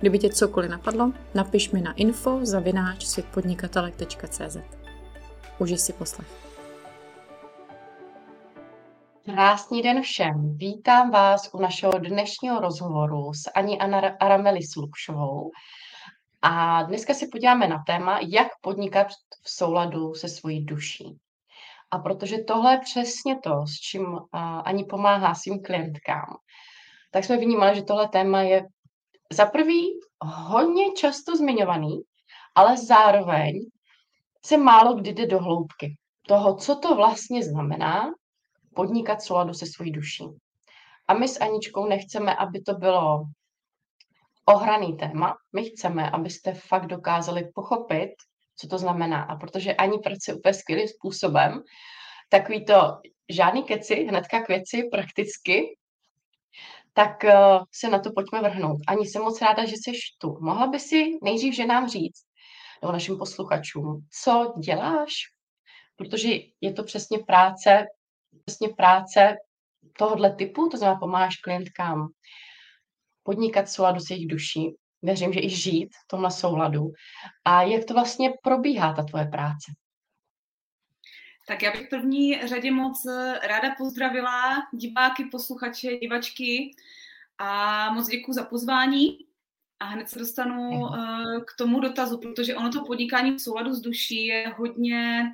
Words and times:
Kdyby 0.00 0.18
tě 0.18 0.28
cokoliv 0.28 0.70
napadlo, 0.70 1.12
napiš 1.34 1.70
mi 1.70 1.80
na 1.80 1.92
info 1.92 2.38
zavináč 2.42 3.04
světpodnikatelek.cz. 3.04 4.56
Užij 5.58 5.78
si 5.78 5.92
poslech. 5.92 6.28
Krásný 9.24 9.82
den 9.82 10.02
všem. 10.02 10.56
Vítám 10.56 11.10
vás 11.10 11.50
u 11.52 11.60
našeho 11.60 11.92
dnešního 11.92 12.60
rozhovoru 12.60 13.34
s 13.34 13.50
Ani 13.54 13.78
Arameli 14.20 14.62
Slukšovou. 14.62 15.50
A 16.42 16.82
dneska 16.82 17.14
si 17.14 17.28
podíváme 17.28 17.68
na 17.68 17.82
téma, 17.86 18.18
jak 18.28 18.48
podnikat 18.60 19.06
v 19.42 19.50
souladu 19.50 20.14
se 20.14 20.28
svojí 20.28 20.64
duší. 20.64 21.18
A 21.90 21.98
protože 21.98 22.38
tohle 22.38 22.72
je 22.72 22.78
přesně 22.78 23.38
to, 23.44 23.66
s 23.66 23.74
čím 23.74 24.18
Ani 24.64 24.84
pomáhá 24.84 25.34
svým 25.34 25.62
klientkám, 25.62 26.36
tak 27.10 27.24
jsme 27.24 27.36
vnímali, 27.36 27.76
že 27.76 27.82
tohle 27.82 28.08
téma 28.08 28.42
je 28.42 28.66
za 29.32 29.46
prvý 29.46 30.00
hodně 30.24 30.92
často 30.92 31.36
zmiňovaný, 31.36 32.02
ale 32.54 32.76
zároveň 32.76 33.60
se 34.44 34.56
málo 34.56 34.94
kdy 34.94 35.12
jde 35.12 35.26
do 35.26 35.38
hloubky 35.38 35.96
toho, 36.26 36.54
co 36.54 36.76
to 36.76 36.94
vlastně 36.94 37.44
znamená 37.44 38.10
podnikat 38.74 39.22
souladu 39.22 39.54
se 39.54 39.66
svojí 39.66 39.92
duší. 39.92 40.24
A 41.08 41.14
my 41.14 41.28
s 41.28 41.40
Aničkou 41.40 41.86
nechceme, 41.86 42.36
aby 42.36 42.60
to 42.60 42.74
bylo 42.74 43.24
ohraný 44.44 44.96
téma. 44.96 45.36
My 45.52 45.64
chceme, 45.64 46.10
abyste 46.10 46.54
fakt 46.54 46.86
dokázali 46.86 47.50
pochopit, 47.54 48.10
co 48.56 48.68
to 48.68 48.78
znamená. 48.78 49.22
A 49.22 49.36
protože 49.36 49.74
Ani 49.74 49.98
pracuje 49.98 50.34
úplně 50.34 50.54
skvělým 50.54 50.88
způsobem, 50.88 51.62
takový 52.28 52.64
to 52.64 52.98
žádný 53.28 53.62
keci, 53.62 53.94
hnedka 53.94 54.40
k 54.40 54.48
věci, 54.48 54.88
prakticky, 54.90 55.77
tak 56.98 57.24
uh, 57.24 57.64
se 57.72 57.88
na 57.88 57.98
to 57.98 58.10
pojďme 58.12 58.40
vrhnout. 58.42 58.80
Ani 58.88 59.06
jsem 59.06 59.22
moc 59.22 59.40
ráda, 59.40 59.64
že 59.64 59.76
jsi 59.76 59.92
tu. 60.18 60.38
Mohla 60.40 60.66
by 60.66 60.80
si 60.80 61.18
nejdřív 61.22 61.54
že 61.54 61.66
nám 61.66 61.88
říct, 61.88 62.22
nebo 62.82 62.92
našim 62.92 63.18
posluchačům, 63.18 64.06
co 64.22 64.54
děláš? 64.58 65.12
Protože 65.96 66.28
je 66.60 66.72
to 66.72 66.82
přesně 66.82 67.18
práce, 67.18 67.86
přesně 68.44 68.68
práce 68.68 69.36
tohohle 69.98 70.34
typu, 70.34 70.68
to 70.68 70.76
znamená 70.76 71.00
pomáháš 71.00 71.36
klientkám 71.36 72.08
podnikat 73.22 73.68
souladu 73.68 74.00
s 74.00 74.10
jejich 74.10 74.28
duší. 74.28 74.70
Věřím, 75.02 75.32
že 75.32 75.40
i 75.40 75.50
žít 75.50 75.88
v 76.04 76.08
tomhle 76.08 76.30
souladu. 76.30 76.82
A 77.44 77.62
jak 77.62 77.84
to 77.84 77.94
vlastně 77.94 78.32
probíhá, 78.42 78.92
ta 78.92 79.02
tvoje 79.02 79.24
práce? 79.24 79.72
Tak 81.48 81.62
já 81.62 81.72
bych 81.72 81.86
v 81.86 81.88
první 81.88 82.46
řadě 82.46 82.70
moc 82.70 83.06
eh, 83.06 83.40
ráda 83.42 83.74
pozdravila 83.78 84.68
diváky, 84.72 85.24
posluchače, 85.24 85.96
divačky 85.96 86.76
a 87.38 87.92
moc 87.92 88.08
děkuji 88.08 88.32
za 88.32 88.44
pozvání. 88.44 89.18
A 89.80 89.84
hned 89.84 90.08
se 90.08 90.18
dostanu 90.18 90.70
uh, 90.70 90.96
k 91.44 91.56
tomu 91.58 91.80
dotazu, 91.80 92.18
protože 92.18 92.56
ono 92.56 92.70
to 92.70 92.84
podnikání 92.84 93.30
v 93.32 93.40
souladu 93.40 93.74
s 93.74 93.80
duší 93.80 94.26
je 94.26 94.48
hodně 94.56 95.32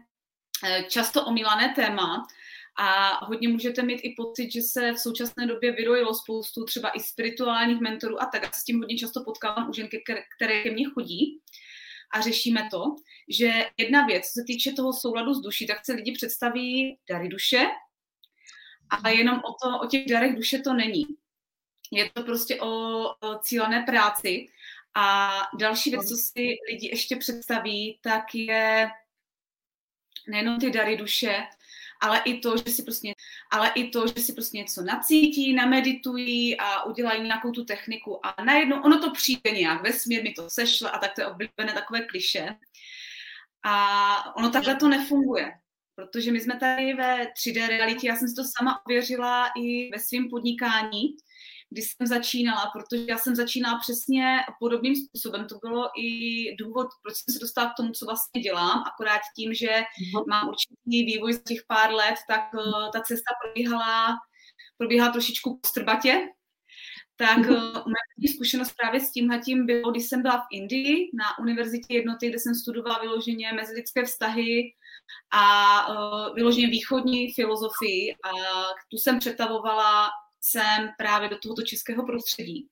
uh, 0.63 0.89
často 0.89 1.27
omílané 1.27 1.73
téma 1.77 2.27
a 2.77 3.19
hodně 3.25 3.49
můžete 3.49 3.83
mít 3.83 4.01
i 4.03 4.15
pocit, 4.17 4.53
že 4.53 4.63
se 4.63 4.93
v 4.93 4.99
současné 4.99 5.47
době 5.47 5.73
vyrojilo 5.73 6.15
spoustu 6.15 6.65
třeba 6.65 6.91
i 6.91 7.01
spirituálních 7.01 7.81
mentorů 7.81 8.23
a 8.23 8.27
tak. 8.27 8.45
A 8.45 8.51
s 8.53 8.65
tím 8.65 8.79
hodně 8.79 8.97
často 8.97 9.25
potkávám 9.25 9.71
u 9.71 9.73
žen, 9.73 9.89
které 10.37 10.63
ke 10.63 10.71
mně 10.71 10.85
chodí 10.85 11.41
a 12.15 12.21
řešíme 12.21 12.69
to, 12.71 12.97
že 13.29 13.65
jedna 13.77 14.07
věc, 14.07 14.25
co 14.25 14.41
se 14.41 14.45
týče 14.47 14.73
toho 14.73 14.93
souladu 14.93 15.35
s 15.35 15.41
duší, 15.41 15.67
tak 15.67 15.87
se 15.87 15.93
lidi 15.93 16.13
představí 16.13 16.99
dary 17.11 17.29
duše, 17.29 17.67
ale 18.91 19.15
jenom 19.15 19.39
o, 19.39 19.53
to, 19.63 19.81
o 19.81 19.87
těch 19.87 20.07
darech 20.07 20.37
duše 20.37 20.59
to 20.59 20.75
není. 20.75 21.07
Je 21.93 22.11
to 22.11 22.23
prostě 22.23 22.61
o, 22.61 22.69
o 23.21 23.39
cílené 23.43 23.83
práci. 23.83 24.47
A 24.97 25.31
další 25.59 25.91
věc, 25.91 26.09
co 26.09 26.17
si 26.17 26.57
lidi 26.71 26.89
ještě 26.89 27.17
představí, 27.17 27.99
tak 28.03 28.35
je 28.35 28.91
nejenom 30.29 30.61
ty 30.61 30.71
dary 30.71 30.97
duše, 30.97 31.37
ale 32.05 32.23
i 32.25 32.39
to, 32.41 32.57
že 32.57 32.73
si 32.73 32.83
prostě, 32.83 33.13
ale 33.53 33.73
i 33.75 33.91
to, 33.91 34.07
že 34.07 34.15
si 34.15 34.33
prostě 34.33 34.59
něco 34.59 34.83
nacítí, 34.83 35.53
nameditují 35.53 36.61
a 36.61 36.83
udělají 36.85 37.23
nějakou 37.23 37.51
tu 37.51 37.65
techniku 37.65 38.27
a 38.27 38.45
najednou 38.45 38.83
ono 38.83 39.01
to 39.01 39.11
přijde 39.11 39.51
nějak, 39.51 39.83
vesmír 39.83 40.23
mi 40.23 40.33
to 40.33 40.51
sešle 40.51 40.91
a 40.91 40.99
tak 40.99 41.15
to 41.15 41.21
je 41.21 41.27
oblíbené 41.27 41.73
takové 41.75 42.01
kliše. 42.01 42.57
A 43.65 44.37
ono 44.37 44.51
takhle 44.51 44.77
to 44.77 44.89
nefunguje, 44.89 45.53
protože 45.95 46.33
my 46.33 46.41
jsme 46.41 46.59
tady 46.59 46.95
ve 46.95 47.25
3D 47.25 47.69
realitě, 47.69 48.07
já 48.09 48.17
jsem 48.17 48.29
si 48.29 48.35
to 48.35 48.43
sama 48.59 48.81
ověřila 48.87 49.51
i 49.57 49.91
ve 49.91 49.99
svém 49.99 50.29
podnikání, 50.31 51.17
když 51.75 51.85
jsem 51.93 52.07
začínala, 52.07 52.71
protože 52.73 53.05
já 53.09 53.19
jsem 53.19 53.35
začínala 53.37 53.79
přesně 53.79 54.37
podobným 54.61 54.95
způsobem. 54.97 55.47
To 55.47 55.59
bylo 55.63 55.91
i 56.01 56.11
důvod, 56.57 56.87
proč 57.03 57.15
jsem 57.17 57.33
se 57.33 57.39
dostala 57.41 57.71
k 57.71 57.77
tomu, 57.77 57.91
co 57.93 58.07
vlastně 58.07 58.41
dělám, 58.41 58.85
akorát 58.87 59.21
tím, 59.37 59.55
že 59.55 59.67
uh-huh. 59.67 60.25
mám 60.29 60.49
určitý 60.49 61.05
vývoj 61.05 61.33
z 61.33 61.43
těch 61.43 61.61
pár 61.69 61.93
let, 61.93 62.15
tak 62.29 62.55
uh, 62.55 62.91
ta 62.93 63.01
cesta 63.01 63.31
probíhala, 63.43 64.17
probíhala 64.79 65.13
trošičku 65.13 65.59
postrbatě, 65.63 66.29
tak 67.17 67.39
uh, 67.39 67.75
moje 67.75 68.35
zkušenost 68.35 68.73
právě 68.83 69.01
s 69.01 69.11
tímhletím 69.11 69.67
bylo, 69.67 69.91
když 69.91 70.05
jsem 70.09 70.23
byla 70.23 70.39
v 70.39 70.47
Indii 70.53 71.11
na 71.15 71.39
univerzitě 71.39 71.95
jednoty, 71.95 72.29
kde 72.29 72.39
jsem 72.39 72.55
studovala 72.55 72.99
vyloženě 72.99 73.53
mezilidské 73.53 74.05
vztahy 74.05 74.63
a 75.31 75.47
uh, 75.89 76.35
vyloženě 76.35 76.67
východní 76.67 77.33
filozofii 77.33 78.15
a 78.25 78.31
tu 78.91 78.97
jsem 78.97 79.19
přetavovala 79.19 80.11
sem 80.51 80.89
právě 80.99 81.29
do 81.29 81.39
tohoto 81.39 81.63
českého 81.63 82.07
prostředí. 82.07 82.69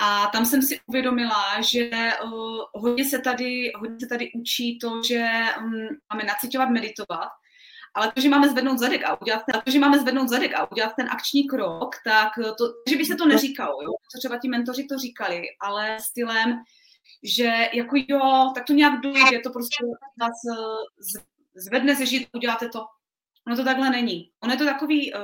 A 0.00 0.26
tam 0.26 0.44
jsem 0.46 0.62
si 0.62 0.80
uvědomila, 0.86 1.62
že 1.62 1.90
uh, 2.24 2.58
hodně, 2.74 3.04
se 3.04 3.18
tady, 3.18 3.72
hodně 3.76 3.96
se 4.00 4.06
tady 4.06 4.32
učí 4.32 4.78
to, 4.78 5.02
že 5.02 5.28
um, 5.58 5.72
máme 6.12 6.24
nacitovat, 6.24 6.70
meditovat, 6.70 7.28
ale 7.94 8.12
to, 8.12 8.20
že 8.20 8.28
máme 8.28 8.48
zvednout 8.48 8.78
zadek 8.78 9.04
a 9.04 9.20
udělat 9.20 9.42
ten, 9.52 9.62
to, 9.64 9.70
že 9.70 9.78
máme 9.78 9.98
zvednout 9.98 10.28
zadek 10.28 10.54
a 10.54 10.70
udělat 10.72 10.92
ten 10.96 11.08
akční 11.10 11.48
krok, 11.48 11.96
tak 12.04 12.28
to, 12.58 12.64
že 12.88 12.96
by 12.96 13.04
se 13.04 13.14
to 13.14 13.26
neříkalo, 13.26 13.82
jo? 13.82 13.90
Co 14.12 14.18
třeba 14.18 14.38
ti 14.38 14.48
mentoři 14.48 14.84
to 14.84 14.98
říkali, 14.98 15.42
ale 15.60 15.98
stylem, 16.00 16.62
že 17.22 17.68
jako 17.72 17.96
jo, 18.08 18.52
tak 18.54 18.64
to 18.64 18.72
nějak 18.72 19.00
dojde, 19.00 19.40
to 19.44 19.50
prostě 19.50 19.84
vás 20.20 20.36
zvedne 21.54 21.94
ze 21.94 22.06
žít, 22.06 22.28
uděláte 22.32 22.68
to. 22.68 22.84
Ono 23.46 23.56
to 23.56 23.64
takhle 23.64 23.90
není. 23.90 24.30
Ono 24.42 24.52
je 24.52 24.58
to 24.58 24.64
takový 24.64 25.14
uh, 25.14 25.22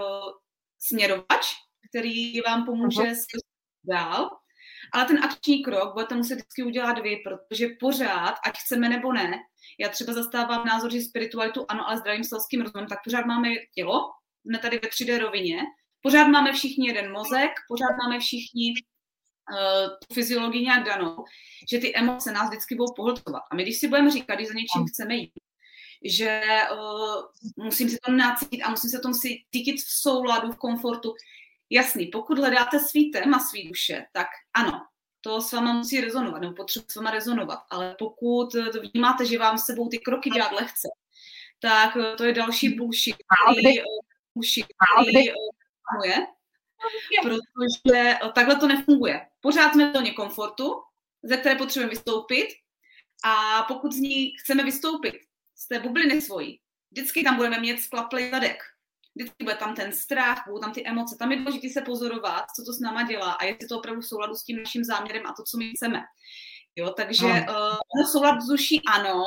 směrovač, 0.86 1.46
který 1.90 2.40
vám 2.40 2.66
pomůže 2.66 3.02
uh-huh. 3.02 3.38
dál, 3.84 4.30
ale 4.92 5.04
ten 5.04 5.24
akční 5.24 5.62
krok 5.62 5.94
budete 5.94 6.14
muset 6.14 6.34
vždycky 6.34 6.62
udělat 6.62 6.98
vy, 6.98 7.16
protože 7.16 7.68
pořád, 7.80 8.34
ať 8.46 8.58
chceme 8.58 8.88
nebo 8.88 9.12
ne, 9.12 9.38
já 9.80 9.88
třeba 9.88 10.12
zastávám 10.12 10.66
názor, 10.66 10.92
že 10.92 11.00
spiritualitu 11.00 11.66
ano, 11.68 11.88
ale 11.88 11.98
zdravým 11.98 12.24
selským 12.24 12.60
rozumem, 12.60 12.86
tak 12.86 12.98
pořád 13.04 13.26
máme 13.26 13.48
tělo, 13.74 14.00
jsme 14.46 14.58
tady 14.58 14.78
ve 14.78 14.88
3D 14.88 15.18
rovině, 15.18 15.58
pořád 16.02 16.26
máme 16.26 16.52
všichni 16.52 16.88
jeden 16.88 17.12
mozek, 17.12 17.50
pořád 17.68 17.96
máme 18.02 18.20
všichni 18.20 18.72
uh, 18.72 19.90
tu 20.08 20.14
fyziologii 20.14 20.62
nějak 20.62 20.84
danou, 20.84 21.24
že 21.70 21.78
ty 21.78 21.96
emoce 21.96 22.32
nás 22.32 22.48
vždycky 22.48 22.74
budou 22.74 22.92
pohlcovat. 22.96 23.42
A 23.50 23.56
my, 23.56 23.62
když 23.62 23.78
si 23.78 23.88
budeme 23.88 24.10
říkat, 24.10 24.34
když 24.34 24.48
za 24.48 24.54
něčím 24.54 24.86
chceme 24.88 25.14
jít, 25.14 25.32
že 26.04 26.42
uh, 26.72 27.64
musím 27.64 27.90
si 27.90 27.98
to 28.06 28.12
nacítit 28.12 28.62
a 28.62 28.70
musím 28.70 28.90
se 28.90 28.98
tom 28.98 29.14
si 29.14 29.44
cítit 29.52 29.76
v 29.80 29.90
souladu, 29.90 30.52
v 30.52 30.56
komfortu. 30.56 31.14
Jasný, 31.70 32.06
pokud 32.06 32.38
hledáte 32.38 32.80
svý 32.80 33.10
téma, 33.10 33.38
svý 33.38 33.68
duše, 33.68 34.04
tak 34.12 34.26
ano, 34.54 34.80
to 35.20 35.40
s 35.40 35.52
váma 35.52 35.72
musí 35.72 36.00
rezonovat, 36.00 36.42
nebo 36.42 36.54
potřebuje 36.54 36.86
s 36.90 36.96
váma 36.96 37.10
rezonovat. 37.10 37.58
Ale 37.70 37.96
pokud 37.98 38.52
to 38.52 38.80
vnímáte, 38.80 39.26
že 39.26 39.38
vám 39.38 39.58
sebou 39.58 39.88
ty 39.88 39.98
kroky 39.98 40.30
dělat 40.30 40.52
lehce, 40.52 40.88
tak 41.60 41.96
eh, 41.96 42.16
to 42.16 42.24
je 42.24 42.32
další 42.32 42.68
bullshit, 42.68 43.16
který, 43.52 43.80
eh, 43.80 43.84
bullshit, 44.34 44.66
který 45.02 45.28
funguje, 45.90 46.26
protože 47.22 48.18
takhle 48.34 48.56
to 48.56 48.66
nefunguje. 48.66 49.26
Pořád 49.40 49.72
jsme 49.72 49.90
v 49.90 49.94
zóně 49.94 50.12
komfortu, 50.12 50.74
ze 51.22 51.36
které 51.36 51.54
potřebujeme 51.54 51.90
vystoupit 51.90 52.48
a 53.24 53.62
pokud 53.62 53.92
z 53.92 53.96
ní 53.96 54.32
chceme 54.38 54.64
vystoupit, 54.64 55.14
z 55.64 55.68
té 55.68 55.80
bubliny 55.80 56.22
svojí, 56.22 56.60
vždycky 56.90 57.22
tam 57.24 57.36
budeme 57.36 57.60
mít 57.60 57.80
sklaplý 57.80 58.30
zadek. 58.30 58.58
Vždycky 59.16 59.44
bude 59.44 59.56
tam 59.56 59.74
ten 59.74 59.92
strach, 59.92 60.42
budou 60.46 60.58
tam 60.58 60.72
ty 60.72 60.86
emoce. 60.86 61.16
Tam 61.18 61.32
je 61.32 61.38
důležité 61.38 61.68
se 61.68 61.80
pozorovat, 61.80 62.44
co 62.56 62.64
to 62.64 62.72
s 62.72 62.80
náma 62.80 63.02
dělá 63.02 63.32
a 63.32 63.44
jestli 63.44 63.68
to 63.68 63.78
opravdu 63.78 64.00
v 64.00 64.06
souladu 64.06 64.34
s 64.34 64.44
tím 64.44 64.56
naším 64.56 64.84
záměrem 64.84 65.26
a 65.26 65.32
to, 65.32 65.42
co 65.42 65.58
my 65.58 65.70
chceme. 65.70 66.02
Jo, 66.76 66.90
takže 66.96 67.26
uh, 67.26 68.06
soulad 68.12 68.38
duší 68.50 68.80
ano, 68.94 69.24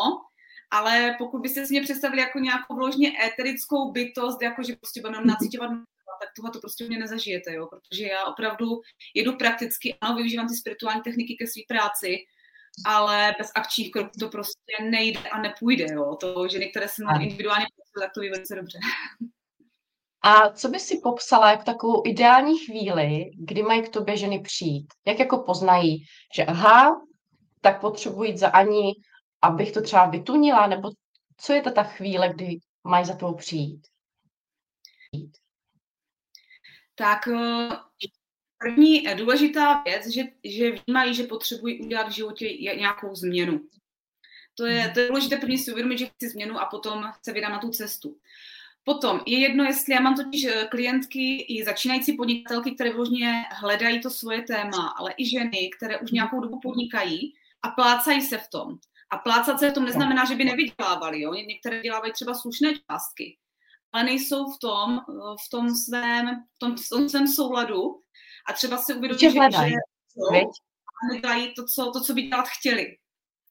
ale 0.72 1.16
pokud 1.18 1.42
byste 1.42 1.66
si 1.66 1.74
mě 1.74 1.82
představili 1.82 2.22
jako 2.22 2.40
nějakou 2.40 2.76
vložně 2.76 3.14
éterickou 3.26 3.92
bytost, 3.92 4.42
jako 4.42 4.64
že 4.64 4.76
prostě 4.76 5.02
budeme 5.02 5.20
mhm. 5.20 5.28
nacítěvat 5.28 5.72
tak 6.20 6.30
tohle 6.36 6.52
to 6.52 6.60
prostě 6.60 6.88
mě 6.88 7.00
nezažijete, 7.00 7.54
jo, 7.54 7.68
protože 7.68 8.04
já 8.04 8.26
opravdu 8.26 8.82
jedu 9.16 9.38
prakticky, 9.38 9.98
ano, 10.02 10.16
využívám 10.16 10.48
ty 10.48 10.56
spirituální 10.56 11.02
techniky 11.02 11.36
ke 11.36 11.48
své 11.48 11.62
práci, 11.68 12.18
ale 12.86 13.36
bez 13.38 13.52
akčních 13.56 13.92
kroků 13.92 14.12
to 14.20 14.30
prostě 14.30 14.84
nejde 14.84 15.20
a 15.20 15.42
nepůjde, 15.42 15.86
jo. 15.92 16.16
To 16.16 16.48
ženy, 16.48 16.70
které 16.70 16.88
se 16.88 17.04
mnou 17.04 17.22
individuálně 17.22 17.66
pracují, 17.76 18.06
tak 18.06 18.14
to 18.14 18.22
ví 18.22 18.30
velice 18.30 18.56
dobře. 18.56 18.80
A 20.22 20.50
co 20.50 20.70
by 20.70 20.80
si 20.80 21.00
popsala 21.04 21.52
jako 21.52 21.64
takovou 21.64 22.04
ideální 22.06 22.60
chvíli, 22.60 23.32
kdy 23.38 23.64
mají 23.64 23.82
k 23.82 23.90
tobě 23.90 24.18
ženy 24.18 24.40
přijít? 24.40 24.94
Jak 25.06 25.20
jako 25.20 25.38
poznají, 25.38 26.04
že 26.36 26.46
aha, 26.46 27.02
tak 27.62 27.82
potřebuji 27.82 28.24
jít 28.24 28.38
za 28.38 28.50
Ani, 28.50 28.94
abych 29.42 29.72
to 29.72 29.82
třeba 29.82 30.06
vytunila, 30.06 30.68
nebo 30.68 30.90
co 31.38 31.54
je 31.54 31.62
to 31.62 31.72
ta 31.72 31.84
chvíle, 31.84 32.30
kdy 32.30 32.58
mají 32.84 33.06
za 33.06 33.16
tou 33.16 33.34
přijít? 33.34 33.88
Tak 36.96 37.28
eh, 37.28 37.70
první 38.58 39.08
důležitá 39.16 39.82
věc, 39.82 40.08
že, 40.08 40.24
že 40.44 40.72
vnímají, 40.72 41.14
že 41.14 41.24
potřebují 41.24 41.82
udělat 41.82 42.08
v 42.08 42.16
životě 42.16 42.54
nějakou 42.54 43.16
změnu. 43.16 43.62
To 44.56 44.66
je, 44.66 44.92
to 44.94 45.00
je 45.00 45.08
důležité 45.08 45.38
první 45.38 45.58
si 45.58 45.72
uvědomit, 45.72 45.98
že 45.98 46.06
chci 46.06 46.30
změnu 46.30 46.60
a 46.60 46.66
potom 46.66 47.12
se 47.22 47.34
vydám 47.34 47.52
na 47.52 47.60
tu 47.60 47.70
cestu. 47.70 48.18
Potom 48.84 49.22
je 49.26 49.40
jedno, 49.40 49.64
jestli 49.64 49.94
já 49.94 50.00
mám 50.00 50.16
totiž 50.16 50.46
eh, 50.46 50.68
klientky 50.72 51.36
i 51.42 51.64
začínající 51.64 52.14
podnikatelky, 52.14 52.72
které 52.72 52.94
vložně 52.94 53.46
hledají 53.52 54.02
to 54.02 54.10
svoje 54.10 54.42
téma, 54.42 54.88
ale 54.88 55.14
i 55.18 55.30
ženy, 55.30 55.70
které 55.78 56.00
už 56.00 56.12
nějakou 56.12 56.40
dobu 56.40 56.60
podnikají 56.60 57.34
a 57.62 57.70
plácají 57.70 58.22
se 58.22 58.38
v 58.38 58.48
tom. 58.48 58.78
A 59.10 59.18
plácat 59.18 59.60
se 59.60 59.70
v 59.70 59.74
tom 59.74 59.86
neznamená, 59.86 60.26
že 60.26 60.36
by 60.36 60.46
nevydělávali. 60.46 61.22
Jo? 61.22 61.34
Některé 61.34 61.82
dělávají 61.82 62.14
třeba 62.14 62.34
slušné 62.34 62.74
částky, 62.92 63.38
ale 63.92 64.04
nejsou 64.04 64.52
v 64.52 64.60
tom, 64.60 65.00
eh, 65.10 65.36
v 65.46 65.50
tom 65.50 65.76
svém, 65.76 66.44
v 66.56 66.60
tom, 66.60 66.76
v 66.76 66.90
tom 66.90 67.10
svém 67.10 67.28
souladu 67.28 68.02
a 68.48 68.54
třeba 68.54 68.78
si 68.78 68.94
uvědomí, 68.94 69.20
že, 69.20 69.30
že, 69.30 69.38
že 69.70 71.48
to 71.56 71.66
co, 71.66 71.92
to, 71.92 72.02
co 72.02 72.14
by 72.14 72.22
dělat 72.22 72.46
chtěli. 72.48 72.98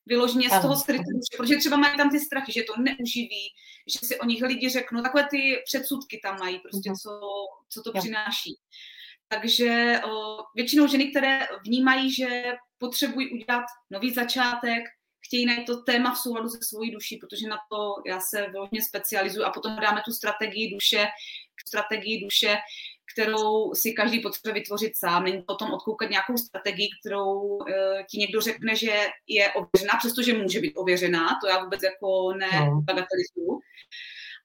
Vyloženě 0.07 0.51
z 0.51 0.63
toho 0.63 0.77
skrytého, 0.77 1.21
protože 1.37 1.57
třeba 1.57 1.77
mají 1.77 1.97
tam 1.97 2.11
ty 2.11 2.21
strachy, 2.21 2.53
že 2.53 2.63
to 2.63 2.83
neuživí, 2.83 3.49
že 3.87 3.99
si 4.07 4.19
o 4.19 4.25
nich 4.25 4.43
lidi 4.43 4.69
řeknou, 4.69 5.03
takové 5.03 5.27
ty 5.31 5.63
předsudky 5.65 6.21
tam 6.23 6.39
mají, 6.39 6.59
prostě 6.59 6.91
mhm. 6.91 6.97
co, 6.97 7.21
co 7.69 7.83
to 7.83 7.99
přináší. 7.99 8.59
Takže 9.29 10.01
o, 10.05 10.39
většinou 10.55 10.87
ženy, 10.87 11.11
které 11.11 11.47
vnímají, 11.67 12.13
že 12.13 12.55
potřebují 12.79 13.31
udělat 13.31 13.65
nový 13.91 14.15
začátek, 14.15 14.85
chtějí 15.27 15.47
najít 15.47 15.67
to 15.67 15.83
téma 15.83 16.15
v 16.15 16.19
souladu 16.19 16.49
se 16.49 16.59
svojí 16.63 16.91
duší, 16.91 17.17
protože 17.17 17.49
na 17.49 17.57
to 17.71 17.95
já 18.07 18.21
se 18.21 18.47
vyloženě 18.51 18.83
specializuju 18.83 19.45
a 19.45 19.51
potom 19.51 19.77
dáme 19.77 20.03
tu 20.05 20.13
strategii 20.13 20.75
duše, 20.75 21.07
strategii 21.69 22.25
duše, 22.25 22.57
kterou 23.17 23.75
si 23.75 23.93
každý 23.93 24.21
potřebuje 24.21 24.55
vytvořit 24.55 24.97
sám. 24.97 25.25
Není 25.25 25.43
to 25.43 25.55
o 25.55 25.57
tom 25.57 25.71
odkoukat 25.71 26.11
nějakou 26.11 26.37
strategii, 26.37 26.89
kterou 27.01 27.41
uh, 27.41 27.67
ti 28.11 28.19
někdo 28.19 28.41
řekne, 28.41 28.77
že 28.77 29.07
je 29.27 29.53
ověřená, 29.53 29.93
přestože 29.99 30.39
může 30.39 30.61
být 30.61 30.77
ověřená, 30.77 31.29
to 31.43 31.49
já 31.49 31.65
vůbec 31.65 31.83
jako 31.83 32.33
nebagatelizuju. 32.33 33.53
No. 33.53 33.59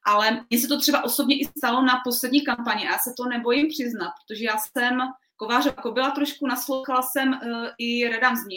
Ale 0.06 0.46
mně 0.50 0.60
se 0.60 0.68
to 0.68 0.80
třeba 0.80 1.04
osobně 1.04 1.40
i 1.40 1.46
stalo 1.58 1.82
na 1.82 2.02
poslední 2.04 2.42
kampani 2.42 2.88
a 2.88 2.92
já 2.92 2.98
se 2.98 3.14
to 3.18 3.26
nebojím 3.26 3.68
přiznat, 3.70 4.12
protože 4.28 4.46
já 4.46 4.58
jsem 4.58 5.00
kováře 5.36 5.70
jako 5.70 5.92
byla 5.92 6.12
trošku, 6.12 6.48
naslouchala 6.48 7.02
jsem 7.02 7.30
uh, 7.30 7.68
i 7.78 8.10
radám 8.10 8.36
z 8.36 8.48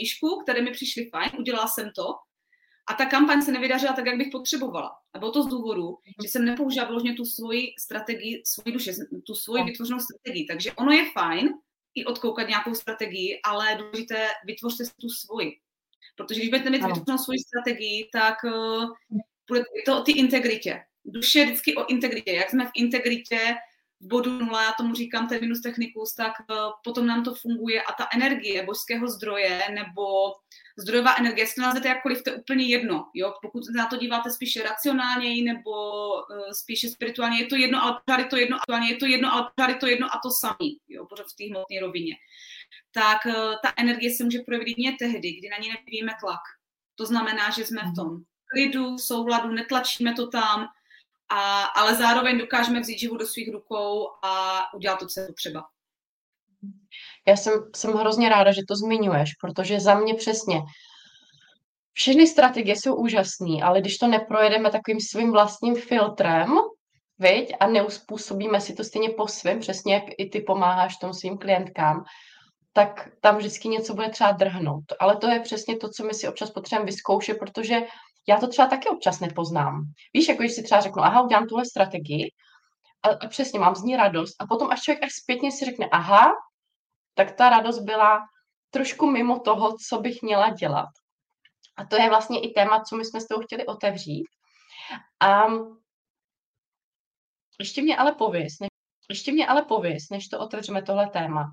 které 0.42 0.62
mi 0.62 0.70
přišly 0.70 1.10
fajn, 1.10 1.30
udělala 1.38 1.66
jsem 1.66 1.90
to, 1.96 2.14
a 2.86 2.94
ta 2.94 3.06
kampaň 3.06 3.42
se 3.42 3.52
nevydařila 3.52 3.92
tak, 3.92 4.06
jak 4.06 4.16
bych 4.16 4.28
potřebovala. 4.32 4.96
A 5.12 5.18
bylo 5.18 5.32
to 5.32 5.42
z 5.42 5.46
důvodu, 5.46 5.82
mhm. 5.82 6.14
že 6.22 6.28
jsem 6.28 6.44
nepoužila 6.44 6.86
vložně 6.86 7.14
tu 7.14 7.24
svoji 7.24 7.74
strategii, 7.78 8.42
svoji 8.46 8.72
duše, 8.72 8.92
tu 9.26 9.34
svoji 9.34 9.60
no. 9.60 9.66
vytvořenou 9.66 9.98
strategii. 10.00 10.46
Takže 10.46 10.72
ono 10.72 10.92
je 10.92 11.10
fajn 11.10 11.48
i 11.94 12.04
odkoukat 12.04 12.48
nějakou 12.48 12.74
strategii, 12.74 13.40
ale 13.44 13.76
důležité 13.76 14.28
vytvořte 14.44 14.84
si 14.84 14.92
tu 15.00 15.08
svoji. 15.08 15.52
Protože 16.16 16.40
když 16.40 16.50
budete 16.50 16.70
mít 16.70 16.84
vytvořenou 16.84 17.18
svoji 17.18 17.38
strategii, 17.38 18.08
tak 18.12 18.34
uh, 18.44 18.90
bude 19.48 19.62
to 19.86 19.98
o 19.98 20.02
ty 20.02 20.12
integritě. 20.12 20.84
Duše 21.04 21.38
je 21.38 21.44
vždycky 21.44 21.76
o 21.76 21.86
integritě. 21.86 22.32
Jak 22.32 22.50
jsme 22.50 22.66
v 22.66 22.70
integritě, 22.74 23.54
bodu 24.04 24.38
nula, 24.38 24.62
já 24.62 24.72
tomu 24.72 24.94
říkám 24.94 25.28
terminus 25.28 25.60
technicus, 25.60 26.14
tak 26.14 26.32
uh, 26.50 26.56
potom 26.84 27.06
nám 27.06 27.24
to 27.24 27.34
funguje 27.34 27.82
a 27.82 27.92
ta 27.92 28.08
energie 28.14 28.66
božského 28.66 29.08
zdroje 29.08 29.60
nebo 29.74 30.04
zdrojová 30.78 31.14
energie, 31.18 31.42
jestli 31.42 31.54
to 31.54 31.66
nazvete 31.66 31.88
jakkoliv, 31.88 32.22
to 32.22 32.30
je 32.30 32.36
úplně 32.36 32.64
jedno. 32.66 33.10
Jo? 33.14 33.34
Pokud 33.42 33.62
na 33.76 33.86
to 33.86 33.96
díváte 33.96 34.30
spíše 34.30 34.62
racionálněji 34.62 35.42
nebo 35.42 35.70
uh, 35.70 36.50
spíše 36.52 36.88
spirituálně, 36.88 37.40
je 37.40 37.46
to 37.46 37.56
jedno, 37.56 37.82
ale 37.82 38.00
pořád 38.06 38.18
je 38.18 38.24
to 38.24 38.36
jedno, 38.36 38.56
aktuálně 38.56 38.90
je 38.90 38.96
to 38.96 39.06
jedno, 39.06 39.32
ale 39.32 39.50
pořád 39.56 39.68
je 39.68 39.74
to 39.74 39.86
jedno 39.86 40.06
a 40.06 40.20
to 40.22 40.30
samý, 40.30 40.78
jo? 40.88 41.06
pořád 41.06 41.26
v 41.26 41.36
té 41.36 41.44
hmotné 41.44 41.80
rovině. 41.80 42.14
Tak 42.92 43.26
uh, 43.26 43.32
ta 43.62 43.72
energie 43.76 44.14
se 44.14 44.24
může 44.24 44.38
projevit 44.38 44.68
jedině 44.68 44.96
tehdy, 44.98 45.32
kdy 45.32 45.48
na 45.48 45.56
ní 45.62 45.68
nevyvíjíme 45.68 46.12
tlak. 46.20 46.40
To 46.94 47.06
znamená, 47.06 47.50
že 47.50 47.66
jsme 47.66 47.80
v 47.80 47.84
mhm. 47.84 47.94
tom 47.94 48.22
klidu, 48.46 48.98
souladu, 48.98 49.48
netlačíme 49.48 50.14
to 50.14 50.26
tam, 50.26 50.66
a, 51.34 51.64
ale 51.64 51.94
zároveň 51.94 52.38
dokážeme 52.38 52.80
vzít 52.80 52.98
život 52.98 53.16
do 53.16 53.26
svých 53.26 53.52
rukou 53.52 54.08
a 54.22 54.62
udělat 54.74 54.98
to, 54.98 55.06
co 55.06 55.20
je 55.20 55.26
potřeba. 55.26 55.64
Já 57.28 57.36
jsem, 57.36 57.52
jsem 57.76 57.92
hrozně 57.92 58.28
ráda, 58.28 58.52
že 58.52 58.62
to 58.68 58.76
zmiňuješ, 58.76 59.30
protože 59.40 59.80
za 59.80 59.94
mě 59.94 60.14
přesně 60.14 60.62
všechny 61.92 62.26
strategie 62.26 62.76
jsou 62.76 62.94
úžasné, 62.94 63.62
ale 63.62 63.80
když 63.80 63.98
to 63.98 64.06
neprojedeme 64.06 64.70
takovým 64.70 65.00
svým 65.00 65.32
vlastním 65.32 65.74
filtrem, 65.74 66.58
viď, 67.18 67.52
a 67.60 67.66
neuspůsobíme 67.66 68.60
si 68.60 68.74
to 68.74 68.84
stejně 68.84 69.10
po 69.10 69.28
svém, 69.28 69.60
přesně 69.60 69.94
jak 69.94 70.04
i 70.18 70.28
ty 70.28 70.40
pomáháš 70.40 70.96
tomu 70.96 71.14
svým 71.14 71.38
klientkám, 71.38 72.04
tak 72.72 73.08
tam 73.20 73.36
vždycky 73.36 73.68
něco 73.68 73.94
bude 73.94 74.08
třeba 74.08 74.32
drhnout. 74.32 74.84
Ale 75.00 75.16
to 75.16 75.28
je 75.28 75.40
přesně 75.40 75.76
to, 75.76 75.88
co 75.88 76.04
my 76.04 76.14
si 76.14 76.28
občas 76.28 76.50
potřebujeme 76.50 76.86
vyzkoušet, 76.86 77.38
protože 77.38 77.82
já 78.28 78.40
to 78.40 78.48
třeba 78.48 78.68
taky 78.68 78.88
občas 78.88 79.20
nepoznám. 79.20 79.82
Víš, 80.14 80.28
jako 80.28 80.42
když 80.42 80.52
si 80.52 80.62
třeba 80.62 80.80
řeknu, 80.80 81.02
aha, 81.02 81.22
udělám 81.22 81.46
tuhle 81.46 81.64
strategii, 81.64 82.30
a, 83.04 83.08
a 83.08 83.28
přesně 83.28 83.58
mám 83.58 83.74
z 83.74 83.82
ní 83.82 83.96
radost. 83.96 84.36
A 84.40 84.46
potom 84.46 84.70
až 84.70 84.82
člověk 84.82 85.04
až 85.04 85.12
zpětně 85.12 85.52
si 85.52 85.64
řekne, 85.64 85.88
aha, 85.92 86.32
tak 87.14 87.36
ta 87.36 87.48
radost 87.48 87.78
byla 87.78 88.20
trošku 88.70 89.06
mimo 89.06 89.40
toho, 89.40 89.76
co 89.88 89.98
bych 89.98 90.22
měla 90.22 90.50
dělat. 90.50 90.88
A 91.76 91.84
to 91.84 91.96
je 91.96 92.08
vlastně 92.08 92.40
i 92.40 92.52
téma, 92.52 92.84
co 92.84 92.96
my 92.96 93.04
jsme 93.04 93.20
s 93.20 93.26
tou 93.26 93.40
chtěli 93.40 93.66
otevřít. 93.66 94.26
A 95.20 95.46
ještě 97.60 97.82
mě 97.82 97.96
ale 97.96 98.14
pověs, 98.14 98.52
než, 98.60 98.68
ještě 99.10 99.32
mě 99.32 99.46
ale 99.46 99.64
pověs, 99.64 100.02
než 100.10 100.28
to 100.28 100.40
otevřeme 100.40 100.82
tohle 100.82 101.10
téma. 101.10 101.44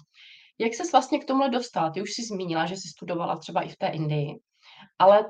Jak 0.60 0.74
ses 0.74 0.92
vlastně 0.92 1.20
k 1.20 1.26
tomuhle 1.26 1.50
dostala? 1.50 1.90
Ty 1.90 2.02
už 2.02 2.10
jsi 2.12 2.24
zmínila, 2.24 2.66
že 2.66 2.76
jsi 2.76 2.88
studovala 2.88 3.38
třeba 3.38 3.62
i 3.62 3.70
v 3.70 3.78
té 3.78 3.88
Indii, 3.88 4.40
ale 5.00 5.26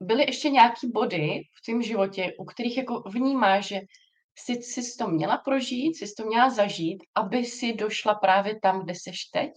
byly 0.00 0.22
ještě 0.22 0.50
nějaký 0.50 0.88
body 0.88 1.42
v 1.54 1.64
tvém 1.64 1.82
životě, 1.82 2.34
u 2.38 2.44
kterých 2.44 2.76
jako 2.76 3.00
vnímáš, 3.00 3.66
že 3.66 3.80
jsi, 4.38 4.52
jsi 4.52 4.96
to 4.98 5.08
měla 5.08 5.36
prožít, 5.36 5.96
jsi 5.96 6.14
to 6.16 6.26
měla 6.26 6.50
zažít, 6.50 7.02
aby 7.14 7.44
si 7.44 7.72
došla 7.72 8.14
právě 8.14 8.60
tam, 8.60 8.84
kde 8.84 8.94
jsi 8.94 9.10
teď? 9.32 9.50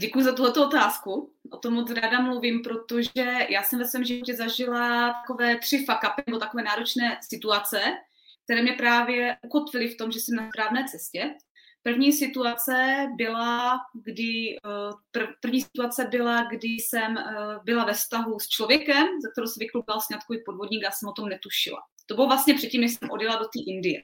Děkuji 0.00 0.24
za 0.24 0.32
tuto 0.32 0.66
otázku. 0.66 1.34
O 1.52 1.56
tom 1.56 1.74
moc 1.74 1.90
ráda 1.90 2.20
mluvím, 2.20 2.62
protože 2.62 3.46
já 3.48 3.62
jsem 3.62 3.78
ve 3.78 3.88
svém 3.88 4.04
životě 4.04 4.34
zažila 4.34 5.12
takové 5.12 5.58
tři 5.58 5.84
fakapy 5.84 6.22
nebo 6.26 6.38
takové 6.38 6.62
náročné 6.62 7.18
situace, 7.22 7.80
které 8.44 8.62
mě 8.62 8.72
právě 8.72 9.36
ukotvily 9.44 9.88
v 9.88 9.96
tom, 9.96 10.12
že 10.12 10.20
jsem 10.20 10.36
na 10.36 10.48
správné 10.48 10.84
cestě. 10.88 11.34
První 11.86 12.12
situace 12.12 13.06
byla, 13.16 13.80
kdy, 14.04 14.56
eh, 14.66 15.26
první 15.40 15.60
situace 15.60 16.04
byla, 16.04 16.42
kdy 16.50 16.68
jsem 16.68 17.18
eh, 17.18 17.34
byla 17.64 17.84
ve 17.84 17.92
vztahu 17.92 18.38
s 18.38 18.48
člověkem, 18.48 19.06
za 19.22 19.30
kterou 19.32 19.46
se 19.46 19.58
vyklubal 19.58 20.00
sňatkový 20.00 20.38
podvodník 20.46 20.84
a 20.84 20.90
jsem 20.90 21.08
o 21.08 21.12
tom 21.12 21.28
netušila. 21.28 21.78
To 22.06 22.14
bylo 22.14 22.26
vlastně 22.26 22.54
předtím, 22.54 22.80
než 22.80 22.94
jsem 22.94 23.10
odjela 23.10 23.36
do 23.36 23.44
té 23.44 23.60
Indie. 23.66 24.02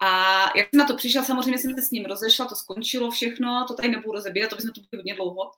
A 0.00 0.42
jak 0.58 0.68
jsem 0.70 0.78
na 0.78 0.86
to 0.86 0.96
přišla, 0.96 1.22
samozřejmě 1.22 1.58
jsem 1.58 1.74
se 1.74 1.82
s 1.82 1.90
ním 1.90 2.04
rozešla, 2.04 2.46
to 2.46 2.54
skončilo 2.54 3.10
všechno, 3.10 3.64
to 3.68 3.74
tady 3.74 3.88
nebudu 3.88 4.12
rozebírat, 4.12 4.50
to 4.50 4.56
by 4.56 4.62
jsme 4.62 4.70
tu 4.70 4.80
byli 4.80 5.00
hodně 5.00 5.14
dlouho. 5.14 5.50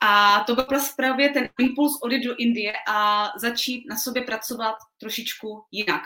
A 0.00 0.44
to 0.46 0.54
byl 0.54 0.66
právě 0.96 1.28
ten 1.28 1.48
impuls 1.60 1.98
odjet 2.02 2.24
do 2.24 2.36
Indie 2.36 2.72
a 2.88 3.28
začít 3.38 3.84
na 3.88 3.96
sobě 3.96 4.22
pracovat 4.22 4.76
trošičku 4.98 5.64
jinak. 5.70 6.02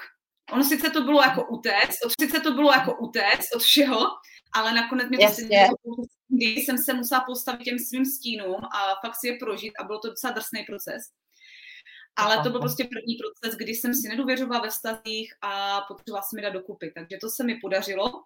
Ono 0.53 0.65
sice 0.65 0.91
to 0.91 1.01
bylo 1.01 1.23
jako 1.23 1.47
utéct, 1.49 2.05
od, 2.05 2.13
sice 2.21 2.41
to 2.41 2.53
bylo 2.53 2.73
jako 2.73 2.99
utéct 2.99 3.55
od 3.57 3.63
všeho, 3.63 4.07
ale 4.53 4.75
nakonec 4.75 5.11
mi 5.11 5.17
to 5.17 5.35
se 5.35 5.43
kdy 6.29 6.47
jsem 6.47 6.79
se 6.79 6.95
musela 6.95 7.21
postavit 7.21 7.65
těm 7.65 7.79
svým 7.79 8.05
stínům 8.05 8.65
a 8.65 9.07
fakt 9.07 9.17
si 9.17 9.27
je 9.27 9.37
prožít 9.37 9.73
a 9.81 9.85
byl 9.85 9.99
to 9.99 10.09
docela 10.09 10.33
drsný 10.33 10.63
proces. 10.63 11.03
Ale 12.17 12.43
to 12.43 12.51
byl 12.51 12.61
prostě 12.61 12.85
první 12.85 13.17
proces, 13.17 13.59
kdy 13.59 13.75
jsem 13.75 13.95
si 13.95 14.09
nedůvěřovala 14.09 14.61
ve 14.63 14.71
vztazích 14.71 15.35
a 15.43 15.81
potřebovala 15.81 16.23
se 16.23 16.37
mi 16.37 16.43
dát 16.43 16.51
dokupy. 16.51 16.93
Takže 16.95 17.19
to 17.21 17.29
se 17.29 17.45
mi 17.45 17.55
podařilo. 17.55 18.25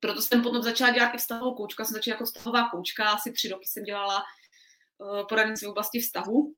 Proto 0.00 0.22
jsem 0.22 0.42
potom 0.42 0.62
začala 0.62 0.90
dělat 0.90 1.14
i 1.14 1.18
vztahovou 1.18 1.54
koučku. 1.54 1.82
Já 1.82 1.86
jsem 1.86 1.94
začala 1.94 2.14
jako 2.14 2.24
vztahová 2.24 2.68
koučka, 2.70 3.10
asi 3.10 3.32
tři 3.32 3.48
roky 3.48 3.68
jsem 3.68 3.84
dělala 3.84 4.22
poradenství 5.28 5.66
v 5.66 5.70
oblasti 5.70 6.00
vztahu, 6.00 6.54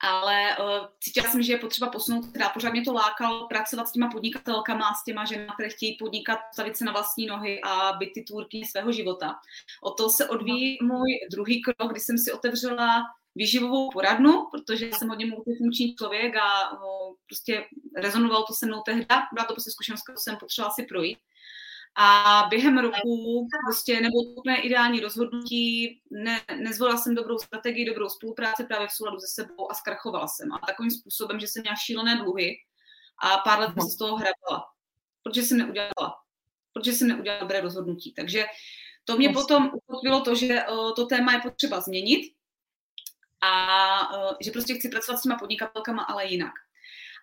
ale 0.00 0.56
uh, 0.58 0.86
cítila 1.00 1.30
jsem, 1.30 1.42
že 1.42 1.52
je 1.52 1.58
potřeba 1.58 1.90
posunout, 1.90 2.32
teda 2.32 2.48
pořád 2.48 2.72
mě 2.72 2.82
to 2.82 2.92
lákalo 2.92 3.48
pracovat 3.48 3.88
s 3.88 3.92
těma 3.92 4.10
podnikatelkama, 4.10 4.94
s 4.94 5.04
těma 5.04 5.24
ženami, 5.24 5.50
které 5.54 5.68
chtějí 5.68 5.96
podnikat, 5.96 6.38
stavit 6.52 6.76
se 6.76 6.84
na 6.84 6.92
vlastní 6.92 7.26
nohy 7.26 7.60
a 7.60 7.92
být 7.92 8.10
ty 8.14 8.22
tvůrky 8.22 8.64
svého 8.64 8.92
života. 8.92 9.34
O 9.82 9.90
to 9.90 10.10
se 10.10 10.28
odvíjí 10.28 10.78
můj 10.82 11.10
druhý 11.30 11.62
krok, 11.62 11.90
kdy 11.90 12.00
jsem 12.00 12.18
si 12.18 12.32
otevřela 12.32 13.02
výživovou 13.34 13.90
poradnu, 13.90 14.48
protože 14.50 14.90
jsem 14.92 15.08
hodně 15.08 15.26
multifunkční 15.26 15.94
člověk 15.94 16.36
a 16.36 16.72
uh, 16.72 17.14
prostě 17.26 17.64
rezonovalo 17.96 18.44
to 18.44 18.52
se 18.52 18.66
mnou 18.66 18.82
tehdy, 18.82 19.06
byla 19.32 19.46
to 19.46 19.54
prostě 19.54 19.70
zkušenost, 19.70 20.02
kterou 20.02 20.18
jsem 20.18 20.36
potřebovala 20.36 20.74
si 20.74 20.82
projít. 20.82 21.18
A 21.96 22.46
během 22.50 22.78
roku 22.78 23.48
prostě 23.66 24.00
nebo 24.00 24.18
úplně 24.18 24.56
ideální 24.56 25.00
rozhodnutí, 25.00 26.00
ne, 26.10 26.40
nezvolila 26.56 26.98
jsem 26.98 27.14
dobrou 27.14 27.38
strategii, 27.38 27.84
dobrou 27.84 28.08
spolupráci 28.08 28.64
právě 28.64 28.88
v 28.88 28.92
souladu 28.92 29.18
se 29.18 29.26
sebou 29.26 29.70
a 29.70 29.74
zkrachovala 29.74 30.28
jsem. 30.28 30.52
A 30.52 30.58
takovým 30.66 30.90
způsobem, 30.90 31.40
že 31.40 31.46
jsem 31.46 31.62
měla 31.62 31.76
šílené 31.76 32.16
dluhy 32.16 32.56
a 33.22 33.38
pár 33.38 33.58
let 33.58 33.70
jsem 33.72 33.82
se 33.82 33.94
z 33.94 33.96
toho 33.96 34.16
hrabala. 34.16 34.66
Protože 35.22 35.42
jsem 35.42 35.58
neudělala. 35.58 36.16
Protože 36.72 36.92
jsem 36.92 37.08
neudělala 37.08 37.40
dobré 37.40 37.60
rozhodnutí. 37.60 38.12
Takže 38.12 38.44
to 39.04 39.16
mě 39.16 39.28
potom 39.28 39.70
ukotvilo 39.74 40.20
to, 40.20 40.34
že 40.34 40.64
uh, 40.64 40.94
to 40.94 41.06
téma 41.06 41.32
je 41.32 41.40
potřeba 41.40 41.80
změnit 41.80 42.32
a 43.40 44.16
uh, 44.16 44.32
že 44.40 44.50
prostě 44.50 44.74
chci 44.74 44.88
pracovat 44.88 45.18
s 45.18 45.22
těma 45.22 45.38
podnikatelkama, 45.38 46.02
ale 46.02 46.26
jinak. 46.26 46.52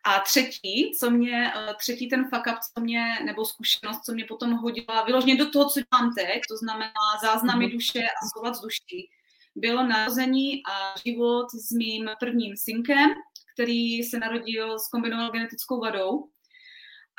A 0.05 0.19
třetí, 0.19 0.91
co 0.99 1.11
mě, 1.11 1.53
eh, 1.55 1.73
třetí 1.79 2.09
ten 2.09 2.23
fuck 2.23 2.47
up, 2.47 2.59
co 2.73 2.81
mě, 2.81 3.05
nebo 3.25 3.45
zkušenost, 3.45 4.01
co 4.05 4.13
mě 4.13 4.25
potom 4.25 4.51
hodila 4.51 5.03
vyloženě 5.03 5.35
do 5.35 5.49
toho, 5.49 5.69
co 5.69 5.79
dělám 5.79 6.13
teď, 6.13 6.41
to 6.49 6.57
znamená 6.57 6.91
záznamy 7.21 7.65
mhm. 7.65 7.73
duše 7.73 7.99
a 7.99 8.27
soulad 8.33 8.55
z 8.55 8.61
duší, 8.61 9.09
bylo 9.55 9.83
narození 9.83 10.61
a 10.65 10.99
život 11.05 11.47
s 11.51 11.71
mým 11.71 12.09
prvním 12.19 12.57
synkem, 12.57 13.09
který 13.53 14.03
se 14.03 14.19
narodil 14.19 14.79
s 14.79 14.87
kombinovanou 14.87 15.31
genetickou 15.31 15.79
vadou. 15.79 16.29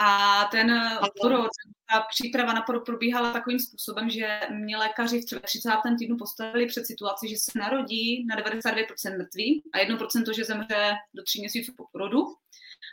A 0.00 0.44
ten 0.50 0.98
porod, 1.20 1.50
ta 1.92 2.00
příprava 2.00 2.52
na 2.52 2.62
porod 2.62 2.86
probíhala 2.86 3.32
takovým 3.32 3.58
způsobem, 3.58 4.10
že 4.10 4.40
mě 4.50 4.76
lékaři 4.76 5.20
v 5.20 5.24
30. 5.42 5.70
týdnu 5.98 6.16
postavili 6.16 6.66
před 6.66 6.86
situaci, 6.86 7.28
že 7.28 7.36
se 7.36 7.58
narodí 7.58 8.26
na 8.26 8.36
99% 8.36 9.18
mrtvý 9.18 9.62
a 9.72 9.78
1% 9.78 10.32
že 10.32 10.44
zemře 10.44 10.94
do 11.14 11.22
3 11.22 11.40
měsíců 11.40 11.72
po 11.76 11.84
porodu 11.92 12.26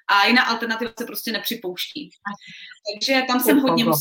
a 0.07 0.25
jiná 0.25 0.43
alternativa 0.43 0.91
se 0.99 1.05
prostě 1.05 1.31
nepřipouští. 1.31 2.09
Takže 2.93 3.21
tam 3.27 3.39
jsem 3.39 3.59
hodně 3.59 3.83
musela 3.83 3.99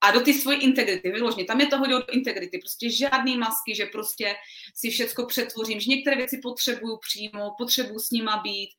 a 0.00 0.10
do 0.10 0.20
ty 0.20 0.34
svojí 0.34 0.62
integrity, 0.62 1.10
vyložně, 1.10 1.44
tam 1.44 1.60
je 1.60 1.66
to 1.66 1.78
hodně 1.78 1.94
do 1.94 2.12
integrity, 2.12 2.58
prostě 2.58 2.90
žádný 2.90 3.36
masky, 3.36 3.74
že 3.74 3.86
prostě 3.86 4.34
si 4.74 4.90
všecko 4.90 5.26
přetvořím, 5.26 5.80
že 5.80 5.90
některé 5.90 6.16
věci 6.16 6.38
potřebuju 6.42 6.98
přímo, 7.08 7.54
potřebuju 7.58 7.98
s 7.98 8.10
nima 8.10 8.36
být 8.36 8.70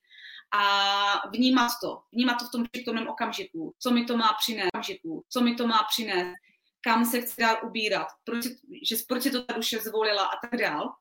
a 0.54 1.28
vnímat 1.30 1.72
to, 1.82 2.02
vnímat 2.12 2.40
to 2.40 2.46
v 2.46 2.52
tom 2.52 2.66
přítomném 2.72 3.08
okamžiku, 3.08 3.74
co 3.80 3.92
mi 3.92 4.06
to 4.06 4.18
má 4.18 4.36
přinést, 4.40 4.68
okamžiku, 4.68 5.26
co 5.30 5.42
mi 5.42 5.56
to 5.56 5.68
má 5.68 5.88
přinést, 5.90 6.34
kam 6.82 7.06
se 7.06 7.22
chci 7.22 7.42
dál 7.42 7.58
ubírat, 7.64 8.08
proč, 8.24 8.46
že 8.90 8.96
proč 9.08 9.24
si 9.24 9.32
to 9.32 9.44
ta 9.44 9.54
duše 9.54 9.80
zvolila 9.80 10.24
a 10.24 10.48
tak 10.48 10.60
dál. 10.60 10.94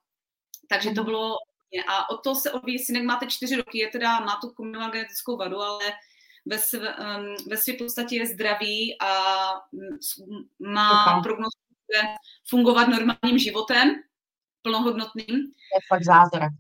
Takže 0.69 0.90
to 0.90 1.00
mhm. 1.00 1.04
bylo 1.04 1.37
a 1.88 2.11
o 2.11 2.17
to 2.17 2.35
se 2.35 2.52
odvíjí, 2.52 2.79
synek 2.79 3.02
máte 3.02 3.26
čtyři 3.26 3.57
roky, 3.57 3.79
je 3.79 3.88
teda, 3.88 4.21
má 4.21 4.38
tu 4.41 4.50
kombinovanou 4.50 4.93
genetickou 4.93 5.37
vadu, 5.37 5.61
ale 5.61 5.85
ve, 6.47 6.59
své, 6.59 6.97
um, 6.97 7.35
ve 7.50 7.57
své 7.57 7.73
podstatě 7.73 8.17
je 8.17 8.26
zdravý 8.26 8.97
a 9.00 9.33
má 10.59 11.11
okay. 11.11 11.23
prognozu, 11.23 11.59
že 11.95 12.02
fungovat 12.49 12.88
normálním 12.88 13.38
životem, 13.38 14.02
plnohodnotným. 14.62 15.37
Je 15.75 15.81
fakt 15.88 16.05
zázrak. 16.05 16.52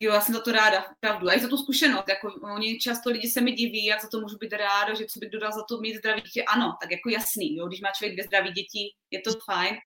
Jo, 0.00 0.12
já 0.12 0.20
jsem 0.20 0.34
za 0.34 0.40
to 0.40 0.52
ráda, 0.52 0.84
pravdu. 1.00 1.28
A 1.28 1.34
i 1.34 1.40
za 1.40 1.48
tu 1.48 1.56
zkušenost. 1.56 2.08
Jako, 2.08 2.32
oni 2.54 2.78
často 2.78 3.10
lidi 3.10 3.28
se 3.28 3.40
mi 3.40 3.52
diví, 3.52 3.84
jak 3.84 4.02
za 4.02 4.08
to 4.08 4.20
můžu 4.20 4.38
být 4.38 4.52
ráda, 4.52 4.94
že 4.94 5.04
co 5.04 5.20
bych 5.20 5.30
dodal 5.30 5.52
za 5.52 5.62
to 5.68 5.80
mít 5.80 5.96
zdraví 5.96 6.22
dítě. 6.22 6.44
Ano, 6.44 6.76
tak 6.80 6.90
jako 6.90 7.08
jasný, 7.08 7.56
jo, 7.56 7.66
když 7.66 7.80
má 7.80 7.88
člověk 7.90 8.12
dvě 8.12 8.24
zdraví 8.24 8.50
děti, 8.50 8.94
je 9.10 9.20
to 9.20 9.30
fajn 9.44 9.76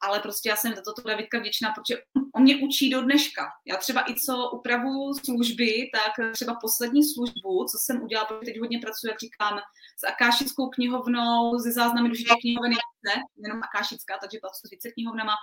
ale 0.00 0.20
prostě 0.20 0.48
já 0.48 0.56
jsem 0.56 0.74
za 0.74 0.82
toto 0.82 1.08
Davidka 1.08 1.38
vděčná, 1.38 1.72
protože 1.74 2.02
on 2.34 2.42
mě 2.42 2.56
učí 2.56 2.90
do 2.90 3.02
dneška. 3.02 3.46
Já 3.66 3.76
třeba 3.76 4.10
i 4.10 4.14
co 4.14 4.50
upravuju 4.50 5.14
služby, 5.14 5.90
tak 5.94 6.32
třeba 6.32 6.54
poslední 6.60 7.04
službu, 7.04 7.64
co 7.64 7.78
jsem 7.80 8.02
udělala, 8.02 8.28
protože 8.28 8.52
teď 8.52 8.60
hodně 8.60 8.78
pracuji, 8.78 9.08
jak 9.08 9.20
říkám, 9.20 9.60
s 9.96 10.06
akášickou 10.06 10.68
knihovnou, 10.68 11.58
ze 11.58 11.72
záznamy 11.72 12.08
dušiček 12.08 12.40
knihovny, 12.40 12.76
ne, 13.04 13.22
jenom 13.44 13.60
akášická, 13.62 14.18
takže 14.20 14.38
pracuji 14.42 14.68
s 14.68 14.70
více 14.70 14.90
knihovnama, 14.90 15.34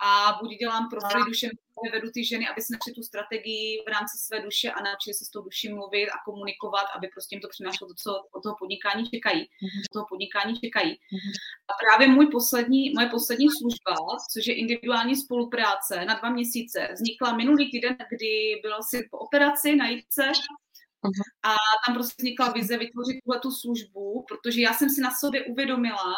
a 0.00 0.38
buď 0.42 0.50
dělám 0.58 0.88
profily 0.90 1.24
duše, 1.26 1.48
vedu 1.92 2.10
ty 2.10 2.24
ženy, 2.24 2.48
aby 2.48 2.62
si 2.62 2.72
našli 2.72 2.92
tu 2.94 3.02
strategii 3.02 3.82
v 3.86 3.88
rámci 3.88 4.18
své 4.18 4.42
duše 4.42 4.70
a 4.70 4.82
naučili 4.82 5.14
se 5.14 5.24
s 5.24 5.30
tou 5.30 5.42
duší 5.42 5.68
mluvit 5.68 6.08
a 6.10 6.16
komunikovat, 6.24 6.86
aby 6.96 7.08
prostě 7.08 7.34
jim 7.34 7.42
to 7.42 7.48
přinášelo 7.48 7.88
to, 7.88 7.94
co 8.02 8.10
od 8.36 8.42
toho 8.42 8.56
podnikání 8.58 9.10
čekají. 9.10 9.42
Mm-hmm. 9.42 9.82
toho 9.92 10.06
podnikání 10.08 10.60
čekají. 10.60 10.92
Mm-hmm. 10.92 11.34
A 11.70 11.72
právě 11.82 12.14
můj 12.14 12.26
poslední, 12.26 12.90
moje 12.90 13.08
poslední 13.08 13.48
služba, 13.58 13.94
což 14.32 14.46
je 14.46 14.54
individuální 14.54 15.16
spolupráce 15.16 16.04
na 16.04 16.14
dva 16.18 16.30
měsíce, 16.30 16.88
vznikla 16.92 17.36
minulý 17.36 17.70
týden, 17.70 17.96
kdy 18.10 18.60
byl 18.62 18.76
si 18.90 19.08
po 19.10 19.18
operaci 19.18 19.76
na 19.76 19.88
jídce 19.88 20.22
mhm. 21.02 21.22
a 21.42 21.54
tam 21.86 21.94
prostě 21.94 22.14
vznikla 22.18 22.52
vize 22.52 22.76
vytvořit 22.78 23.16
tuhle 23.24 23.40
tu 23.40 23.50
službu, 23.50 24.24
protože 24.28 24.60
já 24.60 24.74
jsem 24.74 24.90
si 24.90 25.00
na 25.00 25.10
sobě 25.10 25.44
uvědomila, 25.44 26.14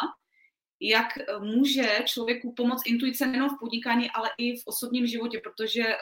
jak 0.79 1.17
eh, 1.17 1.39
může 1.39 2.03
člověku 2.05 2.53
pomoct 2.53 2.87
intuice 2.87 3.27
nejen 3.27 3.49
v 3.49 3.59
podnikání, 3.59 4.09
ale 4.09 4.29
i 4.37 4.57
v 4.57 4.63
osobním 4.65 5.07
životě, 5.07 5.39
protože 5.43 5.83
eh, 5.87 5.97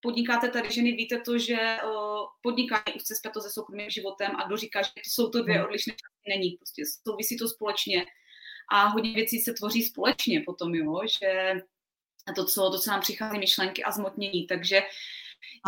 podnikáte 0.00 0.48
tady 0.48 0.72
ženy, 0.72 0.92
víte 0.92 1.20
to, 1.20 1.38
že 1.38 1.60
eh, 1.60 1.80
podnikání 2.42 2.96
už 2.96 3.02
se 3.02 3.14
zpěto 3.14 3.40
se 3.40 3.50
soukromým 3.50 3.90
životem 3.90 4.36
a 4.36 4.46
kdo 4.46 4.56
říká, 4.56 4.82
že 4.82 4.88
to 4.94 5.00
jsou 5.10 5.30
to 5.30 5.42
dvě 5.42 5.54
hmm. 5.54 5.64
odlišné 5.64 5.92
části, 5.92 6.28
není, 6.28 6.50
prostě 6.50 6.82
souvisí 7.08 7.36
to 7.36 7.48
společně 7.48 8.06
a 8.72 8.86
hodně 8.86 9.12
věcí 9.12 9.40
se 9.40 9.52
tvoří 9.52 9.82
společně 9.82 10.42
potom, 10.46 10.74
jo, 10.74 11.00
že 11.20 11.52
to, 12.34 12.44
co, 12.44 12.70
to, 12.70 12.78
co 12.78 12.90
nám 12.90 13.00
přichází 13.00 13.38
myšlenky 13.38 13.84
a 13.84 13.90
zmotnění, 13.90 14.46
takže 14.46 14.82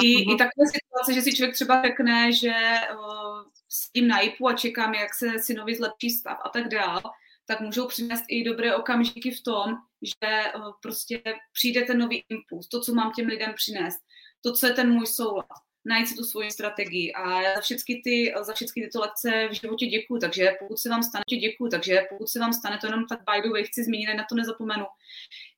i, 0.03 0.33
i 0.35 0.37
takové 0.37 0.67
situace, 0.67 1.15
že 1.15 1.23
si 1.23 1.37
člověk 1.37 1.55
třeba 1.55 1.83
řekne, 1.83 2.33
že 2.33 2.55
uh, 2.95 3.43
s 3.69 3.93
tím 3.93 4.09
na 4.09 4.19
a 4.19 4.53
čekám, 4.53 4.95
jak 4.95 5.15
se 5.15 5.39
synovi 5.39 5.75
zlepší 5.75 6.11
stav 6.11 6.39
a 6.45 6.49
tak 6.49 6.69
dál, 6.69 7.03
tak 7.49 7.61
můžou 7.61 7.89
přinést 7.89 8.25
i 8.29 8.45
dobré 8.45 8.77
okamžiky 8.77 9.31
v 9.31 9.43
tom, 9.43 9.75
že 10.03 10.31
eh, 10.31 10.53
prostě 10.83 11.23
přijde 11.53 11.83
ten 11.83 11.99
nový 11.99 12.25
impuls, 12.29 12.69
to, 12.69 12.81
co 12.81 12.95
mám 12.95 13.13
těm 13.13 13.27
lidem 13.27 13.53
přinést, 13.55 13.99
to, 14.41 14.53
co 14.53 14.67
je 14.67 14.73
ten 14.73 14.93
můj 14.93 15.07
soulad, 15.07 15.47
najít 15.85 16.09
si 16.09 16.15
tu 16.15 16.25
svoji 16.25 16.51
strategii 16.51 17.13
a 17.13 17.43
já 17.43 17.55
za 17.55 17.61
všechny, 17.61 18.01
ty, 18.05 18.35
za 18.43 18.53
všechny 18.53 18.83
tyto 18.83 19.01
lekce 19.01 19.49
v 19.51 19.53
životě 19.53 19.87
děkuju, 19.87 20.21
takže 20.21 20.53
pokud 20.59 20.79
se 20.79 20.89
vám 20.89 21.03
stane, 21.03 21.25
děkuju, 21.41 21.71
takže 21.71 22.03
pokud 22.11 22.29
se 22.29 22.41
vám 22.41 22.53
stane, 22.53 22.79
to 22.81 22.87
jenom 22.87 23.07
tak 23.07 23.19
by 23.19 23.43
the 23.43 23.51
way 23.51 23.65
chci 23.65 23.85
zmínit, 23.85 24.15
na 24.17 24.25
to 24.29 24.35
nezapomenu, 24.35 24.87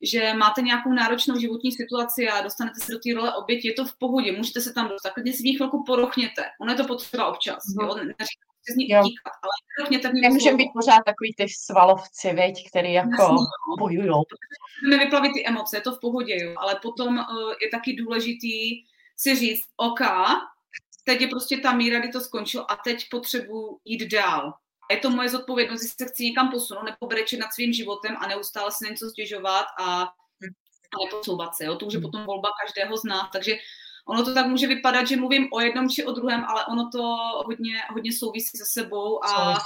že 0.02 0.34
máte 0.34 0.62
nějakou 0.62 0.92
náročnou 0.92 1.38
životní 1.38 1.72
situaci 1.72 2.28
a 2.28 2.42
dostanete 2.42 2.80
se 2.80 2.92
do 2.92 2.98
té 2.98 3.14
role 3.14 3.34
oběti, 3.34 3.68
je 3.68 3.74
to 3.74 3.84
v 3.84 3.98
pohodě, 3.98 4.32
můžete 4.32 4.60
se 4.60 4.72
tam 4.72 4.88
dostat, 4.88 5.10
klidně 5.10 5.32
si 5.32 5.42
v 5.42 5.44
ní 5.44 5.56
chvilku 5.56 5.84
porochněte, 5.86 6.42
ono 6.60 6.72
je 6.72 6.76
to 6.76 6.84
potřeba 6.84 7.26
občas, 7.26 7.62
mm-hmm. 7.64 7.86
jo? 7.86 7.94
Neříkám, 7.94 8.49
z 8.68 8.76
ní 8.76 8.84
utíkat, 8.84 9.32
ale 9.42 9.88
mě 9.88 9.98
tak 9.98 10.12
Nemůžeme 10.12 10.56
být 10.56 10.70
pořád 10.74 11.00
takový 11.06 11.34
ty 11.36 11.46
svalovci, 11.48 12.32
veď, 12.32 12.68
který 12.68 12.92
jako 12.92 13.36
bojují. 13.78 14.10
Můžeme 14.84 15.04
vyplavit 15.04 15.32
ty 15.32 15.46
emoce, 15.46 15.76
je 15.76 15.80
to 15.80 15.92
v 15.92 16.00
pohodě, 16.00 16.44
jo, 16.44 16.54
ale 16.56 16.76
potom 16.82 17.18
uh, 17.18 17.52
je 17.62 17.68
taky 17.70 17.92
důležitý 17.92 18.84
si 19.16 19.36
říct, 19.36 19.64
OK, 19.76 20.00
teď 21.04 21.20
je 21.20 21.28
prostě 21.28 21.58
ta 21.58 21.72
míra, 21.72 21.98
kdy 21.98 22.08
to 22.08 22.20
skončilo 22.20 22.70
a 22.70 22.76
teď 22.76 23.08
potřebuji 23.10 23.80
jít 23.84 24.12
dál. 24.12 24.54
A 24.90 24.92
je 24.92 24.98
to 24.98 25.10
moje 25.10 25.28
zodpovědnost, 25.28 25.82
jestli 25.82 26.04
se 26.04 26.12
chci 26.12 26.24
někam 26.24 26.50
posunout 26.50 26.82
nebo 26.82 27.06
brečet 27.06 27.40
nad 27.40 27.52
svým 27.52 27.72
životem 27.72 28.16
a 28.20 28.26
neustále 28.26 28.72
si 28.72 28.90
něco 28.90 29.10
stěžovat 29.10 29.66
a, 29.78 30.02
a 30.02 30.96
neposouvat 31.04 31.54
se. 31.54 31.64
Jo? 31.64 31.76
To 31.76 31.86
už 31.86 31.92
je 31.92 31.98
hmm. 31.98 32.10
potom 32.10 32.24
volba 32.24 32.48
každého 32.66 32.96
z 32.96 33.04
nás. 33.04 33.30
Takže 33.32 33.56
ono 34.06 34.24
to 34.24 34.34
tak 34.34 34.46
může 34.46 34.66
vypadat, 34.66 35.08
že 35.08 35.16
mluvím 35.16 35.48
o 35.52 35.60
jednom 35.60 35.88
či 35.88 36.04
o 36.04 36.12
druhém, 36.12 36.44
ale 36.44 36.66
ono 36.66 36.88
to 36.92 37.16
hodně, 37.46 37.74
hodně 37.92 38.12
souvisí 38.12 38.58
se 38.58 38.64
sebou 38.66 39.24
a, 39.24 39.58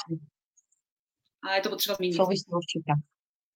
a 1.43 1.55
je 1.55 1.61
to 1.63 1.69
potřeba 1.69 1.95
zmínit. 1.95 2.17
Souvisí 2.17 2.45
určitě. 2.51 2.93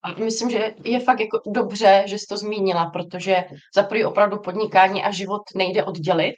A 0.03 0.13
myslím, 0.25 0.51
že 0.51 0.75
je 0.85 1.01
fakt 1.01 1.21
jako 1.21 1.43
dobře, 1.47 2.05
že 2.07 2.19
jsi 2.19 2.27
to 2.27 2.37
zmínila, 2.37 2.91
protože 2.91 3.45
za 3.75 3.83
prvý 3.83 4.05
opravdu 4.05 4.39
podnikání 4.39 5.03
a 5.03 5.11
život 5.11 5.43
nejde 5.55 5.85
oddělit, 5.85 6.35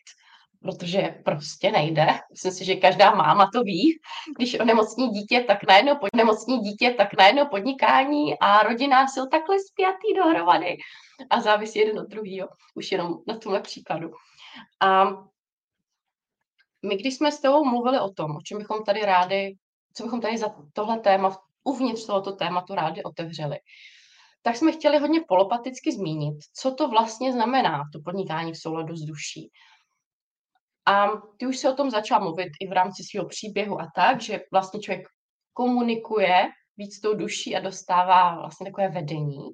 protože 0.63 1.21
prostě 1.25 1.71
nejde. 1.71 2.07
Myslím 2.31 2.53
si, 2.53 2.65
že 2.65 2.75
každá 2.75 3.15
máma 3.15 3.51
to 3.55 3.63
ví. 3.63 4.01
Když 4.37 4.61
onemocní 4.61 5.09
dítě, 5.09 5.45
tak 5.47 5.59
najednou, 5.69 5.93
onemocní 6.15 6.59
dítě, 6.59 6.95
tak 6.99 7.09
najednou 7.19 7.47
podnikání 7.47 8.39
a 8.39 8.63
rodina 8.63 9.09
jsou 9.09 9.27
takhle 9.27 9.57
spjatý 9.61 10.15
dohromady 10.17 10.77
a 11.31 11.41
závisí 11.41 11.79
jeden 11.79 11.99
od 11.99 12.09
druhého. 12.09 12.49
Už 12.75 12.93
jenom 12.93 13.15
na 13.27 13.39
tomhle 13.39 13.61
příkladu. 13.61 14.11
A 14.81 15.05
my, 16.83 16.97
když 16.97 17.17
jsme 17.17 17.33
s 17.33 17.41
tebou 17.41 17.65
mluvili 17.65 18.01
o 18.01 18.11
tom, 18.11 18.37
o 18.37 18.43
čem 18.43 18.59
bychom 18.59 18.85
tady 18.85 19.01
rádi, 19.01 19.57
co 19.95 20.05
bychom 20.05 20.21
tady 20.21 20.39
za 20.39 20.55
tohle 20.73 20.99
téma, 20.99 21.37
uvnitř 21.65 22.07
tohoto 22.07 22.33
tématu 22.33 22.75
rádi 22.75 23.03
otevřeli, 23.03 23.59
tak 24.43 24.57
jsme 24.57 24.73
chtěli 24.73 24.99
hodně 24.99 25.21
polopaticky 25.29 25.93
zmínit, 25.93 26.37
co 26.55 26.75
to 26.75 26.89
vlastně 26.89 27.33
znamená, 27.33 27.83
to 27.93 28.01
podnikání 28.05 28.53
v 28.53 28.59
souladu 28.59 28.97
s 28.97 29.03
duší. 29.03 29.51
A 30.87 31.09
ty 31.37 31.47
už 31.47 31.59
se 31.59 31.71
o 31.71 31.75
tom 31.75 31.91
začala 31.91 32.25
mluvit 32.25 32.49
i 32.61 32.69
v 32.69 32.73
rámci 32.73 33.03
svého 33.05 33.29
příběhu 33.29 33.81
a 33.81 33.89
tak, 33.95 34.21
že 34.21 34.41
vlastně 34.53 34.81
člověk 34.81 35.07
komunikuje 35.53 36.49
víc 36.77 37.01
tou 37.01 37.15
duší 37.15 37.57
a 37.57 37.61
dostává 37.61 38.35
vlastně 38.35 38.67
takové 38.67 38.89
vedení. 38.89 39.49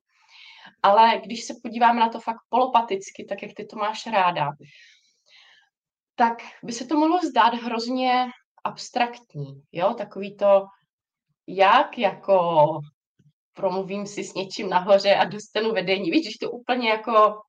Ale 0.82 1.20
když 1.24 1.44
se 1.44 1.54
podíváme 1.62 2.00
na 2.00 2.08
to 2.08 2.20
fakt 2.20 2.40
polopaticky, 2.48 3.24
tak 3.28 3.42
jak 3.42 3.52
ty 3.56 3.66
to 3.66 3.76
máš 3.76 4.06
ráda, 4.06 4.50
tak 6.14 6.42
by 6.64 6.72
se 6.72 6.86
to 6.86 6.98
mohlo 6.98 7.18
zdát 7.18 7.54
hrozně 7.54 8.26
abstraktní, 8.64 9.62
jo, 9.72 9.94
takový 9.94 10.36
to, 10.36 10.66
jak 11.46 11.98
jako 11.98 12.66
promluvím 13.52 14.06
si 14.06 14.24
s 14.24 14.34
něčím 14.34 14.68
nahoře 14.68 15.14
a 15.14 15.24
dostanu 15.24 15.72
vedení. 15.72 16.10
Víš, 16.10 16.22
když 16.22 16.36
to 16.36 16.50
úplně 16.50 16.88
jako 16.88 17.40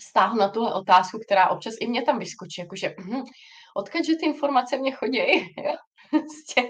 stáhnu 0.00 0.38
na 0.38 0.48
tuhle 0.48 0.74
otázku, 0.74 1.18
která 1.18 1.48
občas 1.48 1.74
i 1.80 1.86
mě 1.86 2.02
tam 2.02 2.18
vyskočí, 2.18 2.60
jakože 2.60 2.94
hm, 3.00 3.24
odkud, 3.76 4.04
že 4.04 4.16
ty 4.16 4.26
informace 4.26 4.78
mě 4.78 4.92
chodí? 4.92 5.20
Prostě. 6.10 6.62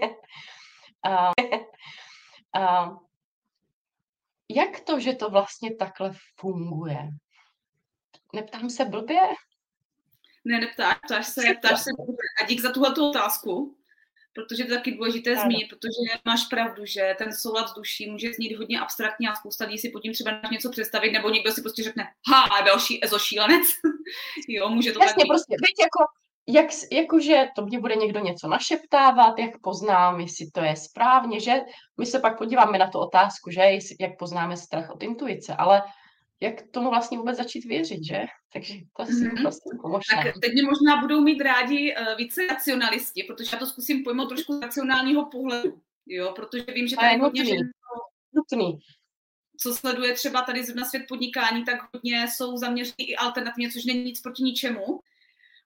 jak 4.50 4.80
to, 4.80 5.00
že 5.00 5.12
to 5.12 5.30
vlastně 5.30 5.76
takhle 5.76 6.12
funguje? 6.40 7.08
Neptám 8.34 8.70
se 8.70 8.84
blbě? 8.84 9.20
Ne, 10.44 10.60
neptáš, 10.60 10.98
ptáš 11.06 11.26
se, 11.26 11.42
ptáš 11.58 11.80
se 11.80 11.90
A 12.42 12.46
dík 12.46 12.60
za 12.60 12.72
tuhle 12.72 12.94
otázku, 12.94 13.79
protože 14.32 14.64
to 14.64 14.72
je 14.72 14.78
taky 14.78 14.90
důležité 14.90 15.30
ano. 15.30 15.42
zmínit, 15.42 15.68
protože 15.68 16.20
máš 16.24 16.44
pravdu, 16.44 16.86
že 16.86 17.14
ten 17.18 17.32
soulad 17.32 17.68
s 17.68 17.74
duší 17.74 18.10
může 18.10 18.32
znít 18.32 18.56
hodně 18.56 18.80
abstraktně 18.80 19.28
a 19.28 19.34
spousta 19.34 19.64
lidí 19.64 19.78
si 19.78 19.90
pod 19.90 20.00
tím 20.00 20.12
třeba 20.12 20.40
něco 20.52 20.70
představit, 20.70 21.12
nebo 21.12 21.30
někdo 21.30 21.52
si 21.52 21.62
prostě 21.62 21.82
řekne, 21.82 22.08
ha, 22.28 22.60
další 22.66 23.04
ezošílenec. 23.04 23.66
jo, 24.48 24.68
může 24.68 24.92
to 24.92 25.02
Jasně, 25.02 25.14
tak 25.14 25.24
být. 25.24 25.28
prostě, 25.28 25.56
víš, 25.60 25.74
jako, 25.80 26.12
jak, 26.48 26.66
jakože 26.92 27.48
to 27.56 27.62
mě 27.62 27.80
bude 27.80 27.96
někdo 27.96 28.20
něco 28.20 28.48
našeptávat, 28.48 29.38
jak 29.38 29.60
poznám, 29.60 30.20
jestli 30.20 30.50
to 30.50 30.60
je 30.60 30.76
správně, 30.76 31.40
že 31.40 31.60
my 31.98 32.06
se 32.06 32.18
pak 32.18 32.38
podíváme 32.38 32.78
na 32.78 32.90
tu 32.90 32.98
otázku, 32.98 33.50
že 33.50 33.60
jak 34.00 34.18
poznáme 34.18 34.56
strach 34.56 34.90
od 34.90 35.02
intuice, 35.02 35.54
ale 35.54 35.82
jak 36.42 36.54
tomu 36.70 36.90
vlastně 36.90 37.18
vůbec 37.18 37.36
začít 37.36 37.64
věřit, 37.64 38.04
že? 38.04 38.26
Takže 38.52 38.74
to 38.96 39.06
si 39.06 39.12
mm-hmm. 39.12 39.42
prostě 39.42 39.70
Tak 40.14 40.34
teď 40.42 40.52
mě 40.52 40.62
možná 40.62 40.96
budou 41.00 41.20
mít 41.20 41.40
rádi 41.40 41.94
uh, 42.00 42.16
více 42.16 42.46
racionalisti, 42.46 43.22
protože 43.22 43.50
já 43.52 43.58
to 43.58 43.66
zkusím 43.66 44.04
pojmout 44.04 44.28
trošku 44.28 44.52
z 44.52 44.60
racionálního 44.60 45.26
pohledu, 45.26 45.80
jo, 46.06 46.32
protože 46.36 46.64
vím, 46.74 46.88
že 46.88 46.96
tady 46.96 47.18
hodně 47.18 47.44
žen, 47.44 47.70
nutný. 48.32 48.78
co 49.56 49.74
sleduje 49.74 50.14
třeba 50.14 50.42
tady 50.42 50.62
na 50.74 50.84
svět 50.84 51.02
podnikání, 51.08 51.64
tak 51.64 51.78
hodně 51.94 52.26
jsou 52.28 52.56
zaměření 52.56 53.10
i 53.10 53.16
alternativně, 53.16 53.70
což 53.70 53.84
není 53.84 54.04
nic 54.04 54.20
proti 54.20 54.42
ničemu, 54.42 55.00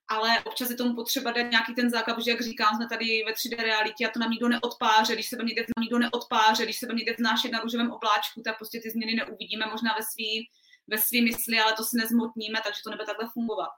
ale 0.07 0.43
občas 0.43 0.69
je 0.69 0.75
tomu 0.75 0.95
potřeba 0.95 1.31
dát 1.31 1.51
nějaký 1.51 1.75
ten 1.75 1.89
základ, 1.89 2.15
protože 2.15 2.31
jak 2.31 2.41
říkám, 2.41 2.75
jsme 2.75 2.87
tady 2.89 3.23
ve 3.25 3.31
3D 3.31 3.63
realitě 3.63 4.07
a 4.07 4.11
to 4.11 4.19
nám 4.19 4.31
nikdo 4.31 4.49
neodpáře, 4.49 5.13
když 5.13 5.29
se 5.29 5.37
někde 5.43 5.65
nikdo 5.79 5.99
neodpáře, 5.99 6.63
když 6.63 6.79
se 6.79 6.87
někde 6.93 7.13
vznášet 7.13 7.51
na 7.51 7.59
růžovém 7.59 7.91
obláčku, 7.91 8.41
tak 8.41 8.57
prostě 8.57 8.79
ty 8.79 8.89
změny 8.89 9.13
neuvidíme 9.13 9.65
možná 9.65 9.95
ve 9.99 10.05
svý 10.13 10.49
ve 10.87 10.97
své 10.97 11.21
mysli, 11.21 11.59
ale 11.59 11.73
to 11.73 11.83
si 11.83 11.97
nezmotníme, 11.97 12.59
takže 12.63 12.81
to 12.83 12.89
nebude 12.89 13.05
takhle 13.05 13.29
fungovat. 13.33 13.69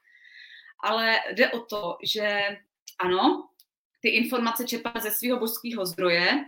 Ale 0.84 1.20
jde 1.34 1.52
o 1.52 1.60
to, 1.60 1.98
že 2.04 2.58
ano, 3.00 3.50
ty 4.02 4.10
informace 4.10 4.68
čerpá 4.68 4.94
ze 5.00 5.12
svého 5.12 5.40
božského 5.40 5.86
zdroje 5.86 6.46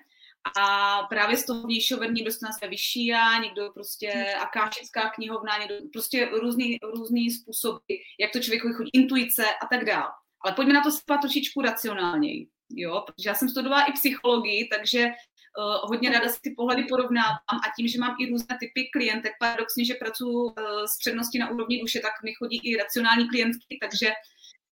a 0.59 1.03
právě 1.03 1.37
z 1.37 1.45
toho 1.45 1.63
vnějšího 1.63 1.99
vedení 1.99 2.23
dostane 2.23 2.53
své 2.53 2.67
vyšší 2.67 3.05
já, 3.05 3.37
někdo 3.37 3.71
prostě 3.73 4.33
akášická 4.39 5.09
knihovna, 5.09 5.57
někdo 5.57 5.75
prostě 5.93 6.25
různý, 6.25 6.77
různý 6.95 7.31
způsoby, 7.31 7.93
jak 8.19 8.31
to 8.31 8.39
člověk 8.39 8.61
chodí, 8.61 8.89
intuice 8.93 9.45
a 9.45 9.65
tak 9.65 9.85
dále. 9.85 10.09
Ale 10.41 10.55
pojďme 10.55 10.73
na 10.73 10.83
to 10.83 10.91
spát 10.91 11.17
trošičku 11.17 11.61
racionálněji. 11.61 12.47
Jo, 12.69 13.03
protože 13.07 13.29
já 13.29 13.35
jsem 13.35 13.49
studovala 13.49 13.83
i 13.83 13.91
psychologii, 13.91 14.67
takže 14.67 15.07
hodně 15.81 16.09
ráda 16.09 16.29
si 16.29 16.41
ty 16.41 16.49
pohledy 16.57 16.83
porovnávám 16.83 17.37
a 17.51 17.71
tím, 17.75 17.87
že 17.87 17.99
mám 17.99 18.15
i 18.19 18.29
různé 18.29 18.57
typy 18.59 18.89
klientek, 18.93 19.33
paradoxně, 19.39 19.85
že 19.85 19.93
pracuji 19.93 20.45
uh, 20.45 20.53
s 20.85 20.97
předností 20.99 21.39
na 21.39 21.49
úrovni 21.49 21.81
duše, 21.81 21.99
tak 21.99 22.11
mi 22.23 22.33
chodí 22.33 22.57
i 22.63 22.77
racionální 22.77 23.29
klientky, 23.29 23.77
takže 23.81 24.11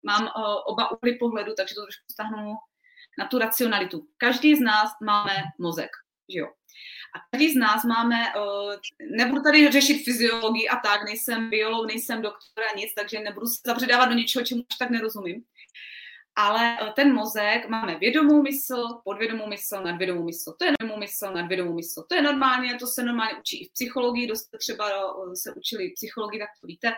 mám 0.03 0.23
uh, 0.23 0.31
oba 0.67 0.91
úhly 0.91 1.15
pohledu, 1.15 1.53
takže 1.57 1.75
to 1.75 1.83
trošku 1.83 2.05
stáhnu 2.13 2.55
na 3.19 3.27
tu 3.27 3.39
racionalitu. 3.39 4.07
Každý 4.17 4.55
z 4.55 4.61
nás 4.61 4.91
máme 5.05 5.35
mozek, 5.59 5.91
že 6.29 6.39
jo. 6.39 6.49
A 7.17 7.19
každý 7.31 7.53
z 7.53 7.57
nás 7.57 7.85
máme, 7.85 8.17
nebudu 9.17 9.43
tady 9.43 9.71
řešit 9.71 10.05
fyziologii 10.05 10.69
a 10.69 10.77
tak, 10.77 11.05
nejsem 11.05 11.51
biolog, 11.51 11.87
nejsem 11.87 12.23
doktor 12.23 12.65
a 12.73 12.77
nic, 12.77 12.95
takže 12.95 13.21
nebudu 13.21 13.47
se 13.47 13.61
zabředávat 13.67 14.09
do 14.09 14.15
něčeho, 14.15 14.45
čemu 14.45 14.61
už 14.61 14.79
tak 14.79 14.91
nerozumím 14.91 15.45
ale 16.37 16.79
eh, 16.81 16.93
ten 16.97 17.15
mozek 17.15 17.69
máme 17.69 17.99
vědomou 17.99 18.43
mysl, 18.43 18.85
podvědomou 19.05 19.47
mysl, 19.47 19.83
nadvědomou 19.83 20.25
mysl. 20.25 20.55
To 20.59 20.65
je 20.65 20.73
vědomou 20.81 21.01
mysl, 21.01 21.33
nadvědomou 21.33 21.75
mysl. 21.75 22.05
To 22.09 22.15
je 22.15 22.23
normálně, 22.23 22.75
to 22.75 22.87
se 22.87 23.03
normálně 23.03 23.39
učí 23.39 23.63
i 23.63 23.69
v 23.69 23.73
psychologii, 23.73 24.27
dost 24.27 24.49
třeba 24.59 24.89
eh, 24.89 25.37
se 25.37 25.53
učili 25.53 25.93
psychologii, 25.95 26.41
tak 26.41 26.49
to 26.61 26.67
víte. 26.67 26.93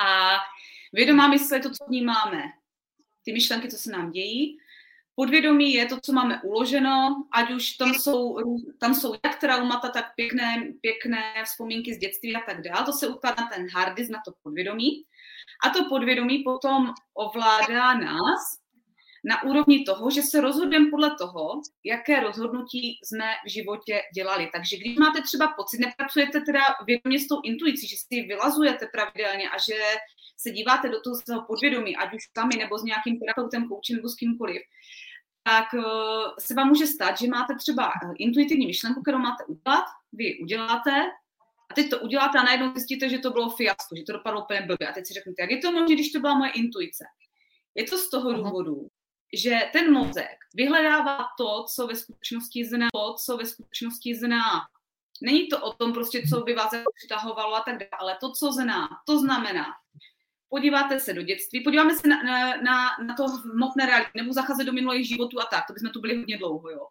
A 0.00 0.36
vědomá 0.92 1.28
mysl 1.28 1.54
je 1.54 1.60
to, 1.60 1.70
co 1.70 1.84
vnímáme. 1.88 2.42
Ty 3.24 3.32
myšlenky, 3.32 3.68
co 3.70 3.76
se 3.76 3.90
nám 3.90 4.10
dějí. 4.10 4.58
Podvědomí 5.16 5.72
je 5.72 5.86
to, 5.86 6.00
co 6.00 6.12
máme 6.12 6.42
uloženo, 6.42 7.26
ať 7.32 7.50
už 7.50 7.72
tam 7.72 7.94
jsou, 7.94 8.36
tam 8.80 8.94
jsou 8.94 9.14
jak 9.24 9.40
traumata, 9.40 9.88
tak 9.88 10.14
pěkné, 10.14 10.72
pěkné 10.80 11.44
vzpomínky 11.44 11.94
z 11.94 11.98
dětství 11.98 12.36
a 12.36 12.40
tak 12.46 12.62
dále. 12.62 12.86
To 12.86 12.92
se 12.92 13.08
ukládá 13.08 13.48
ten 13.54 13.66
hard 13.74 13.96
disk 13.96 14.10
na 14.10 14.20
to 14.24 14.32
podvědomí. 14.42 15.04
A 15.64 15.70
to 15.70 15.84
podvědomí 15.88 16.38
potom 16.38 16.94
ovládá 17.14 17.94
nás 17.94 18.64
na 19.24 19.42
úrovni 19.42 19.84
toho, 19.84 20.10
že 20.10 20.22
se 20.22 20.40
rozhodujeme 20.40 20.90
podle 20.90 21.16
toho, 21.18 21.60
jaké 21.84 22.20
rozhodnutí 22.20 22.98
jsme 23.04 23.24
v 23.46 23.50
životě 23.50 24.00
dělali. 24.14 24.50
Takže 24.52 24.76
když 24.76 24.96
máte 24.96 25.22
třeba 25.22 25.48
pocit, 25.56 25.78
nepracujete 25.78 26.40
teda 26.40 26.60
vědomě 26.86 27.20
s 27.20 27.26
tou 27.26 27.40
intuicí, 27.44 27.88
že 27.88 27.96
si 27.96 28.22
vylazujete 28.22 28.86
pravidelně 28.92 29.50
a 29.50 29.58
že 29.58 29.78
se 30.36 30.50
díváte 30.50 30.88
do 30.88 31.00
toho 31.00 31.16
svého 31.16 31.42
podvědomí, 31.42 31.96
ať 31.96 32.14
už 32.14 32.22
sami 32.38 32.56
nebo 32.56 32.78
s 32.78 32.84
nějakým 32.84 33.18
terapeutem, 33.20 33.68
koučem 33.68 33.96
nebo 33.96 34.08
s 34.08 34.14
kýmkoliv, 34.14 34.62
tak 35.44 35.74
eh, 35.74 35.82
se 36.38 36.54
vám 36.54 36.68
může 36.68 36.86
stát, 36.86 37.18
že 37.18 37.28
máte 37.28 37.54
třeba 37.54 37.92
intuitivní 38.18 38.66
myšlenku, 38.66 39.02
kterou 39.02 39.18
máte 39.18 39.44
udělat, 39.44 39.84
vy 40.12 40.38
uděláte, 40.42 40.90
a 41.70 41.74
teď 41.74 41.90
to 41.90 41.98
uděláte 41.98 42.38
a 42.38 42.42
najednou 42.42 42.72
zjistíte, 42.72 43.08
že 43.08 43.18
to 43.18 43.30
bylo 43.30 43.50
fiasko, 43.50 43.96
že 43.96 44.02
to 44.02 44.12
dopadlo 44.12 44.42
úplně 44.42 44.60
blbě. 44.60 44.88
A 44.88 44.92
teď 44.92 45.06
si 45.06 45.14
řeknete, 45.14 45.42
jak 45.42 45.50
je 45.50 45.58
to 45.58 45.72
možné, 45.72 45.94
když 45.94 46.12
to 46.12 46.20
byla 46.20 46.34
moje 46.34 46.50
intuice? 46.50 47.04
Je 47.74 47.84
to 47.84 47.98
z 47.98 48.10
toho 48.10 48.32
důvodu, 48.32 48.88
že 49.34 49.60
ten 49.72 49.92
mozek 49.92 50.38
vyhledává 50.54 51.26
to, 51.38 51.64
co 51.74 51.86
ve 51.86 51.96
skutečnosti 51.96 52.64
zná, 52.64 52.88
to, 52.92 53.14
co 53.24 53.36
ve 53.36 53.46
skutečnosti 53.46 54.14
zná. 54.14 54.60
Není 55.22 55.48
to 55.48 55.60
o 55.60 55.72
tom 55.72 55.92
prostě, 55.92 56.22
co 56.30 56.40
by 56.40 56.54
vás 56.54 56.70
přitahovalo 56.94 57.54
a 57.54 57.60
tak 57.60 57.78
dále, 57.78 57.90
ale 57.98 58.16
to, 58.20 58.32
co 58.32 58.52
zná. 58.52 58.88
To 59.06 59.18
znamená, 59.18 59.66
podíváte 60.48 61.00
se 61.00 61.12
do 61.12 61.22
dětství, 61.22 61.64
podíváme 61.64 61.94
se 61.94 62.08
na, 62.08 62.22
na, 62.22 62.56
na, 62.56 62.96
na 63.06 63.14
to 63.14 63.28
v 63.28 63.44
hmotné 63.54 63.86
realitě, 63.86 64.10
nebo 64.14 64.32
zacházet 64.32 64.66
do 64.66 64.72
minulých 64.72 65.08
životů 65.08 65.40
a 65.40 65.44
tak, 65.44 65.66
to 65.66 65.72
bychom 65.72 65.90
tu 65.90 66.00
byli 66.00 66.16
hodně 66.16 66.38
dlouho, 66.38 66.70
jo. 66.70 66.86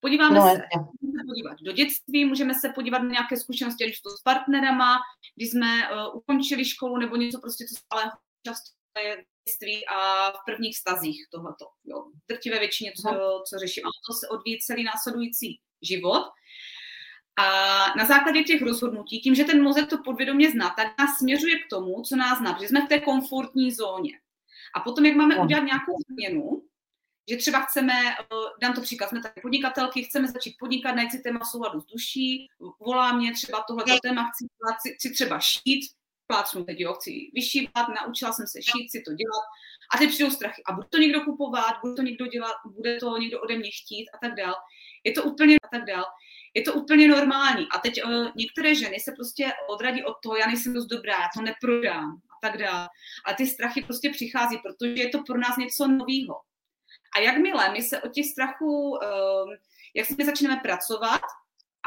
Podíváme 0.00 0.34
no, 0.34 0.42
se, 0.42 0.62
můžeme 1.00 1.22
podívat 1.26 1.56
do 1.60 1.72
dětství, 1.72 2.24
můžeme 2.24 2.54
se 2.54 2.68
podívat 2.68 2.98
na 2.98 3.10
nějaké 3.10 3.36
zkušenosti, 3.36 3.90
už 3.90 4.00
to 4.00 4.10
s 4.10 4.22
partnerama, 4.22 4.98
když 5.36 5.50
jsme 5.50 5.90
uh, 5.90 6.16
ukončili 6.16 6.64
školu 6.64 6.96
nebo 6.96 7.16
něco 7.16 7.40
prostě, 7.40 7.64
co 7.64 7.80
ale 7.90 8.12
často 8.46 8.70
je 9.02 9.24
dětství 9.44 9.86
a 9.86 10.30
v 10.30 10.44
prvních 10.46 10.78
stazích 10.78 11.26
tohleto. 11.30 11.64
Jo. 11.84 12.02
V 12.02 12.28
drtivé 12.28 12.58
většině, 12.58 12.92
co, 13.02 13.42
co 13.48 13.58
řeším. 13.58 13.86
A 13.86 13.90
to 14.08 14.14
se 14.14 14.28
odvíjí 14.28 14.58
celý 14.58 14.84
následující 14.84 15.60
život. 15.82 16.24
A 17.38 17.44
na 17.96 18.04
základě 18.04 18.42
těch 18.42 18.62
rozhodnutí, 18.62 19.20
tím, 19.20 19.34
že 19.34 19.44
ten 19.44 19.62
mozek 19.62 19.90
to 19.90 19.98
podvědomě 19.98 20.50
zná, 20.50 20.70
tak 20.76 20.98
nás 20.98 21.18
směřuje 21.18 21.58
k 21.58 21.68
tomu, 21.70 22.02
co 22.02 22.16
nás 22.16 22.38
zná, 22.38 22.52
protože 22.52 22.68
jsme 22.68 22.86
v 22.86 22.88
té 22.88 23.00
komfortní 23.00 23.72
zóně. 23.72 24.12
A 24.74 24.80
potom, 24.80 25.06
jak 25.06 25.16
máme 25.16 25.38
udělat 25.38 25.64
nějakou 25.64 25.96
změnu, 26.10 26.62
že 27.30 27.36
třeba 27.36 27.60
chceme, 27.60 27.92
eh, 27.92 28.24
dám 28.62 28.74
to 28.74 28.80
příklad, 28.80 29.08
jsme 29.08 29.22
tady 29.22 29.34
podnikatelky, 29.42 30.02
chceme 30.02 30.28
začít 30.28 30.56
podnikat, 30.58 30.92
najít 30.92 31.10
si 31.10 31.18
téma 31.18 31.40
souladu 31.44 31.80
s 31.80 31.86
duší, 31.86 32.46
volá 32.80 33.12
mě 33.12 33.32
třeba 33.32 33.64
tohleto 33.68 33.98
téma, 34.02 34.30
chci, 34.30 34.46
chci, 34.78 34.94
chci 34.94 35.10
třeba 35.10 35.38
šít, 35.38 35.84
plácnu 36.26 36.64
teď, 36.64 36.80
jo, 36.80 36.94
chci 36.94 37.30
vyšívat, 37.34 37.86
naučila 38.06 38.32
jsem 38.32 38.46
se 38.46 38.62
šít, 38.62 38.90
si 38.90 39.02
to 39.06 39.12
dělat 39.12 39.44
a 39.94 39.98
teď 39.98 40.10
přijdou 40.10 40.30
strachy. 40.30 40.62
A 40.66 40.72
bude 40.72 40.86
to 40.90 40.98
někdo 40.98 41.20
kupovat, 41.20 41.74
bude 41.82 41.94
to 41.94 42.02
někdo 42.02 42.26
dělat, 42.26 42.54
bude 42.76 42.96
to 42.96 43.18
někdo 43.18 43.40
ode 43.40 43.58
mě 43.58 43.70
chtít 43.70 44.06
a 44.14 44.18
tak 44.18 44.34
dál. 44.34 44.54
Je 45.04 45.12
to 45.12 45.22
úplně 45.22 45.56
a 45.56 45.68
tak 45.68 45.84
dál. 45.84 46.04
Je 46.58 46.64
to 46.64 46.74
úplně 46.74 47.08
normální. 47.08 47.66
A 47.74 47.78
teď 47.78 48.04
uh, 48.04 48.28
některé 48.36 48.74
ženy 48.74 49.00
se 49.00 49.12
prostě 49.12 49.52
odradí 49.68 50.04
od 50.04 50.14
toho, 50.22 50.36
já 50.36 50.46
nejsem 50.46 50.72
dost 50.74 50.86
dobrá, 50.86 51.12
já 51.12 51.28
to 51.36 51.42
neprodám 51.42 52.10
a 52.10 52.48
tak 52.48 52.58
dál. 52.58 52.88
A 53.26 53.32
ty 53.34 53.46
strachy 53.46 53.82
prostě 53.82 54.10
přichází, 54.10 54.58
protože 54.58 55.02
je 55.02 55.08
to 55.08 55.22
pro 55.22 55.38
nás 55.38 55.56
něco 55.56 55.88
nového. 55.88 56.40
A 57.16 57.20
jakmile 57.20 57.72
my 57.72 57.82
se 57.82 58.02
od 58.02 58.12
těch 58.12 58.26
strachů, 58.26 58.98
ehm, 59.02 59.56
jak 59.94 60.06
se 60.06 60.14
my 60.18 60.24
začneme 60.24 60.56
pracovat 60.62 61.20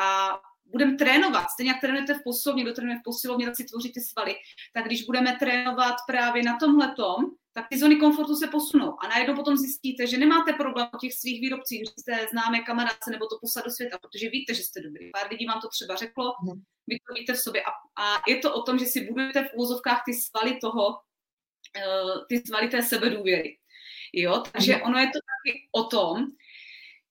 a 0.02 0.40
budeme 0.66 0.96
trénovat, 0.96 1.50
stejně 1.50 1.72
jak 1.72 1.82
trénujete 1.82 2.14
v 2.14 2.24
posilovně, 2.24 2.64
kdo 2.64 2.74
trénuje 2.74 3.00
v 3.00 3.04
posilovně, 3.04 3.46
tak 3.46 3.56
si 3.56 3.64
tvoří 3.64 3.92
ty 3.92 4.02
svaly, 4.02 4.36
tak 4.74 4.86
když 4.86 5.04
budeme 5.04 5.38
trénovat 5.40 5.96
právě 6.08 6.44
na 6.44 6.58
tomhletom, 6.58 7.36
tak 7.54 7.66
ty 7.70 7.80
zóny 7.80 7.96
komfortu 7.96 8.36
se 8.36 8.48
posunou 8.48 8.96
a 9.04 9.08
najednou 9.08 9.36
potom 9.36 9.58
zjistíte, 9.58 10.08
že 10.08 10.18
nemáte 10.18 10.54
problém 10.54 10.88
o 10.94 10.98
těch 10.98 11.14
svých 11.14 11.42
výrobcích, 11.42 11.80
že 11.80 11.92
jste 12.00 12.28
známé 12.32 12.60
kamarádce 12.60 13.12
nebo 13.12 13.26
to 13.28 13.38
poslat 13.42 13.66
do 13.66 13.72
světa, 13.72 13.98
protože 14.02 14.30
víte, 14.30 14.54
že 14.54 14.64
jste 14.64 14.82
dobrý. 14.82 15.12
Pár 15.12 15.32
lidí 15.32 15.46
vám 15.46 15.62
to 15.62 15.68
třeba 15.70 15.96
řeklo, 15.96 16.34
mhm. 16.44 16.62
vy 16.88 16.98
to 17.08 17.14
víte 17.14 17.34
v 17.34 17.40
sobě 17.40 17.64
a, 17.64 17.70
a 18.04 18.22
je 18.28 18.38
to 18.38 18.54
o 18.54 18.62
tom, 18.62 18.80
že 18.80 18.86
si 18.86 19.08
budujete 19.08 19.44
v 19.44 19.54
úvozovkách 19.54 20.02
ty 20.06 20.14
svaly 20.14 20.58
toho, 20.62 20.88
uh, 20.88 22.26
ty 22.30 22.42
svaly 22.48 22.68
té 22.68 22.84
sebedůvěry. 22.84 23.58
Jo, 24.14 24.44
takže 24.52 24.76
mhm. 24.76 24.82
ono 24.82 25.00
je 25.00 25.08
to 25.08 25.20
taky 25.20 25.68
o 25.72 25.84
tom, 25.84 26.28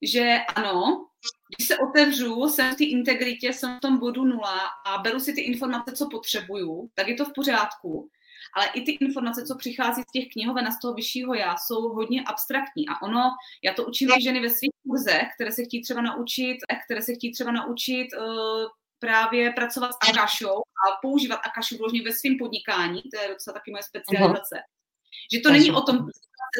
že 0.01 0.37
ano, 0.55 1.07
když 1.55 1.67
se 1.67 1.77
otevřu, 1.77 2.49
jsem 2.49 2.73
v 2.73 2.77
té 2.77 2.83
integritě, 2.83 3.53
jsem 3.53 3.77
v 3.77 3.79
tom 3.79 3.97
bodu 3.97 4.25
nula 4.25 4.59
a 4.85 4.97
beru 4.97 5.19
si 5.19 5.33
ty 5.33 5.41
informace, 5.41 5.91
co 5.91 6.09
potřebuju, 6.09 6.89
tak 6.93 7.07
je 7.07 7.15
to 7.15 7.25
v 7.25 7.33
pořádku. 7.35 8.09
Ale 8.55 8.67
i 8.67 8.81
ty 8.81 8.91
informace, 8.91 9.45
co 9.45 9.57
přichází 9.57 10.01
z 10.01 10.11
těch 10.11 10.27
knihoven 10.33 10.67
a 10.67 10.71
z 10.71 10.79
toho 10.79 10.93
vyššího 10.93 11.33
já, 11.33 11.55
jsou 11.57 11.89
hodně 11.89 12.23
abstraktní. 12.23 12.87
A 12.87 13.01
ono, 13.01 13.21
já 13.63 13.73
to 13.73 13.85
učím 13.85 14.09
ženy 14.23 14.39
ve 14.39 14.49
svých 14.49 14.71
kurzech, 14.87 15.27
které 15.35 15.51
se 15.51 15.63
chtějí 15.63 15.83
třeba 15.83 16.01
naučit, 16.01 16.57
které 16.85 17.01
se 17.01 17.13
chtějí 17.13 17.33
třeba 17.33 17.51
naučit 17.51 18.07
uh, 18.13 18.65
právě 18.99 19.51
pracovat 19.51 19.91
s 19.93 20.09
Akašou 20.09 20.57
a 20.57 20.97
používat 21.01 21.39
Akašu 21.45 21.77
vložně 21.77 22.03
ve 22.03 22.11
svém 22.13 22.37
podnikání, 22.39 23.01
to 23.01 23.21
je 23.21 23.27
docela 23.27 23.53
taky 23.53 23.71
moje 23.71 23.83
specializace. 23.83 24.55
Uh-huh. 24.55 25.33
Že 25.33 25.39
to 25.39 25.51
není 25.51 25.71
o 25.71 25.81
tom, 25.81 25.97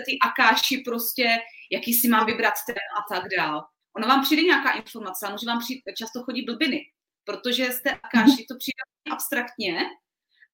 ty 0.05 0.17
Akáši 0.19 0.77
prostě, 0.77 1.37
jaký 1.71 1.93
si 1.93 2.07
mám 2.07 2.25
vybrat 2.25 2.53
ten 2.67 2.75
a 2.75 3.15
tak 3.15 3.29
dál. 3.37 3.65
Ono 3.95 4.07
vám 4.07 4.23
přijde 4.23 4.41
nějaká 4.41 4.71
informace, 4.71 5.27
a 5.27 5.31
může 5.31 5.45
vám 5.45 5.59
přijít, 5.59 5.83
často 5.97 6.23
chodí 6.23 6.45
blbiny, 6.45 6.81
protože 7.23 7.71
jste 7.71 7.91
Akáši, 7.91 8.45
to 8.49 8.55
přijde 8.57 8.81
abstraktně 9.11 9.79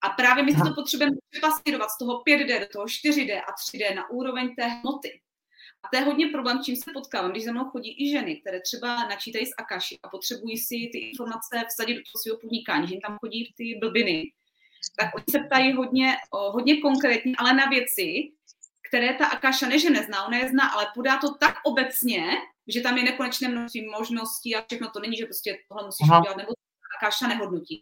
a 0.02 0.10
právě 0.10 0.44
my 0.44 0.52
si 0.52 0.62
to 0.62 0.74
potřebujeme 0.76 1.16
přepasírovat 1.30 1.90
z 1.90 1.98
toho 1.98 2.24
5D 2.24 2.60
do 2.60 2.68
toho 2.68 2.86
4D 2.86 3.42
a 3.48 3.52
3D 3.52 3.96
na 3.96 4.10
úroveň 4.10 4.56
té 4.56 4.68
hmoty. 4.68 5.22
A 5.84 5.88
to 5.92 5.98
je 5.98 6.06
hodně 6.06 6.28
problém, 6.28 6.64
čím 6.64 6.76
se 6.76 6.92
potkávám, 6.94 7.32
když 7.32 7.46
za 7.46 7.52
mnou 7.52 7.66
chodí 7.66 8.06
i 8.06 8.12
ženy, 8.12 8.36
které 8.36 8.62
třeba 8.62 9.08
načítají 9.08 9.46
z 9.46 9.54
Akaši 9.58 10.00
a 10.04 10.10
potřebují 10.10 10.58
si 10.58 10.90
ty 10.92 10.98
informace 10.98 11.66
vsadit 11.70 11.96
do 11.96 12.02
toho 12.02 12.22
svého 12.22 12.38
podnikání, 12.38 12.88
že 12.88 12.94
jim 12.94 13.02
tam 13.02 13.18
chodí 13.18 13.54
ty 13.58 13.78
blbiny, 13.82 14.32
tak 15.00 15.16
oni 15.16 15.26
se 15.30 15.40
ptají 15.40 15.74
hodně, 15.74 16.18
hodně 16.32 16.82
konkrétně, 16.82 17.34
ale 17.38 17.54
na 17.54 17.66
věci, 17.66 18.32
které 18.90 19.14
ta 19.14 19.26
Akaša 19.26 19.68
ne, 19.68 19.80
že 19.80 19.90
nezná, 19.90 20.28
ona 20.28 20.38
je 20.38 20.50
zná, 20.50 20.70
ale 20.70 20.88
podá 20.96 21.18
to 21.18 21.36
tak 21.36 21.56
obecně, 21.66 22.24
že 22.68 22.82
tam 22.82 22.98
je 22.98 23.04
nekonečné 23.04 23.48
množství 23.48 23.86
možností 23.86 24.56
a 24.56 24.66
všechno 24.66 24.90
to 24.90 25.00
není, 25.00 25.18
že 25.18 25.26
prostě 25.26 25.58
tohle 25.68 25.86
musíš 25.86 26.10
Aha. 26.10 26.20
udělat, 26.20 26.38
nebo 26.38 26.54
Akaša 26.98 27.28
nehodnotí. 27.28 27.82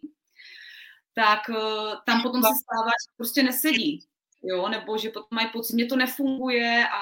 Tak 1.16 1.48
uh, 1.48 1.92
tam 2.06 2.22
potom 2.22 2.42
se 2.42 2.54
stává, 2.62 2.92
že 3.02 3.16
prostě 3.16 3.42
nesedí. 3.42 4.06
Jo, 4.42 4.68
nebo 4.68 4.98
že 4.98 5.10
potom 5.10 5.28
mají 5.32 5.48
pocit, 5.48 5.78
že 5.78 5.86
to 5.86 5.96
nefunguje 5.96 6.86
a 6.88 7.00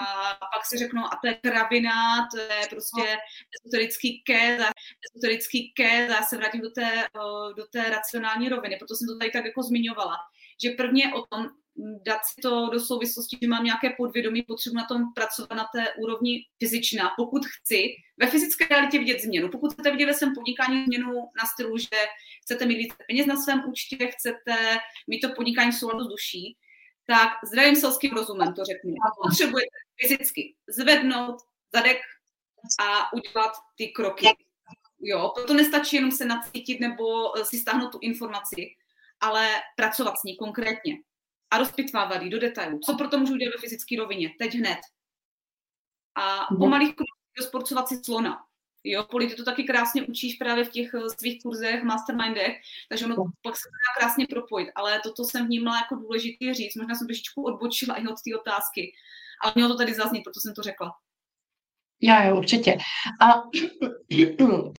pak 0.54 0.66
si 0.66 0.78
řeknou, 0.78 1.04
a 1.04 1.18
to 1.20 1.26
je 1.26 1.34
kravina, 1.34 2.28
to 2.30 2.38
je 2.38 2.66
prostě 2.70 3.18
esoterický 3.54 4.22
kéz, 4.26 4.62
esoterický 5.10 5.72
kéz, 5.76 6.10
a 6.10 6.14
já 6.14 6.22
se 6.22 6.36
vrátím 6.36 6.60
do 6.60 6.70
té, 6.70 7.06
uh, 7.16 7.54
do 7.54 7.64
té 7.66 7.90
racionální 7.90 8.48
roviny, 8.48 8.76
proto 8.76 8.94
jsem 8.94 9.06
to 9.08 9.18
tady 9.18 9.30
tak 9.30 9.44
jako 9.44 9.62
zmiňovala, 9.62 10.16
že 10.62 10.70
prvně 10.70 11.14
o 11.14 11.26
tom, 11.26 11.48
dát 11.76 12.20
si 12.24 12.40
to 12.42 12.70
do 12.72 12.80
souvislosti, 12.80 13.38
že 13.42 13.48
mám 13.48 13.64
nějaké 13.64 13.90
podvědomí, 13.96 14.42
potřebuji 14.42 14.74
na 14.74 14.84
tom 14.84 15.02
pracovat 15.14 15.54
na 15.54 15.66
té 15.74 15.94
úrovni 15.94 16.46
fyzičná. 16.58 17.10
Pokud 17.16 17.42
chci 17.46 17.82
ve 18.20 18.26
fyzické 18.26 18.66
realitě 18.70 18.98
vidět 18.98 19.20
změnu, 19.20 19.48
pokud 19.48 19.72
chcete 19.72 19.90
vidět 19.90 20.06
ve 20.06 20.14
svém 20.14 20.34
podnikání 20.34 20.84
změnu 20.84 21.12
na 21.12 21.44
stylu, 21.52 21.78
že 21.78 21.98
chcete 22.42 22.66
mít 22.66 22.76
více 22.76 22.96
peněz 23.08 23.26
na 23.26 23.36
svém 23.36 23.62
účtě, 23.68 24.06
chcete 24.06 24.78
mít 25.06 25.20
to 25.20 25.28
podnikání 25.36 25.70
v 25.70 25.74
souladu 25.74 26.04
s 26.04 26.08
duší, 26.08 26.56
tak 27.06 27.28
zdravým 27.44 27.76
selským 27.76 28.12
rozumem 28.12 28.54
to 28.54 28.64
řeknu. 28.64 28.94
Potřebujete 29.22 29.76
fyzicky 30.00 30.54
zvednout 30.68 31.36
zadek 31.74 31.98
a 32.80 33.12
udělat 33.12 33.52
ty 33.76 33.88
kroky. 33.88 34.26
Jo, 35.00 35.32
to 35.46 35.54
nestačí 35.54 35.96
jenom 35.96 36.12
se 36.12 36.24
nacítit 36.24 36.80
nebo 36.80 37.32
si 37.42 37.58
stáhnout 37.58 37.92
tu 37.92 37.98
informaci, 38.02 38.66
ale 39.20 39.48
pracovat 39.76 40.18
s 40.18 40.22
ní 40.22 40.36
konkrétně 40.36 40.96
a 41.54 41.58
rozpitvávat 41.58 42.22
ji 42.22 42.30
do 42.30 42.38
detailů. 42.38 42.78
Co 42.78 42.94
proto 42.94 43.18
můžu 43.18 43.32
udělat 43.32 43.54
ve 43.54 43.60
fyzické 43.60 43.96
rovině? 43.98 44.34
Teď 44.38 44.54
hned. 44.54 44.78
A 46.14 46.46
mhm. 46.50 46.58
pomalých 46.58 46.94
kroků 46.94 47.10
rozporcovat 47.38 47.88
si 47.88 47.96
slona. 48.04 48.44
Jo, 48.84 49.04
Poli, 49.10 49.26
ty 49.26 49.34
to 49.34 49.44
taky 49.44 49.64
krásně 49.64 50.02
učíš 50.02 50.34
právě 50.34 50.64
v 50.64 50.70
těch 50.70 50.94
eh, 50.94 51.10
svých 51.18 51.42
kurzech, 51.42 51.82
mastermindech, 51.82 52.56
takže 52.88 53.04
ono 53.04 53.16
pak 53.42 53.56
se 53.56 53.68
dá 53.68 54.00
krásně 54.00 54.26
propojit, 54.26 54.68
ale 54.74 55.00
toto 55.00 55.24
jsem 55.24 55.46
vnímala 55.46 55.76
jako 55.76 55.94
důležité 55.94 56.54
říct, 56.54 56.76
možná 56.76 56.94
jsem 56.94 57.06
trošičku 57.06 57.42
odbočila 57.42 57.94
i 57.94 58.06
od 58.06 58.16
té 58.24 58.36
otázky, 58.40 58.92
ale 59.42 59.52
mělo 59.54 59.70
to 59.70 59.78
tady 59.78 59.94
zaznít, 59.94 60.24
proto 60.24 60.40
jsem 60.40 60.54
to 60.54 60.62
řekla. 60.62 60.92
Já 62.02 62.24
jo, 62.24 62.36
určitě. 62.36 62.76
A, 63.20 63.32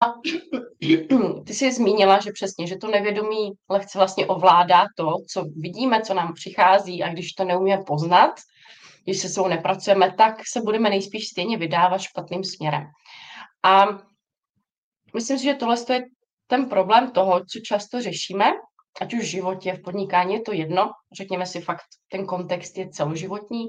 a 0.02 0.14
ty 1.46 1.54
jsi 1.54 1.72
zmínila, 1.72 2.20
že 2.20 2.32
přesně, 2.32 2.68
že 2.68 2.78
to 2.78 2.88
nevědomí 2.88 3.52
lehce 3.70 3.98
vlastně 3.98 4.26
ovládá 4.26 4.86
to, 4.98 5.12
co 5.34 5.46
vidíme, 5.56 6.02
co 6.02 6.14
nám 6.14 6.34
přichází 6.34 7.04
a 7.04 7.10
když 7.10 7.34
to 7.34 7.44
neumíme 7.44 7.78
poznat, 7.88 8.32
když 9.04 9.20
se 9.20 9.30
svou 9.30 9.48
nepracujeme, 9.48 10.14
tak 10.18 10.36
se 10.48 10.62
budeme 10.62 10.90
nejspíš 10.90 11.28
stejně 11.28 11.58
vydávat 11.58 12.02
špatným 12.02 12.44
směrem. 12.44 12.84
A 13.64 13.86
myslím 15.14 15.38
si, 15.38 15.44
že 15.44 15.54
tohle 15.54 15.76
je 15.90 16.06
ten 16.48 16.70
problém 16.70 17.12
toho, 17.12 17.40
co 17.40 17.60
často 17.66 18.02
řešíme, 18.02 18.46
ať 19.02 19.14
už 19.14 19.20
v 19.20 19.24
životě, 19.24 19.74
v 19.74 19.82
podnikání 19.82 20.34
je 20.34 20.42
to 20.42 20.54
jedno, 20.54 20.92
řekněme 21.18 21.46
si 21.46 21.62
fakt, 21.62 21.86
ten 22.12 22.26
kontext 22.26 22.78
je 22.78 22.90
celoživotní, 22.90 23.66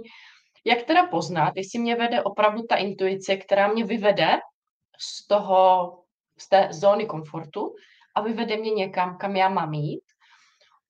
jak 0.66 0.82
teda 0.82 1.06
poznat, 1.06 1.52
jestli 1.56 1.78
mě 1.78 1.96
vede 1.96 2.22
opravdu 2.22 2.62
ta 2.62 2.76
intuice, 2.76 3.36
která 3.36 3.68
mě 3.68 3.84
vyvede 3.84 4.38
z 5.00 5.26
toho, 5.26 5.92
z 6.38 6.48
té 6.48 6.68
zóny 6.72 7.06
komfortu 7.06 7.74
a 8.14 8.20
vyvede 8.20 8.56
mě 8.56 8.70
někam, 8.70 9.18
kam 9.18 9.36
já 9.36 9.48
mám 9.48 9.74
jít, 9.74 10.04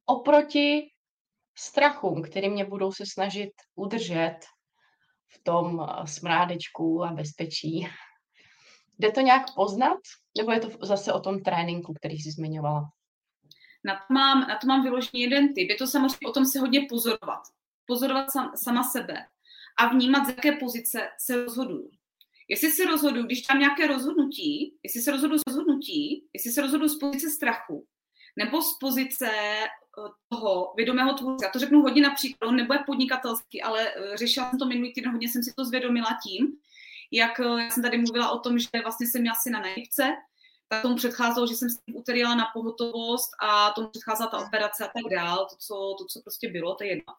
oproti 0.06 0.90
strachům, 1.58 2.22
který 2.22 2.48
mě 2.48 2.64
budou 2.64 2.92
se 2.92 3.04
snažit 3.06 3.50
udržet 3.74 4.38
v 5.28 5.42
tom 5.42 5.86
eh, 5.88 6.06
smrádečku 6.06 7.04
a 7.04 7.12
bezpečí. 7.12 7.88
Jde 8.98 9.12
to 9.12 9.20
nějak 9.20 9.54
poznat, 9.54 9.98
nebo 10.38 10.52
je 10.52 10.60
to 10.60 10.86
zase 10.86 11.12
o 11.12 11.20
tom 11.20 11.42
tréninku, 11.42 11.94
který 11.94 12.18
jsi 12.18 12.30
zmiňovala? 12.30 12.82
Na 13.84 13.94
to 13.94 14.14
mám, 14.14 14.48
na 14.48 14.58
to 14.58 14.66
mám 14.66 14.82
vyložený 14.82 15.20
jeden 15.20 15.54
typ. 15.54 15.68
Je 15.68 15.76
to 15.76 15.86
samozřejmě 15.86 16.28
o 16.28 16.32
tom 16.32 16.46
se 16.46 16.60
hodně 16.60 16.86
pozorovat. 16.88 17.40
Pozorovat 17.86 18.30
sam, 18.30 18.52
sama 18.56 18.82
sebe 18.82 19.26
a 19.76 19.88
vnímat, 19.88 20.26
z 20.26 20.28
jaké 20.28 20.52
pozice 20.52 21.08
se 21.18 21.44
rozhoduju. 21.44 21.90
Jestli 22.48 22.70
se 22.70 22.84
rozhoduju, 22.84 23.26
když 23.26 23.42
tam 23.42 23.58
nějaké 23.58 23.86
rozhodnutí, 23.86 24.76
jestli 24.82 25.00
se 25.00 25.10
rozhoduju 25.10 25.38
z 25.38 25.42
rozhodnutí, 25.46 26.26
jestli 26.32 26.50
se 26.50 26.62
rozhoduju 26.62 26.88
z 26.88 26.98
pozice 26.98 27.30
strachu, 27.30 27.86
nebo 28.36 28.62
z 28.62 28.78
pozice 28.80 29.28
eh, 29.28 29.68
toho 30.28 30.72
vědomého 30.76 31.12
tvůrce. 31.14 31.46
Já 31.46 31.50
to 31.50 31.58
řeknu 31.58 31.82
hodně 31.82 32.02
například, 32.02 32.48
on 32.48 32.56
nebude 32.56 32.78
podnikatelský, 32.86 33.62
ale 33.62 33.88
eh, 33.88 34.16
řešila 34.16 34.50
jsem 34.50 34.58
to 34.58 34.66
minulý 34.66 34.92
týden, 34.92 35.12
hodně 35.12 35.28
jsem 35.28 35.42
si 35.42 35.52
to 35.56 35.64
zvědomila 35.64 36.18
tím, 36.26 36.52
jak 37.10 37.40
eh, 37.40 37.62
já 37.62 37.70
jsem 37.70 37.82
tady 37.82 37.98
mluvila 37.98 38.30
o 38.30 38.38
tom, 38.38 38.58
že 38.58 38.68
vlastně 38.82 39.06
jsem 39.06 39.20
měla 39.20 39.36
si 39.36 39.50
na 39.50 39.60
nejvce, 39.60 40.16
tak 40.68 40.82
tomu 40.82 40.96
předcházelo, 40.96 41.46
že 41.46 41.54
jsem 41.54 41.70
si 41.70 41.78
úterý 41.94 42.22
na 42.22 42.46
pohotovost 42.54 43.30
a 43.40 43.70
tomu 43.70 43.88
předcházela 43.88 44.30
ta 44.30 44.38
operace 44.38 44.84
a 44.84 44.86
tak 44.86 45.12
dál, 45.12 45.46
to, 45.50 45.56
co, 45.58 45.94
to, 45.98 46.04
co 46.04 46.20
prostě 46.22 46.48
bylo, 46.48 46.74
to 46.74 46.84
je 46.84 46.90
jedno. 46.90 47.14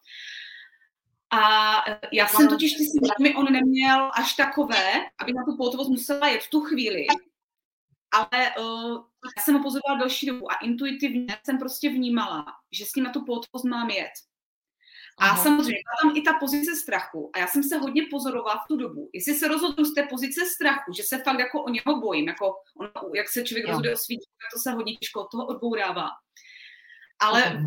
A 1.30 1.74
e, 1.90 2.00
já 2.12 2.26
jsem 2.26 2.48
totiž 2.48 2.72
ty 2.72 2.84
symptomy 2.84 3.34
on 3.34 3.52
neměl 3.52 4.10
až 4.14 4.32
takové, 4.32 4.92
aby 5.18 5.32
na 5.32 5.44
tu 5.44 5.56
pohotovost 5.56 5.90
musela 5.90 6.28
jet 6.28 6.42
v 6.42 6.50
tu 6.50 6.60
chvíli. 6.60 7.06
Ale 8.12 8.54
uh, 8.58 9.04
já 9.36 9.42
jsem 9.42 9.54
ho 9.54 9.62
pozorovala 9.62 9.98
další 9.98 10.26
dobu 10.26 10.50
a 10.50 10.54
intuitivně 10.54 11.26
jsem 11.44 11.58
prostě 11.58 11.90
vnímala, 11.90 12.44
že 12.72 12.86
s 12.86 12.94
ním 12.94 13.04
na 13.04 13.12
tu 13.12 13.24
pohotovost 13.24 13.64
mám 13.64 13.90
jet. 13.90 14.12
A 15.18 15.26
Aha. 15.26 15.42
samozřejmě 15.42 15.78
byla 15.84 16.10
tam 16.10 16.16
i 16.16 16.22
ta 16.22 16.32
pozice 16.32 16.76
strachu. 16.76 17.30
A 17.34 17.38
já 17.38 17.46
jsem 17.46 17.62
se 17.62 17.78
hodně 17.78 18.02
pozorovala 18.10 18.56
v 18.64 18.68
tu 18.68 18.76
dobu. 18.76 19.10
Jestli 19.12 19.34
se 19.34 19.48
rozhodnu 19.48 19.84
z 19.84 19.94
té 19.94 20.02
pozice 20.02 20.40
strachu, 20.46 20.92
že 20.92 21.02
se 21.02 21.18
fakt 21.18 21.38
jako 21.38 21.62
o 21.62 21.68
něho 21.68 22.00
bojím, 22.00 22.28
jako 22.28 22.54
on, 22.76 22.90
jak 23.14 23.28
se 23.28 23.44
člověk 23.44 23.66
rozhoduje 23.66 23.94
o 23.94 23.96
svých, 23.96 24.20
to 24.54 24.60
se 24.60 24.70
hodně 24.70 24.96
těžko 24.96 25.20
od 25.20 25.30
toho 25.30 25.46
odbourává. 25.46 26.08
Ale 27.20 27.58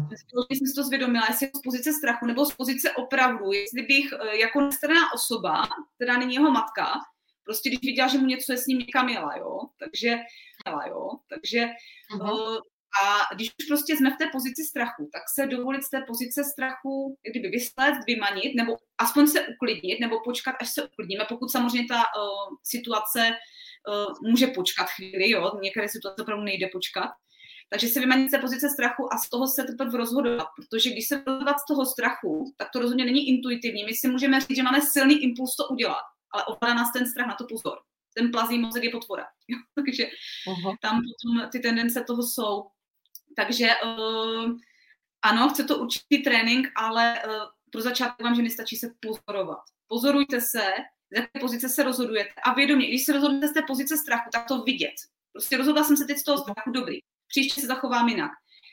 když 0.48 0.60
jsem 0.60 0.68
si 0.68 0.74
to 0.76 0.84
zvědomila, 0.84 1.26
jestli 1.30 1.48
z 1.48 1.62
pozice 1.62 1.94
strachu 1.94 2.26
nebo 2.26 2.46
z 2.46 2.56
pozice 2.56 2.92
opravdu, 2.92 3.52
jestli 3.52 3.82
bych 3.82 4.14
eh, 4.14 4.38
jako 4.38 4.62
nestraná 4.62 5.14
osoba, 5.14 5.64
která 5.96 6.18
není 6.18 6.34
jeho 6.34 6.52
matka, 6.52 6.94
prostě 7.44 7.70
když 7.70 7.80
viděla, 7.82 8.08
že 8.08 8.18
mu 8.18 8.26
něco 8.26 8.52
je 8.52 8.58
s 8.58 8.66
ním 8.66 8.80
někam 8.80 9.10
jela, 9.10 9.38
jo, 9.38 9.60
takže, 9.80 10.20
jela, 10.66 10.88
jo, 10.88 11.10
takže 11.30 11.70
uh-huh. 12.16 12.62
a 13.04 13.36
když 13.36 13.52
už 13.60 13.66
prostě 13.68 13.96
jsme 13.96 14.14
v 14.14 14.18
té 14.18 14.30
pozici 14.32 14.64
strachu, 14.64 15.10
tak 15.14 15.22
se 15.34 15.48
dovolit 15.48 15.84
z 15.84 15.90
té 15.90 16.02
pozice 16.08 16.44
strachu 16.44 17.18
kdyby 17.32 17.50
vyslet, 17.50 17.96
vymanit, 18.08 18.56
nebo 18.56 18.78
aspoň 18.98 19.28
se 19.28 19.48
uklidnit, 19.48 20.00
nebo 20.00 20.20
počkat, 20.24 20.56
až 20.62 20.70
se 20.70 20.84
uklidníme, 20.84 21.26
pokud 21.30 21.52
samozřejmě 21.52 21.88
ta 21.88 21.98
uh, 21.98 22.56
situace 22.64 23.30
uh, 23.30 24.30
může 24.30 24.48
počkat 24.48 24.88
chvíli, 24.90 25.30
jo, 25.30 25.60
některé 25.62 25.90
situace 25.90 26.22
opravdu 26.22 26.44
nejde 26.44 26.68
počkat, 26.72 27.12
Takže 27.74 27.88
se 27.88 28.00
vymanit 28.00 28.28
z 28.28 28.32
té 28.32 28.38
pozice 28.38 28.70
strachu 28.70 29.14
a 29.14 29.18
z 29.18 29.30
toho 29.30 29.48
se 29.48 29.64
teprve 29.64 29.98
rozhodovat, 29.98 30.48
protože 30.56 30.90
když 30.90 31.08
se 31.08 31.24
rozhodovat 31.28 31.60
z 31.60 31.66
toho 31.66 31.86
strachu, 31.86 32.54
tak 32.58 32.70
to 32.74 32.80
rozhodně 32.80 33.06
není 33.06 33.30
intuitivní. 33.30 33.84
My 33.84 33.94
si 33.94 34.08
můžeme 34.08 34.40
říct, 34.40 34.56
že 34.56 34.64
máme 34.64 34.82
silný 34.82 35.24
impuls 35.24 35.56
to 35.56 35.68
udělat, 35.68 36.04
ale 36.34 36.46
ovládá 36.46 36.74
nás 36.74 36.92
ten 36.92 37.08
strach 37.08 37.28
na 37.28 37.36
to 37.36 37.46
pozor. 37.50 37.78
Ten 38.14 38.32
plazí 38.32 38.60
mozek 38.60 38.84
je 38.84 38.90
potvora. 38.90 39.26
Takže 39.76 40.04
uh-huh. 40.04 40.76
tam 40.82 40.96
potom 40.96 41.50
ty 41.52 41.60
tendence 41.60 42.04
toho 42.08 42.24
jsou. 42.24 42.64
Takže 43.36 43.68
uh, 43.86 44.52
ano, 45.22 45.50
chce 45.50 45.64
to 45.64 45.78
určitý 45.78 46.24
trénink, 46.24 46.68
ale 46.76 47.24
uh, 47.26 47.34
pro 47.72 47.82
začátek 47.82 48.26
vám, 48.26 48.36
že 48.36 48.42
nestačí 48.42 48.76
se 48.76 48.94
pozorovat. 49.00 49.60
Pozorujte 49.88 50.42
se, 50.42 50.64
z 51.12 51.18
jaké 51.18 51.40
pozice 51.40 51.70
se 51.70 51.84
rozhodujete. 51.84 52.34
A 52.44 52.54
vědomě, 52.54 52.88
když 52.88 53.06
se 53.06 53.14
rozhodnete 53.14 53.48
z 53.48 53.54
té 53.54 53.62
pozice 53.68 53.98
strachu, 53.98 54.30
tak 54.34 54.48
to 54.48 54.64
vidět. 54.64 54.96
Prostě 55.32 55.58
rozhodla 55.58 55.84
jsem 55.84 55.98
se 55.98 56.06
teď 56.06 56.18
z 56.18 56.24
toho 56.24 56.38
strachu, 56.38 56.72
dobrý. 56.72 57.00
Příště 57.32 57.62
se 57.62 57.68
zachovám 57.68 58.10
jinak. 58.10 58.32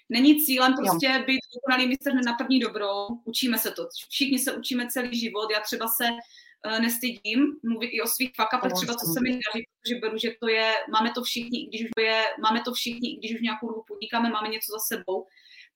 Není 0.08 0.44
cílem 0.44 0.74
prostě 0.74 1.06
jo. 1.06 1.24
být 1.26 1.40
dokonalý 1.54 1.88
mistr 1.88 2.14
na 2.14 2.32
první 2.32 2.60
dobrou, 2.60 3.06
učíme 3.24 3.58
se 3.58 3.70
to. 3.70 3.88
Všichni 4.08 4.38
se 4.38 4.52
učíme 4.52 4.88
celý 4.90 5.18
život, 5.18 5.50
já 5.52 5.60
třeba 5.60 5.88
se 5.88 6.04
uh, 6.10 6.80
nestydím 6.80 7.46
mluvit 7.62 7.86
i 7.86 8.02
o 8.02 8.06
svých 8.06 8.30
fakapech, 8.36 8.72
třeba 8.72 8.94
co 8.94 9.06
se 9.06 9.20
mi 9.20 9.30
daří, 9.30 9.66
protože 9.80 10.00
beru, 10.00 10.18
že 10.18 10.30
to 10.40 10.48
je, 10.48 10.74
máme 10.92 11.10
to 11.14 11.22
všichni, 11.22 11.66
když 11.66 11.82
už 11.82 11.88
je, 12.00 12.24
máme 12.42 12.60
to 12.64 12.72
všichni, 12.72 13.16
když 13.16 13.34
už 13.34 13.40
nějakou 13.40 13.68
dobu 13.68 13.84
podnikáme, 13.88 14.30
máme 14.30 14.48
něco 14.48 14.72
za 14.72 14.78
sebou, 14.78 15.26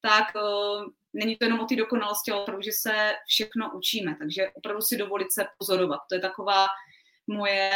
tak 0.01 0.25
uh, 0.35 0.93
není 1.13 1.37
to 1.37 1.45
jenom 1.45 1.61
o 1.61 1.65
té 1.65 1.77
dokonalosti, 1.77 2.31
ale 2.31 2.43
opravdu, 2.43 2.63
že 2.63 2.73
se 2.73 3.15
všechno 3.27 3.73
učíme. 3.77 4.17
Takže 4.19 4.51
opravdu 4.55 4.83
si 4.83 4.97
dovolit 4.97 5.33
se 5.33 5.47
pozorovat. 5.59 6.01
To 6.09 6.15
je 6.15 6.21
taková 6.21 6.67
moje, 7.27 7.71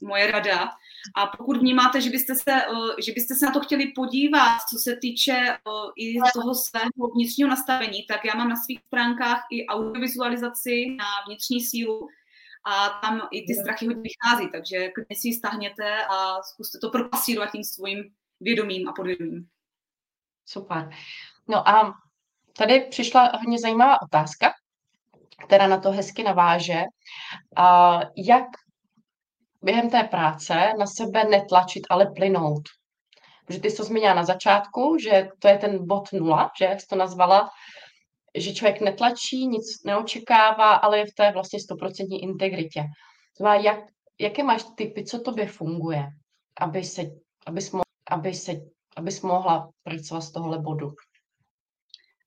moje 0.00 0.30
rada. 0.30 0.68
A 1.16 1.26
pokud 1.26 1.56
vnímáte, 1.56 2.00
že 2.00 2.10
byste, 2.10 2.34
se, 2.34 2.66
uh, 2.72 2.90
že 3.04 3.12
byste 3.12 3.34
se 3.34 3.46
na 3.46 3.52
to 3.52 3.60
chtěli 3.60 3.92
podívat, 3.94 4.58
co 4.70 4.78
se 4.78 4.96
týče 4.96 5.58
uh, 5.66 5.90
i 5.96 6.18
toho 6.34 6.54
svého 6.54 7.08
vnitřního 7.14 7.50
nastavení, 7.50 8.06
tak 8.08 8.24
já 8.24 8.34
mám 8.34 8.48
na 8.48 8.56
svých 8.56 8.80
stránkách 8.86 9.46
i 9.50 9.66
audiovizualizaci 9.66 10.96
na 10.98 11.04
vnitřní 11.26 11.60
sílu 11.60 12.08
a 12.64 12.88
tam 12.88 13.28
i 13.30 13.46
ty 13.46 13.54
strachy 13.54 13.86
hodně 13.86 14.02
vychází, 14.02 14.48
takže 14.52 14.88
klidně 14.88 15.16
si 15.16 15.28
ji 15.28 15.34
stáhněte 15.34 16.06
a 16.06 16.42
zkuste 16.42 16.78
to 16.78 16.90
propasírovat 16.90 17.52
tím 17.52 17.64
svým 17.64 18.04
vědomím 18.40 18.88
a 18.88 18.92
podvědomím. 18.92 19.48
Super. 20.46 20.90
No 21.48 21.68
a 21.68 21.94
tady 22.56 22.80
přišla 22.80 23.32
hodně 23.34 23.58
zajímavá 23.58 24.02
otázka, 24.02 24.52
která 25.46 25.66
na 25.66 25.80
to 25.80 25.90
hezky 25.90 26.22
naváže. 26.22 26.82
A 27.56 28.00
jak 28.16 28.46
během 29.64 29.90
té 29.90 30.04
práce 30.04 30.54
na 30.78 30.86
sebe 30.86 31.24
netlačit, 31.24 31.82
ale 31.90 32.06
plynout? 32.16 32.62
Protože 33.46 33.60
ty 33.60 33.70
jsi 33.70 33.76
to 33.76 33.84
zmínila 33.84 34.14
na 34.14 34.24
začátku, 34.24 34.96
že 35.02 35.28
to 35.38 35.48
je 35.48 35.58
ten 35.58 35.86
bod 35.86 36.12
nula, 36.12 36.50
že 36.58 36.64
jak 36.64 36.80
jsi 36.80 36.86
to 36.86 36.96
nazvala, 36.96 37.50
že 38.38 38.54
člověk 38.54 38.80
netlačí, 38.80 39.46
nic 39.46 39.64
neočekává, 39.86 40.74
ale 40.74 40.98
je 40.98 41.04
v 41.06 41.14
té 41.16 41.32
vlastně 41.32 41.60
stoprocentní 41.60 42.22
integritě. 42.22 42.84
Znamená, 43.38 43.62
jak, 43.62 43.78
jaké 44.20 44.42
máš 44.42 44.64
typy, 44.76 45.04
co 45.04 45.18
tobě 45.20 45.46
funguje, 45.46 46.06
aby 46.60 46.84
se, 46.84 47.02
abys, 47.46 47.72
mo, 47.72 47.82
aby 48.10 48.34
se, 48.34 48.52
abys 48.96 49.22
mohla 49.22 49.70
pracovat 49.82 50.20
z 50.20 50.32
tohohle 50.32 50.58
bodu? 50.58 50.90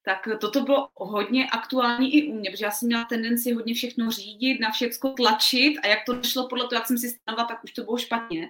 Tak 0.08 0.28
toto 0.42 0.62
bylo 0.62 0.90
hodně 0.96 1.50
aktuální 1.50 2.16
i 2.16 2.28
u 2.28 2.36
mě, 2.36 2.50
protože 2.50 2.66
já 2.66 2.72
jsem 2.72 2.88
měla 2.88 3.04
tendenci 3.04 3.54
hodně 3.54 3.74
všechno 3.74 4.12
řídit, 4.12 4.60
na 4.60 4.72
všechno 4.72 5.14
tlačit 5.14 5.78
a 5.84 5.88
jak 5.88 6.00
to 6.06 6.14
nešlo 6.14 6.48
podle 6.48 6.68
toho, 6.68 6.80
jak 6.80 6.88
jsem 6.88 6.98
si 6.98 7.10
stanovala, 7.10 7.48
tak 7.48 7.64
už 7.64 7.72
to 7.72 7.84
bylo 7.84 7.98
špatně. 7.98 8.50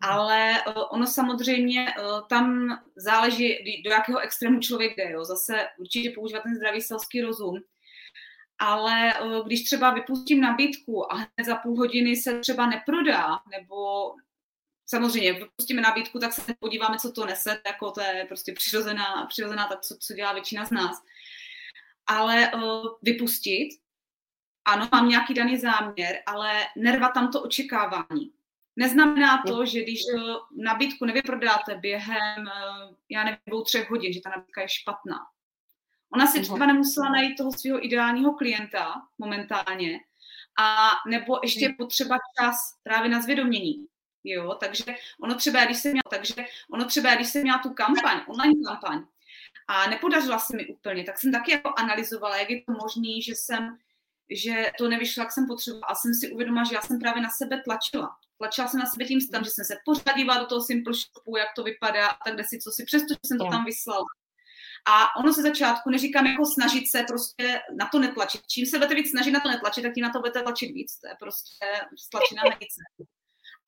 Ale 0.00 0.58
eh, 0.58 0.72
ono 0.90 1.06
samozřejmě 1.06 1.86
eh, 1.88 2.02
tam 2.28 2.68
záleží, 2.96 3.82
do 3.84 3.90
jakého 3.90 4.18
extrému 4.18 4.60
člověk 4.60 4.96
jde. 4.96 5.10
Jo. 5.10 5.24
Zase 5.24 5.68
určitě 5.78 6.10
používat 6.10 6.42
ten 6.42 6.54
zdravý 6.54 6.80
selský 6.80 7.20
rozum. 7.20 7.54
Ale 8.58 9.12
eh, 9.12 9.42
když 9.46 9.64
třeba 9.64 9.90
vypustím 9.90 10.40
nabídku 10.40 11.12
a 11.12 11.16
hned 11.16 11.46
za 11.46 11.56
půl 11.56 11.76
hodiny 11.76 12.16
se 12.16 12.40
třeba 12.40 12.66
neprodá, 12.66 13.38
nebo 13.50 13.76
samozřejmě 14.88 15.32
vypustíme 15.32 15.82
nabídku, 15.82 16.18
tak 16.18 16.32
se 16.32 16.54
podíváme, 16.60 16.98
co 16.98 17.12
to 17.12 17.26
nese, 17.26 17.60
jako 17.66 17.90
to 17.90 18.00
je 18.00 18.24
prostě 18.28 18.52
přirozená, 18.52 19.26
přirozená 19.26 19.68
tak, 19.68 19.80
co, 19.80 19.96
co 20.00 20.14
dělá 20.14 20.32
většina 20.32 20.64
z 20.64 20.70
nás. 20.70 21.02
Ale 22.06 22.50
uh, 22.54 22.86
vypustit, 23.02 23.68
ano, 24.64 24.88
mám 24.92 25.08
nějaký 25.08 25.34
daný 25.34 25.56
záměr, 25.56 26.18
ale 26.26 26.66
nervat 26.76 27.14
tam 27.14 27.32
to 27.32 27.42
očekávání. 27.42 28.32
Neznamená 28.76 29.42
to, 29.46 29.66
že 29.66 29.82
když 29.82 30.00
uh, 30.14 30.36
nabídku 30.56 31.04
nevyprodáte 31.04 31.74
během, 31.74 32.38
uh, 32.38 32.94
já 33.08 33.24
nevím, 33.24 33.38
dvou, 33.46 33.62
třech 33.62 33.90
hodin, 33.90 34.12
že 34.12 34.20
ta 34.20 34.30
nabídka 34.30 34.60
je 34.60 34.68
špatná. 34.68 35.18
Ona 36.12 36.26
si 36.26 36.40
třeba 36.40 36.66
nemusela 36.66 37.08
najít 37.08 37.36
toho 37.36 37.52
svého 37.52 37.86
ideálního 37.86 38.34
klienta 38.34 39.02
momentálně, 39.18 40.00
a 40.58 40.90
nebo 41.08 41.38
ještě 41.42 41.74
potřeba 41.78 42.16
čas 42.40 42.56
právě 42.82 43.10
na 43.10 43.20
zvědomění. 43.20 43.86
Jo, 44.30 44.54
takže 44.60 44.84
ono 45.20 45.34
třeba, 45.34 45.64
když 45.64 45.78
jsem 45.78 45.92
měla, 45.92 46.10
takže 46.10 46.34
ono 46.70 46.84
třeba, 46.84 47.14
když 47.14 47.28
jsem 47.28 47.42
měla 47.42 47.58
tu 47.58 47.70
kampaň, 47.70 48.20
online 48.26 48.54
kampaň, 48.66 49.04
a 49.68 49.90
nepodařila 49.90 50.38
se 50.38 50.56
mi 50.56 50.66
úplně, 50.66 51.04
tak 51.04 51.18
jsem 51.18 51.32
taky 51.32 51.50
jako 51.50 51.72
analyzovala, 51.76 52.36
jak 52.36 52.50
je 52.50 52.62
to 52.62 52.72
možné, 52.72 53.22
že 53.22 53.32
jsem, 53.34 53.78
že 54.30 54.70
to 54.78 54.88
nevyšlo, 54.88 55.22
jak 55.22 55.32
jsem 55.32 55.46
potřebovala. 55.46 55.86
A 55.86 55.94
jsem 55.94 56.14
si 56.14 56.32
uvědomila, 56.32 56.64
že 56.64 56.74
já 56.74 56.82
jsem 56.82 56.98
právě 56.98 57.22
na 57.22 57.30
sebe 57.30 57.62
tlačila. 57.64 58.16
Tlačila 58.38 58.68
jsem 58.68 58.80
na 58.80 58.86
sebe 58.86 59.04
tím 59.04 59.20
stavem, 59.20 59.44
že 59.44 59.50
jsem 59.50 59.64
se 59.64 59.76
pořád 59.84 60.16
dívala 60.16 60.40
do 60.40 60.46
toho 60.46 60.62
Simple 60.62 60.94
Shopu, 60.94 61.36
jak 61.36 61.48
to 61.56 61.62
vypadá 61.62 62.06
a 62.06 62.30
tak 62.30 62.46
si 62.48 62.58
co 62.58 62.70
si, 62.70 62.84
přesto, 62.84 63.14
že 63.14 63.20
jsem 63.24 63.38
to 63.38 63.44
tam 63.44 63.64
vyslala. 63.64 64.04
A 64.86 65.16
ono 65.16 65.32
se 65.32 65.42
začátku 65.42 65.90
neříkám 65.90 66.26
jako 66.26 66.46
snažit 66.46 66.90
se 66.90 67.02
prostě 67.08 67.60
na 67.76 67.88
to 67.92 67.98
netlačit. 67.98 68.40
Čím 68.46 68.66
se 68.66 68.78
budete 68.78 68.94
víc 68.94 69.10
snažit 69.10 69.30
na 69.30 69.40
to 69.40 69.48
netlačit, 69.48 69.82
tak 69.82 69.94
tím 69.94 70.04
na 70.04 70.10
to 70.10 70.18
budete 70.18 70.42
tlačit 70.42 70.72
víc. 70.72 70.98
To 71.00 71.08
je 71.08 71.14
prostě 71.20 71.66
stlačená 71.98 72.42
medice 72.48 72.80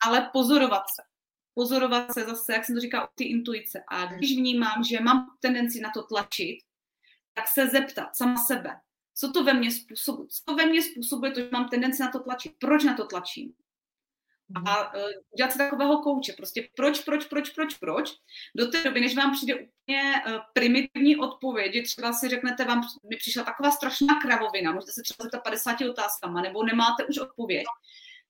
ale 0.06 0.30
pozorovat 0.32 0.82
se. 0.94 1.02
Pozorovat 1.54 2.14
se 2.14 2.24
zase, 2.24 2.52
jak 2.52 2.64
jsem 2.64 2.74
to 2.74 2.80
říkala, 2.80 3.08
ty 3.14 3.24
intuice. 3.24 3.84
A 3.88 4.06
když 4.06 4.36
vnímám, 4.36 4.84
že 4.84 5.00
mám 5.00 5.36
tendenci 5.40 5.80
na 5.80 5.90
to 5.94 6.02
tlačit, 6.02 6.58
tak 7.34 7.48
se 7.48 7.66
zeptat 7.66 8.16
sama 8.16 8.36
sebe, 8.36 8.80
co 9.14 9.32
to 9.32 9.44
ve 9.44 9.54
mně 9.54 9.70
způsobuje, 9.70 10.28
co 10.28 10.54
ve 10.54 10.66
mně 10.66 10.82
způsobuje 10.82 11.32
to, 11.32 11.40
že 11.40 11.48
mám 11.52 11.68
tendenci 11.68 12.02
na 12.02 12.10
to 12.10 12.18
tlačit, 12.18 12.52
proč 12.58 12.84
na 12.84 12.94
to 12.94 13.06
tlačím. 13.06 13.52
A 14.66 14.94
uh, 14.94 15.02
dělat 15.36 15.52
se 15.52 15.58
takového 15.58 16.02
kouče, 16.02 16.32
prostě 16.32 16.68
proč, 16.76 17.00
proč, 17.00 17.24
proč, 17.24 17.50
proč, 17.50 17.74
proč. 17.74 18.12
Do 18.56 18.66
té 18.66 18.82
doby, 18.82 19.00
než 19.00 19.16
vám 19.16 19.32
přijde 19.32 19.54
úplně 19.54 20.22
uh, 20.26 20.32
primitivní 20.52 21.16
odpověď, 21.16 21.74
že 21.74 21.82
třeba 21.82 22.12
si 22.12 22.28
řeknete, 22.28 22.64
vám 22.64 22.82
mi 23.10 23.16
přišla 23.16 23.44
taková 23.44 23.70
strašná 23.70 24.20
kravovina, 24.22 24.72
můžete 24.72 24.92
se 24.92 25.02
třeba 25.02 25.24
zeptat 25.24 25.42
50 25.44 25.80
otázkama, 25.80 26.42
nebo 26.42 26.64
nemáte 26.64 27.04
už 27.04 27.18
odpověď, 27.18 27.64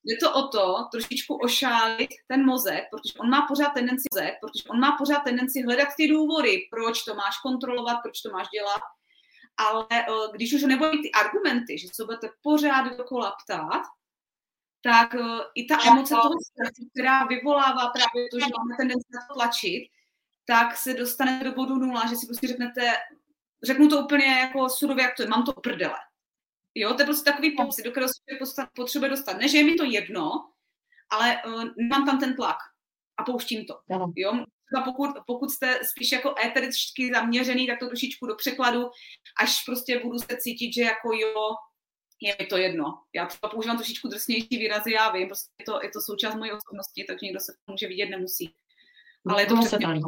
Jde 0.04 0.16
to 0.16 0.34
o 0.34 0.48
to 0.48 0.84
trošičku 0.90 1.34
ošálit 1.34 2.10
ten 2.28 2.46
mozek, 2.46 2.84
protože 2.90 3.18
on 3.18 3.30
má 3.30 3.46
pořád 3.48 3.70
tendenci, 3.70 4.08
mozek, 4.14 4.34
protože 4.40 4.68
on 4.68 4.80
má 4.80 4.96
pořád 4.98 5.20
tendenci 5.20 5.62
hledat 5.62 5.88
ty 5.96 6.08
důvody, 6.08 6.58
proč 6.70 7.02
to 7.02 7.14
máš 7.14 7.34
kontrolovat, 7.42 7.98
proč 8.02 8.20
to 8.20 8.30
máš 8.30 8.48
dělat. 8.48 8.80
Ale 9.56 9.86
eh, 9.90 10.06
když 10.32 10.52
už 10.52 10.62
nebudou 10.62 11.02
ty 11.02 11.10
argumenty, 11.12 11.78
že 11.78 11.88
se 11.92 12.04
budete 12.04 12.28
pořád 12.42 12.96
dokola 12.96 13.36
ptát, 13.44 13.82
tak 14.82 15.14
eh, 15.14 15.40
i 15.54 15.66
ta 15.66 15.78
emoce 15.86 16.14
toho 16.14 16.34
stresu, 16.50 16.88
která 16.92 17.24
vyvolává 17.24 17.88
právě 17.88 18.28
to, 18.30 18.38
že 18.38 18.46
máme 18.58 18.76
tendenci 18.76 19.08
na 19.14 19.20
to 19.28 19.34
tlačit, 19.34 19.90
tak 20.44 20.76
se 20.76 20.94
dostane 20.94 21.44
do 21.44 21.52
bodu 21.52 21.74
nula, 21.74 22.06
že 22.06 22.16
si 22.16 22.26
prostě 22.26 22.46
řeknete, 22.46 22.92
řeknu 23.62 23.88
to 23.88 23.98
úplně 23.98 24.26
jako 24.26 24.68
surově, 24.68 25.04
jak 25.04 25.16
to 25.16 25.22
je, 25.22 25.28
mám 25.28 25.44
to 25.44 25.52
prdele. 25.52 25.96
Jo, 26.74 26.94
to 26.94 27.02
je 27.02 27.06
prostě 27.06 27.30
takový 27.30 27.56
pocit, 27.56 27.83
do 27.83 27.90
kterého 27.90 28.12
se 28.46 28.66
potřebuje 28.74 29.11
dostat. 29.11 29.38
Ne, 29.38 29.48
že 29.48 29.59
je 29.59 29.64
mi 29.64 29.74
to 29.74 29.85
jedno, 29.85 30.30
ale 31.11 31.42
uh, 31.46 31.64
nemám 31.76 32.06
tam 32.06 32.20
ten 32.20 32.37
tlak 32.37 32.56
a 33.16 33.24
pouštím 33.24 33.66
to. 33.66 33.80
Jo, 34.16 34.44
třeba 34.72 34.85
pokud, 34.85 35.11
pokud 35.26 35.50
jste 35.50 35.80
spíš 35.85 36.12
jako 36.12 36.35
étericky 36.44 37.11
zaměřený, 37.14 37.66
tak 37.66 37.78
to 37.78 37.87
trošičku 37.87 38.26
do 38.26 38.35
překladu, 38.35 38.90
až 39.40 39.64
prostě 39.64 39.98
budu 39.98 40.18
se 40.18 40.37
cítit, 40.38 40.74
že 40.74 40.83
jako 40.83 41.12
jo, 41.12 41.54
je 42.20 42.37
mi 42.40 42.46
to 42.46 42.56
jedno. 42.56 42.85
Já 43.14 43.26
třeba 43.26 43.50
používám 43.50 43.76
trošičku 43.76 44.09
drsnější 44.09 44.48
výrazy, 44.50 44.92
já 44.92 45.12
vím, 45.12 45.28
prostě 45.28 45.50
je 45.61 45.64
to, 45.64 45.80
je 45.83 45.90
to 45.90 46.00
součást 46.00 46.35
mojí 46.35 46.52
osobnosti, 46.52 47.04
takže 47.09 47.26
někdo 47.26 47.40
se 47.40 47.52
může 47.66 47.88
vidět, 47.88 48.06
nemusí. 48.06 48.54
Ale 49.28 49.42
je 49.42 49.46
to 49.46 49.56
přesně... 49.56 49.87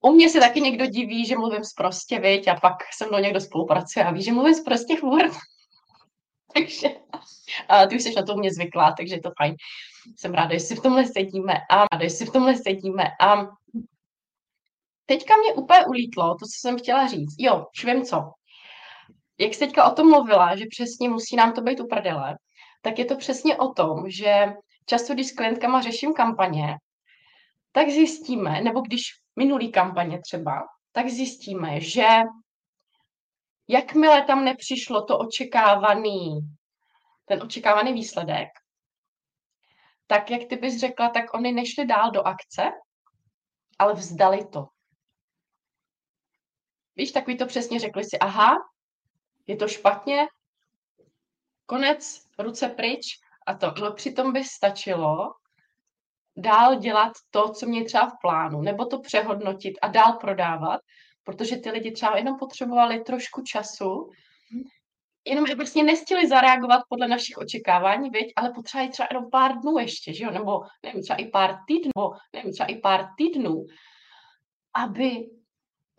U 0.00 0.12
mě 0.12 0.30
se 0.30 0.40
taky 0.40 0.60
někdo 0.60 0.86
diví, 0.86 1.26
že 1.26 1.38
mluvím 1.38 1.64
zprostě, 1.64 2.18
viď, 2.18 2.48
a 2.48 2.54
pak 2.54 2.76
se 2.96 3.06
mnou 3.06 3.18
někdo 3.18 3.40
spolupracuje 3.40 4.04
a 4.04 4.10
ví, 4.10 4.22
že 4.22 4.32
mluvím 4.32 4.54
zprostě 4.54 4.96
furt. 4.96 5.32
takže 6.54 6.88
a 7.68 7.86
ty 7.86 7.96
už 7.96 8.02
jsi 8.02 8.14
na 8.14 8.22
to 8.22 8.36
mě 8.36 8.52
zvyklá, 8.52 8.94
takže 8.96 9.14
je 9.14 9.20
to 9.20 9.30
fajn. 9.38 9.54
Jsem 10.16 10.34
ráda, 10.34 10.54
že 10.54 10.60
si 10.60 10.76
v 10.76 10.82
tomhle 10.82 11.06
sedíme 11.06 11.54
a 11.70 11.76
ráda, 11.76 12.04
že 12.04 12.10
si 12.10 12.26
v 12.26 12.32
tomhle 12.32 12.56
sedíme 12.56 13.04
a 13.20 13.46
teďka 15.06 15.34
mě 15.36 15.54
úplně 15.54 15.86
ulítlo 15.86 16.34
to, 16.34 16.46
co 16.46 16.60
jsem 16.60 16.78
chtěla 16.78 17.06
říct. 17.06 17.34
Jo, 17.38 17.66
už 17.76 17.84
vím 17.84 18.04
co. 18.04 18.32
Jak 19.38 19.54
jsi 19.54 19.60
teďka 19.60 19.90
o 19.90 19.94
tom 19.94 20.10
mluvila, 20.10 20.56
že 20.56 20.64
přesně 20.70 21.08
musí 21.08 21.36
nám 21.36 21.52
to 21.52 21.60
být 21.60 21.80
uprdele, 21.80 22.36
tak 22.82 22.98
je 22.98 23.04
to 23.04 23.16
přesně 23.16 23.56
o 23.56 23.68
tom, 23.68 24.10
že 24.10 24.46
často, 24.86 25.14
když 25.14 25.26
s 25.26 25.32
klientkama 25.32 25.80
řeším 25.80 26.14
kampaně, 26.14 26.76
tak 27.72 27.88
zjistíme, 27.88 28.60
nebo 28.60 28.80
když 28.80 29.02
minulý 29.36 29.72
kampaně 29.72 30.20
třeba, 30.20 30.66
tak 30.92 31.08
zjistíme, 31.08 31.80
že 31.80 32.06
jakmile 33.68 34.22
tam 34.22 34.44
nepřišlo 34.44 35.04
to 35.04 35.18
očekávaný, 35.18 36.40
ten 37.24 37.42
očekávaný 37.42 37.92
výsledek, 37.92 38.48
tak 40.06 40.30
jak 40.30 40.48
ty 40.48 40.56
bys 40.56 40.80
řekla, 40.80 41.08
tak 41.08 41.34
oni 41.34 41.52
nešli 41.52 41.86
dál 41.86 42.10
do 42.10 42.26
akce, 42.26 42.62
ale 43.78 43.94
vzdali 43.94 44.46
to. 44.46 44.66
Víš, 46.96 47.12
takový 47.12 47.36
to 47.36 47.46
přesně 47.46 47.80
řekli 47.80 48.04
si, 48.04 48.18
aha, 48.18 48.56
je 49.46 49.56
to 49.56 49.68
špatně, 49.68 50.26
konec, 51.66 52.26
ruce 52.38 52.68
pryč 52.68 53.06
a 53.46 53.54
to. 53.54 53.74
No 53.80 53.92
přitom 53.92 54.32
by 54.32 54.44
stačilo 54.44 55.34
dál 56.36 56.74
dělat 56.74 57.12
to, 57.30 57.48
co 57.48 57.66
mě 57.66 57.84
třeba 57.84 58.06
v 58.06 58.20
plánu, 58.20 58.62
nebo 58.62 58.84
to 58.84 59.00
přehodnotit 59.00 59.74
a 59.82 59.88
dál 59.88 60.12
prodávat, 60.12 60.80
protože 61.24 61.56
ty 61.56 61.70
lidi 61.70 61.92
třeba 61.92 62.16
jenom 62.16 62.38
potřebovali 62.38 63.00
trošku 63.00 63.42
času, 63.42 64.10
jenom 65.26 65.44
vlastně 65.56 65.82
nestihli 65.82 66.28
zareagovat 66.28 66.82
podle 66.88 67.08
našich 67.08 67.38
očekávání, 67.38 68.10
viď? 68.10 68.32
ale 68.36 68.52
potřebovali 68.54 68.90
třeba 68.90 69.08
jenom 69.10 69.30
pár 69.30 69.58
dnů 69.58 69.78
ještě, 69.78 70.14
že 70.14 70.24
jo? 70.24 70.30
nebo 70.30 70.60
nevím, 70.82 71.02
třeba 71.02 71.16
i 71.16 71.28
pár 71.28 71.56
týdnů, 71.66 71.90
nebo 71.94 72.12
nevím, 72.32 72.52
třeba 72.52 72.66
i 72.66 72.76
pár 72.76 73.06
týdnů, 73.18 73.64
aby 74.74 75.26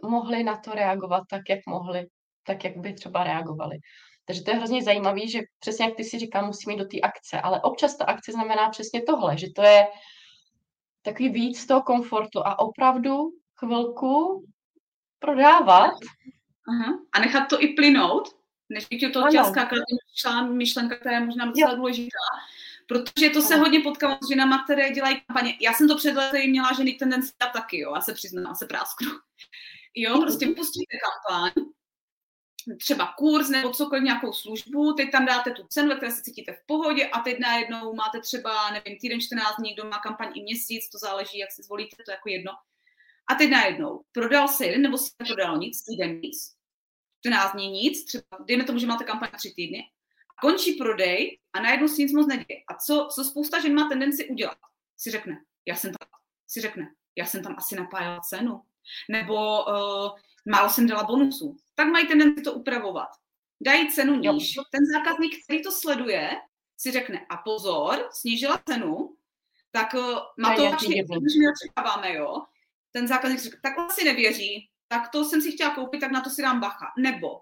mohli 0.04 0.44
na 0.44 0.58
to 0.58 0.72
reagovat 0.72 1.24
tak, 1.30 1.42
jak 1.50 1.60
mohli, 1.68 2.08
tak, 2.44 2.64
jak 2.64 2.78
by 2.78 2.94
třeba 2.94 3.24
reagovali. 3.24 3.78
Takže 4.26 4.44
to 4.44 4.52
je 4.52 4.58
hrozně 4.58 4.84
zajímavé, 4.84 5.28
že 5.28 5.40
přesně 5.60 5.86
jak 5.86 5.96
ty 5.96 6.04
si 6.04 6.20
říká, 6.20 6.42
musíme 6.42 6.74
jít 6.74 6.80
do 6.80 6.86
té 6.86 7.00
akce, 7.00 7.42
ale 7.42 7.62
občas 7.62 7.98
ta 7.98 8.06
akce 8.06 8.32
znamená 8.32 8.70
přesně 8.70 9.02
tohle, 9.02 9.38
že 9.38 9.48
to 9.56 9.62
je 9.62 9.88
takový 11.02 11.30
víc 11.30 11.66
toho 11.66 11.82
komfortu 11.82 12.40
a 12.48 12.60
opravdu 12.60 13.32
chvilku 13.60 14.46
prodávat. 15.20 15.94
Aha. 16.70 17.00
A 17.14 17.20
nechat 17.20 17.48
to 17.50 17.64
i 17.64 17.68
plynout, 17.68 18.36
než 18.70 18.86
by 18.86 18.98
tě 18.98 19.10
to 19.10 19.26
chtěla 19.26 19.50
skákat, 19.50 19.80
myšlenka, 20.50 20.96
která 20.96 21.20
je 21.20 21.26
možná 21.26 21.46
docela 21.46 21.72
jo. 21.72 21.78
důležitá. 21.78 22.18
Protože 22.88 23.30
to 23.30 23.42
se 23.42 23.54
ano. 23.54 23.64
hodně 23.64 23.80
potkávám 23.80 24.20
s 24.24 24.30
ženama, 24.30 24.64
které 24.64 24.92
dělají 24.92 25.22
kampaně. 25.28 25.58
Já 25.62 25.74
jsem 25.74 25.88
to 25.88 25.98
před 25.98 26.16
lety 26.16 26.48
měla 26.48 26.74
ženy 26.74 26.94
tendenci 26.94 27.32
taky, 27.54 27.80
jo, 27.80 27.96
já 27.96 28.02
se 28.02 28.14
přiznám, 28.14 28.56
se 28.56 28.66
prásknu. 28.66 29.12
Jo, 29.96 30.22
prostě 30.22 30.48
pustíte 30.48 30.98
kampaň, 31.04 31.52
třeba 32.80 33.14
kurz 33.18 33.50
nebo 33.50 33.70
cokoliv, 33.70 34.04
nějakou 34.04 34.34
službu, 34.34 34.94
teď 34.94 35.12
tam 35.12 35.26
dáte 35.26 35.52
tu 35.52 35.68
cenu, 35.70 35.90
ve 35.90 35.96
které 35.96 36.12
se 36.12 36.22
cítíte 36.22 36.54
v 36.54 36.66
pohodě 36.66 37.08
a 37.08 37.20
teď 37.20 37.40
najednou 37.40 37.94
máte 37.94 38.20
třeba, 38.20 38.72
nevím, 38.72 39.00
týden, 39.00 39.22
14 39.22 39.56
dní, 39.58 39.74
kdo 39.74 39.84
má 39.84 40.00
kampaň 40.00 40.32
i 40.36 40.42
měsíc, 40.42 40.90
to 40.90 40.98
záleží, 40.98 41.38
jak 41.38 41.52
si 41.52 41.64
zvolíte, 41.64 41.96
to 42.06 42.12
jako 42.12 42.30
jedno. 42.30 42.52
A 43.30 43.36
teď 43.36 43.50
najednou 43.50 44.02
prodal 44.12 44.48
se 44.48 44.66
jeden 44.66 44.82
nebo 44.82 44.98
se 44.98 45.10
neprodal 45.20 45.58
nic, 45.58 45.84
týden 45.84 46.20
nic, 46.20 46.54
14 47.20 47.54
dní 47.54 47.72
nic, 47.72 48.06
třeba 48.06 48.24
dejme 48.46 48.64
tomu, 48.64 48.80
že 48.80 48.88
máte 48.88 49.04
kampaň 49.04 49.30
tři 49.38 49.54
týdny, 49.56 49.84
končí 50.42 50.74
prodej 50.74 51.40
a 51.54 51.62
najednou 51.62 51.88
si 51.88 52.02
nic 52.02 52.14
moc 52.14 52.28
neděje. 52.28 52.64
A 52.68 52.76
co, 52.76 53.08
co 53.16 53.24
spousta 53.24 53.62
žen 53.62 53.74
má 53.74 53.90
tendenci 53.90 54.30
udělat? 54.30 54.58
Si 54.98 55.12
řekne, 55.12 55.42
já 55.66 55.76
jsem 55.76 55.92
tam, 55.92 56.10
si 56.48 56.62
řekne, 56.62 56.94
já 57.16 57.26
jsem 57.26 57.44
tam 57.44 57.56
asi 57.58 57.76
napájela 57.76 58.20
cenu, 58.20 58.62
nebo 59.10 59.66
uh, 59.66 60.20
málo 60.46 60.70
jsem 60.70 60.88
dala 60.88 61.04
bonusu, 61.04 61.58
tak 61.78 61.88
mají 61.88 62.08
tendenci 62.08 62.42
to 62.42 62.54
upravovat. 62.54 63.10
Dají 63.62 63.92
cenu 63.92 64.16
níž. 64.16 64.56
Ten 64.72 64.86
zákazník, 64.86 65.44
který 65.44 65.64
to 65.64 65.72
sleduje, 65.72 66.32
si 66.78 66.92
řekne, 66.92 67.26
a 67.30 67.38
pozor, 67.38 68.10
snížila 68.12 68.62
cenu, 68.70 69.16
tak 69.72 69.94
uh, 69.94 70.20
má 70.38 70.56
to 70.56 70.70
vlastně, 70.70 71.04
my 71.10 71.52
očekáváme, 71.52 72.14
jo. 72.14 72.42
Ten 72.92 73.08
zákazník 73.08 73.40
si 73.40 73.44
řekne, 73.44 73.60
tak 73.64 73.78
asi 73.78 74.06
nevěří, 74.06 74.70
tak 74.88 75.10
to 75.10 75.24
jsem 75.24 75.42
si 75.42 75.52
chtěla 75.52 75.76
koupit, 75.76 76.00
tak 76.00 76.12
na 76.12 76.22
to 76.22 76.30
si 76.30 76.42
dám 76.42 76.60
bacha. 76.60 76.94
Nebo 76.98 77.42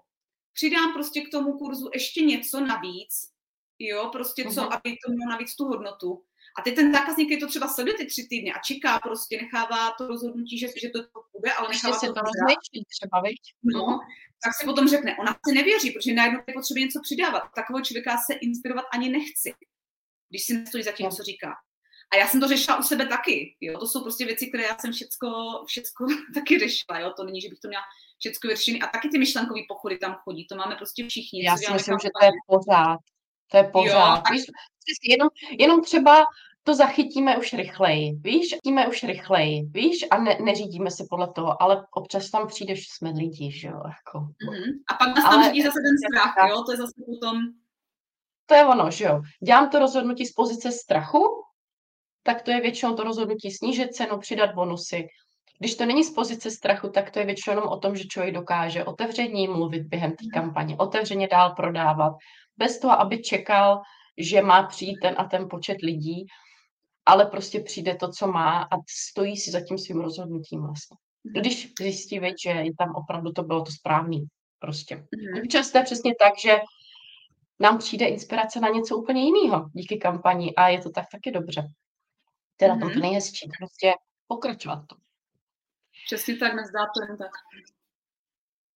přidám 0.52 0.92
prostě 0.92 1.20
k 1.20 1.30
tomu 1.30 1.58
kurzu 1.58 1.90
ještě 1.94 2.24
něco 2.24 2.60
navíc, 2.60 3.30
jo, 3.78 4.08
prostě 4.12 4.44
co, 4.44 4.60
uh-huh. 4.60 4.74
aby 4.74 4.90
to 4.90 5.12
mělo 5.12 5.30
navíc 5.30 5.56
tu 5.56 5.64
hodnotu. 5.64 6.22
A 6.58 6.62
teď 6.62 6.74
ten 6.74 6.92
zákazník, 6.92 7.30
je 7.30 7.36
to 7.36 7.46
třeba 7.46 7.68
sleduje 7.68 7.96
ty 7.96 8.06
tři 8.06 8.26
týdny 8.28 8.52
a 8.52 8.58
čeká 8.58 8.98
prostě, 8.98 9.42
nechává 9.42 9.90
to 9.90 10.06
rozhodnutí, 10.06 10.58
že, 10.58 10.66
že 10.82 10.88
to 10.88 10.98
bude, 11.32 11.52
ale 11.52 11.68
nechává 11.68 11.94
Ještě 11.94 12.06
to, 12.06 12.12
to 12.12 12.20
rozmýšlí 12.20 12.84
třeba, 12.84 13.20
viď? 13.20 13.40
No, 13.62 14.00
tak 14.44 14.54
si 14.54 14.64
potom 14.64 14.88
řekne, 14.88 15.16
ona 15.20 15.36
si 15.48 15.54
nevěří, 15.54 15.90
protože 15.90 16.14
najednou 16.14 16.40
je 16.46 16.54
potřeba 16.54 16.80
něco 16.80 17.00
přidávat. 17.02 17.42
Takového 17.54 17.84
člověka 17.84 18.16
se 18.26 18.34
inspirovat 18.34 18.84
ani 18.92 19.08
nechci, 19.08 19.54
když 20.28 20.44
si 20.44 20.54
nestojí 20.54 20.84
za 20.84 20.92
tím, 20.92 21.10
co 21.10 21.22
říká. 21.22 21.54
A 22.12 22.16
já 22.16 22.28
jsem 22.28 22.40
to 22.40 22.48
řešila 22.48 22.78
u 22.78 22.82
sebe 22.82 23.06
taky. 23.06 23.56
Jo? 23.60 23.78
To 23.78 23.86
jsou 23.86 24.02
prostě 24.02 24.24
věci, 24.24 24.46
které 24.46 24.64
já 24.64 24.78
jsem 24.78 24.92
všecko, 24.92 25.28
všecko 25.66 26.06
taky 26.34 26.58
řešila. 26.58 26.98
Jo? 26.98 27.12
To 27.16 27.24
není, 27.24 27.40
že 27.40 27.48
bych 27.48 27.58
to 27.58 27.68
měla 27.68 27.82
všecko 28.18 28.48
vyřešené. 28.48 28.78
A 28.78 28.86
taky 28.86 29.08
ty 29.08 29.18
myšlenkové 29.18 29.60
pochody 29.68 29.98
tam 29.98 30.14
chodí. 30.14 30.46
To 30.46 30.56
máme 30.56 30.76
prostě 30.76 31.08
všichni. 31.08 31.44
Já 31.44 31.56
si 31.56 31.72
myslím, 31.72 31.98
že 32.02 32.08
to 32.20 32.24
je 32.26 32.32
pořád. 32.46 32.98
To 33.50 33.56
je 33.56 33.64
pořád. 33.64 34.16
Jo, 34.16 34.22
tak... 34.22 34.54
Jenom, 35.08 35.28
jenom 35.58 35.82
třeba 35.82 36.24
to 36.66 36.74
zachytíme 36.74 37.38
už 37.38 37.52
rychleji, 37.52 38.12
víš, 38.20 38.50
zachytíme 38.50 38.88
už 38.88 39.02
rychleji, 39.02 39.62
víš, 39.70 40.04
a 40.10 40.18
ne, 40.18 40.38
neřídíme 40.44 40.90
se 40.90 41.04
podle 41.10 41.32
toho, 41.32 41.62
ale 41.62 41.86
občas 41.94 42.30
tam 42.30 42.46
přijde, 42.46 42.76
že 42.76 42.82
jsme 42.88 43.10
lidi, 43.10 43.52
že 43.52 43.68
jo, 43.68 43.80
jako. 43.86 44.18
Mm-hmm. 44.18 44.72
A 44.90 44.94
pak 44.94 45.08
nás 45.16 45.30
tam 45.30 45.44
řídí 45.44 45.62
zase 45.62 45.78
ten 45.86 45.96
strach, 45.98 46.50
jo, 46.50 46.62
to 46.66 46.72
je 46.72 46.76
zase 46.76 46.92
potom... 47.06 47.42
To 48.46 48.54
je 48.54 48.66
ono, 48.66 48.90
že 48.90 49.04
jo. 49.04 49.20
Dělám 49.46 49.70
to 49.70 49.78
rozhodnutí 49.78 50.26
z 50.26 50.32
pozice 50.32 50.72
strachu, 50.72 51.24
tak 52.22 52.42
to 52.42 52.50
je 52.50 52.60
většinou 52.60 52.94
to 52.94 53.04
rozhodnutí 53.04 53.50
snížit 53.50 53.94
cenu, 53.94 54.18
přidat 54.18 54.54
bonusy. 54.54 55.06
Když 55.58 55.74
to 55.74 55.86
není 55.86 56.04
z 56.04 56.14
pozice 56.14 56.50
strachu, 56.50 56.88
tak 56.88 57.10
to 57.10 57.18
je 57.18 57.26
většinou 57.26 57.56
jenom 57.56 57.68
o 57.68 57.78
tom, 57.78 57.96
že 57.96 58.04
člověk 58.04 58.34
dokáže 58.34 58.84
otevřeně 58.84 59.48
mluvit 59.48 59.82
během 59.82 60.10
té 60.10 60.24
kampaně, 60.34 60.76
otevřeně 60.76 61.28
dál 61.28 61.54
prodávat, 61.54 62.12
bez 62.56 62.78
toho, 62.78 63.00
aby 63.00 63.22
čekal, 63.22 63.80
že 64.18 64.42
má 64.42 64.62
přijít 64.62 64.98
ten 65.02 65.14
a 65.18 65.24
ten 65.24 65.48
počet 65.50 65.82
lidí, 65.82 66.26
ale 67.06 67.26
prostě 67.26 67.60
přijde 67.60 67.94
to, 67.94 68.08
co 68.08 68.26
má 68.26 68.62
a 68.62 68.76
stojí 69.08 69.36
si 69.36 69.50
za 69.50 69.60
tím 69.60 69.78
svým 69.78 70.00
rozhodnutím 70.00 70.62
vlastně. 70.62 70.96
Když 71.40 71.72
zjistí, 71.80 72.18
veď, 72.18 72.34
že 72.42 72.64
tam 72.78 72.94
opravdu 72.94 73.32
to 73.32 73.42
bylo 73.42 73.62
to 73.62 73.72
správné. 73.72 74.16
Prostě. 74.58 74.96
Mm-hmm. 74.96 75.48
Často 75.48 75.78
je 75.78 75.84
přesně 75.84 76.14
tak, 76.20 76.38
že 76.38 76.56
nám 77.60 77.78
přijde 77.78 78.06
inspirace 78.06 78.60
na 78.60 78.68
něco 78.68 78.96
úplně 78.96 79.22
jiného 79.24 79.70
díky 79.72 79.96
kampani 79.96 80.54
a 80.54 80.68
je 80.68 80.80
to 80.80 80.90
tak 80.90 81.04
taky 81.12 81.30
dobře. 81.30 81.62
To 82.56 82.64
je 82.64 82.70
mm-hmm. 82.70 82.74
na 82.74 82.86
tom 82.86 82.94
to 82.94 83.00
nejhezčí. 83.00 83.48
Prostě 83.58 83.92
pokračovat 84.26 84.84
to. 84.86 84.96
Přesně 86.06 86.36
tak, 86.36 86.54
nezdá 86.54 86.80
to 86.80 87.04
jen 87.08 87.16
tak. 87.16 87.30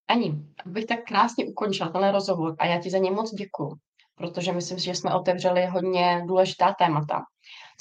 Ani, 0.09 0.45
bych 0.66 0.87
tak 0.87 1.05
krásně 1.05 1.45
ukončila 1.45 1.88
tenhle 1.88 2.12
rozhovor 2.12 2.57
a 2.59 2.66
já 2.66 2.81
ti 2.81 2.90
za 2.90 2.99
ně 2.99 3.11
moc 3.11 3.35
děkuju, 3.35 3.73
protože 4.14 4.53
myslím 4.53 4.79
si, 4.79 4.85
že 4.85 4.95
jsme 4.95 5.14
otevřeli 5.14 5.66
hodně 5.66 6.23
důležitá 6.27 6.73
témata. 6.73 7.23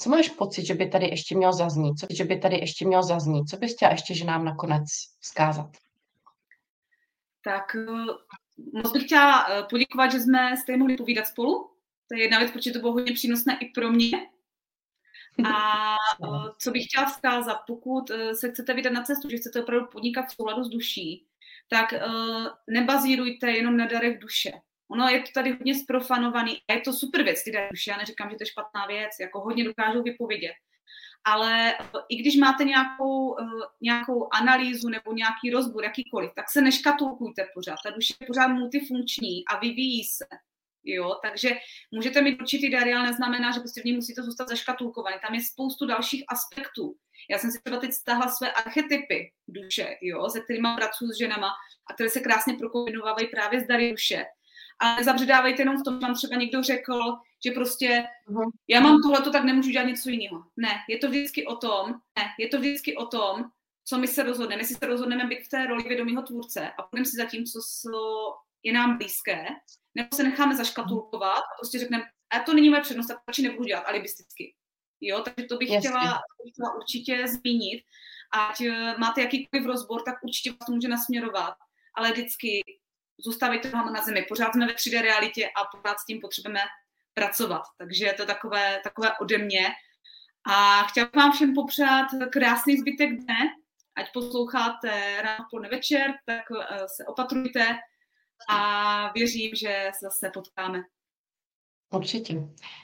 Co 0.00 0.10
máš 0.10 0.28
pocit, 0.28 0.66
že 0.66 0.74
by 0.74 0.88
tady 0.88 1.06
ještě 1.06 1.36
mělo 1.36 1.52
zaznít? 1.52 1.98
Co, 1.98 2.06
že 2.10 2.24
by 2.24 2.38
tady 2.38 2.56
ještě 2.56 2.86
mělo 2.86 3.02
zaznít? 3.02 3.48
Co 3.48 3.56
bys 3.56 3.74
chtěla 3.74 3.90
ještě, 3.90 4.14
že 4.14 4.24
nám 4.24 4.44
nakonec 4.44 4.84
vzkázat? 5.20 5.70
Tak 7.44 7.74
eh, 7.74 7.84
moc 8.82 8.92
bych 8.92 9.04
chtěla 9.04 9.46
eh, 9.50 9.62
poděkovat, 9.70 10.12
že 10.12 10.20
jsme 10.20 10.56
s 10.56 10.78
mohli 10.78 10.96
povídat 10.96 11.26
spolu. 11.26 11.70
To 12.08 12.14
je 12.14 12.22
jedna 12.22 12.38
věc, 12.38 12.50
protože 12.50 12.70
to 12.70 12.78
bylo 12.78 12.92
hodně 12.92 13.12
přínosné 13.12 13.58
i 13.60 13.68
pro 13.68 13.90
mě. 13.90 14.18
A 15.44 15.94
eh, 16.24 16.50
co 16.58 16.70
bych 16.70 16.84
chtěla 16.84 17.06
vzkázat, 17.06 17.58
pokud 17.66 18.10
se 18.32 18.50
chcete 18.50 18.74
vydat 18.74 18.92
na 18.92 19.02
cestu, 19.02 19.30
že 19.30 19.36
chcete 19.36 19.62
opravdu 19.62 19.86
podnikat 19.86 20.26
v 20.28 20.34
souladu 20.34 20.64
s 20.64 20.68
duší, 20.68 21.26
tak 21.68 21.94
nebazírujte 22.68 23.50
jenom 23.50 23.76
na 23.76 23.86
darech 23.86 24.18
duše 24.18 24.52
ono 24.92 25.08
je 25.08 25.20
to 25.20 25.28
tady 25.34 25.50
hodně 25.50 25.74
sprofanovaný 25.74 26.58
a 26.68 26.72
je 26.72 26.80
to 26.80 26.92
super 26.92 27.22
věc, 27.22 27.44
ty 27.44 27.52
duše, 27.70 27.90
já 27.90 27.96
neříkám, 27.96 28.30
že 28.30 28.36
to 28.36 28.42
je 28.42 28.46
špatná 28.46 28.86
věc, 28.86 29.10
jako 29.20 29.40
hodně 29.40 29.64
dokážou 29.64 30.02
vypovědět. 30.02 30.52
Ale 31.24 31.74
i 32.08 32.16
když 32.16 32.36
máte 32.36 32.64
nějakou, 32.64 33.40
eh, 33.40 33.44
nějakou 33.80 34.28
analýzu 34.32 34.88
nebo 34.88 35.12
nějaký 35.12 35.50
rozbor, 35.50 35.84
jakýkoliv, 35.84 36.30
tak 36.36 36.50
se 36.50 36.60
neškatulkujte 36.60 37.46
pořád. 37.54 37.76
Ta 37.84 37.90
duše 37.90 38.14
je 38.20 38.26
pořád 38.26 38.48
multifunkční 38.48 39.44
a 39.46 39.58
vyvíjí 39.58 40.04
se. 40.04 40.24
Jo, 40.84 41.18
takže 41.22 41.50
můžete 41.90 42.22
mít 42.22 42.40
určitý 42.40 42.70
dary, 42.70 42.94
ale 42.94 43.06
neznamená, 43.06 43.52
že 43.52 43.60
prostě 43.60 43.80
v 43.80 43.84
ní 43.84 43.92
musíte 43.92 44.22
zůstat 44.22 44.48
zaškatulkovaný. 44.48 45.16
Tam 45.22 45.34
je 45.34 45.44
spoustu 45.44 45.86
dalších 45.86 46.24
aspektů. 46.28 46.96
Já 47.30 47.38
jsem 47.38 47.50
si 47.50 47.60
třeba 47.64 47.80
teď 47.80 47.92
stáhla 47.92 48.28
své 48.28 48.52
archetypy 48.52 49.32
duše, 49.48 49.96
jo, 50.02 50.28
se 50.28 50.40
kterými 50.40 50.68
pracuji 50.76 51.12
s 51.12 51.18
ženama 51.18 51.50
a 51.90 51.94
které 51.94 52.10
se 52.10 52.20
krásně 52.20 52.54
prokombinovávají 52.54 53.26
právě 53.28 53.60
z 53.60 53.66
dary 53.66 53.90
duše 53.90 54.24
a 54.80 54.96
nezabředávejte 54.96 55.62
jenom 55.62 55.80
v 55.80 55.84
tom, 55.84 56.00
že 56.00 56.06
vám 56.06 56.14
třeba 56.14 56.36
někdo 56.36 56.62
řekl, 56.62 57.00
že 57.44 57.50
prostě 57.50 58.04
uh-huh. 58.28 58.50
já 58.68 58.80
mám 58.80 59.02
tohleto, 59.02 59.30
tak 59.30 59.44
nemůžu 59.44 59.70
dělat 59.70 59.86
něco 59.86 60.10
jiného. 60.10 60.44
Ne, 60.56 60.70
je 60.88 60.98
to 60.98 61.08
vždycky 61.08 61.46
o 61.46 61.56
tom, 61.56 61.90
ne, 61.90 62.24
je 62.38 62.48
to 62.48 62.58
vždycky 62.58 62.96
o 62.96 63.06
tom, 63.06 63.44
co 63.84 63.98
my 63.98 64.08
se 64.08 64.22
rozhodneme. 64.22 64.62
Jestli 64.62 64.74
se 64.74 64.86
rozhodneme 64.86 65.24
být 65.24 65.44
v 65.44 65.48
té 65.48 65.66
roli 65.66 65.82
vědomého 65.82 66.22
tvůrce 66.22 66.70
a 66.78 66.82
půjdeme 66.82 67.06
si 67.06 67.16
za 67.16 67.24
tím, 67.24 67.44
co 67.44 67.60
je 68.62 68.72
nám 68.72 68.98
blízké, 68.98 69.46
nebo 69.94 70.08
se 70.14 70.22
necháme 70.22 70.56
zaškatulkovat 70.56 71.38
a 71.38 71.56
prostě 71.60 71.78
řekneme, 71.78 72.04
a 72.30 72.40
to 72.40 72.54
není 72.54 72.70
moje 72.70 72.82
přednost, 72.82 73.06
tak 73.06 73.18
radši 73.28 73.42
nebudu 73.42 73.64
dělat 73.64 73.80
alibisticky. 73.80 74.54
Jo, 75.00 75.20
takže 75.20 75.48
to 75.48 75.56
bych 75.56 75.68
chtěla, 75.78 76.20
chtěla 76.52 76.74
určitě 76.76 77.28
zmínit. 77.28 77.84
Ať 78.32 78.60
eh, 78.60 78.94
máte 78.98 79.20
jakýkoliv 79.20 79.66
rozbor, 79.66 80.02
tak 80.02 80.14
určitě 80.24 80.50
vás 80.50 80.66
to 80.66 80.72
může 80.72 80.88
nasměrovat. 80.88 81.54
Ale 81.94 82.12
vždycky 82.12 82.62
zůstávejte 83.24 83.70
nohama 83.70 83.90
na 83.90 84.02
zemi. 84.02 84.26
Pořád 84.28 84.52
jsme 84.52 84.66
ve 84.66 84.72
3D 84.72 85.02
realitě 85.02 85.48
a 85.48 85.76
pořád 85.76 85.98
s 85.98 86.04
tím 86.04 86.20
potřebujeme 86.20 86.60
pracovat. 87.14 87.62
Takže 87.78 88.04
je 88.04 88.12
to 88.12 88.26
takové, 88.26 88.80
takové 88.84 89.18
ode 89.18 89.38
mě. 89.38 89.68
A 90.46 90.82
chtěla 90.82 91.06
bych 91.06 91.14
vám 91.14 91.32
všem 91.32 91.54
popřát 91.54 92.06
krásný 92.32 92.76
zbytek 92.78 93.10
dne, 93.10 93.38
ať 93.96 94.12
posloucháte 94.12 95.22
ráno, 95.22 95.44
po 95.50 95.60
večer, 95.60 96.14
tak 96.26 96.44
eh, 96.60 96.78
se 96.96 97.04
opatrujte 97.06 97.78
a 98.48 99.12
věřím, 99.12 99.50
že 99.54 99.90
se 99.98 100.06
zase 100.06 100.30
potkáme. 100.34 100.82
Určitě. 101.92 102.34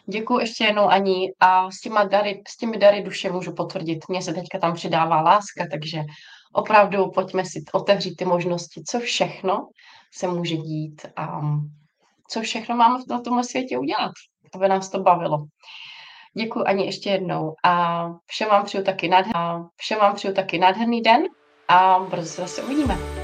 Děkuji 0.06 0.38
ještě 0.38 0.64
jednou 0.64 0.88
Ani 0.88 1.32
a 1.40 1.70
s, 1.70 1.80
těma 1.80 2.04
dary, 2.04 2.42
s 2.48 2.56
těmi 2.56 2.78
dary 2.78 3.02
duše 3.02 3.30
můžu 3.30 3.54
potvrdit. 3.54 3.98
Mně 4.08 4.22
se 4.22 4.32
teďka 4.32 4.58
tam 4.58 4.74
přidává 4.74 5.20
láska, 5.20 5.66
takže 5.70 6.00
opravdu 6.52 7.10
pojďme 7.10 7.44
si 7.44 7.64
otevřít 7.72 8.16
ty 8.16 8.24
možnosti, 8.24 8.82
co 8.88 9.00
všechno 9.00 9.68
se 10.16 10.28
může 10.28 10.56
dít 10.56 11.06
a 11.16 11.40
co 12.28 12.40
všechno 12.40 12.76
máme 12.76 12.98
na 13.08 13.20
tomhle 13.20 13.44
světě 13.44 13.78
udělat, 13.78 14.12
aby 14.54 14.68
nás 14.68 14.88
to 14.88 14.98
bavilo. 14.98 15.46
Děkuji 16.34 16.60
Ani 16.60 16.86
ještě 16.86 17.10
jednou 17.10 17.54
a 17.64 18.04
všem 18.26 18.48
vám 18.48 18.64
přeju 18.64 18.84
taky 18.84 19.08
nádherný, 19.08 19.68
všem 19.76 19.98
vám 19.98 20.14
přeju 20.14 20.34
taky 20.34 20.58
nádherný 20.58 21.00
den 21.00 21.22
a 21.68 21.98
brzy 21.98 22.28
se 22.28 22.40
zase 22.40 22.62
uvidíme. 22.62 23.15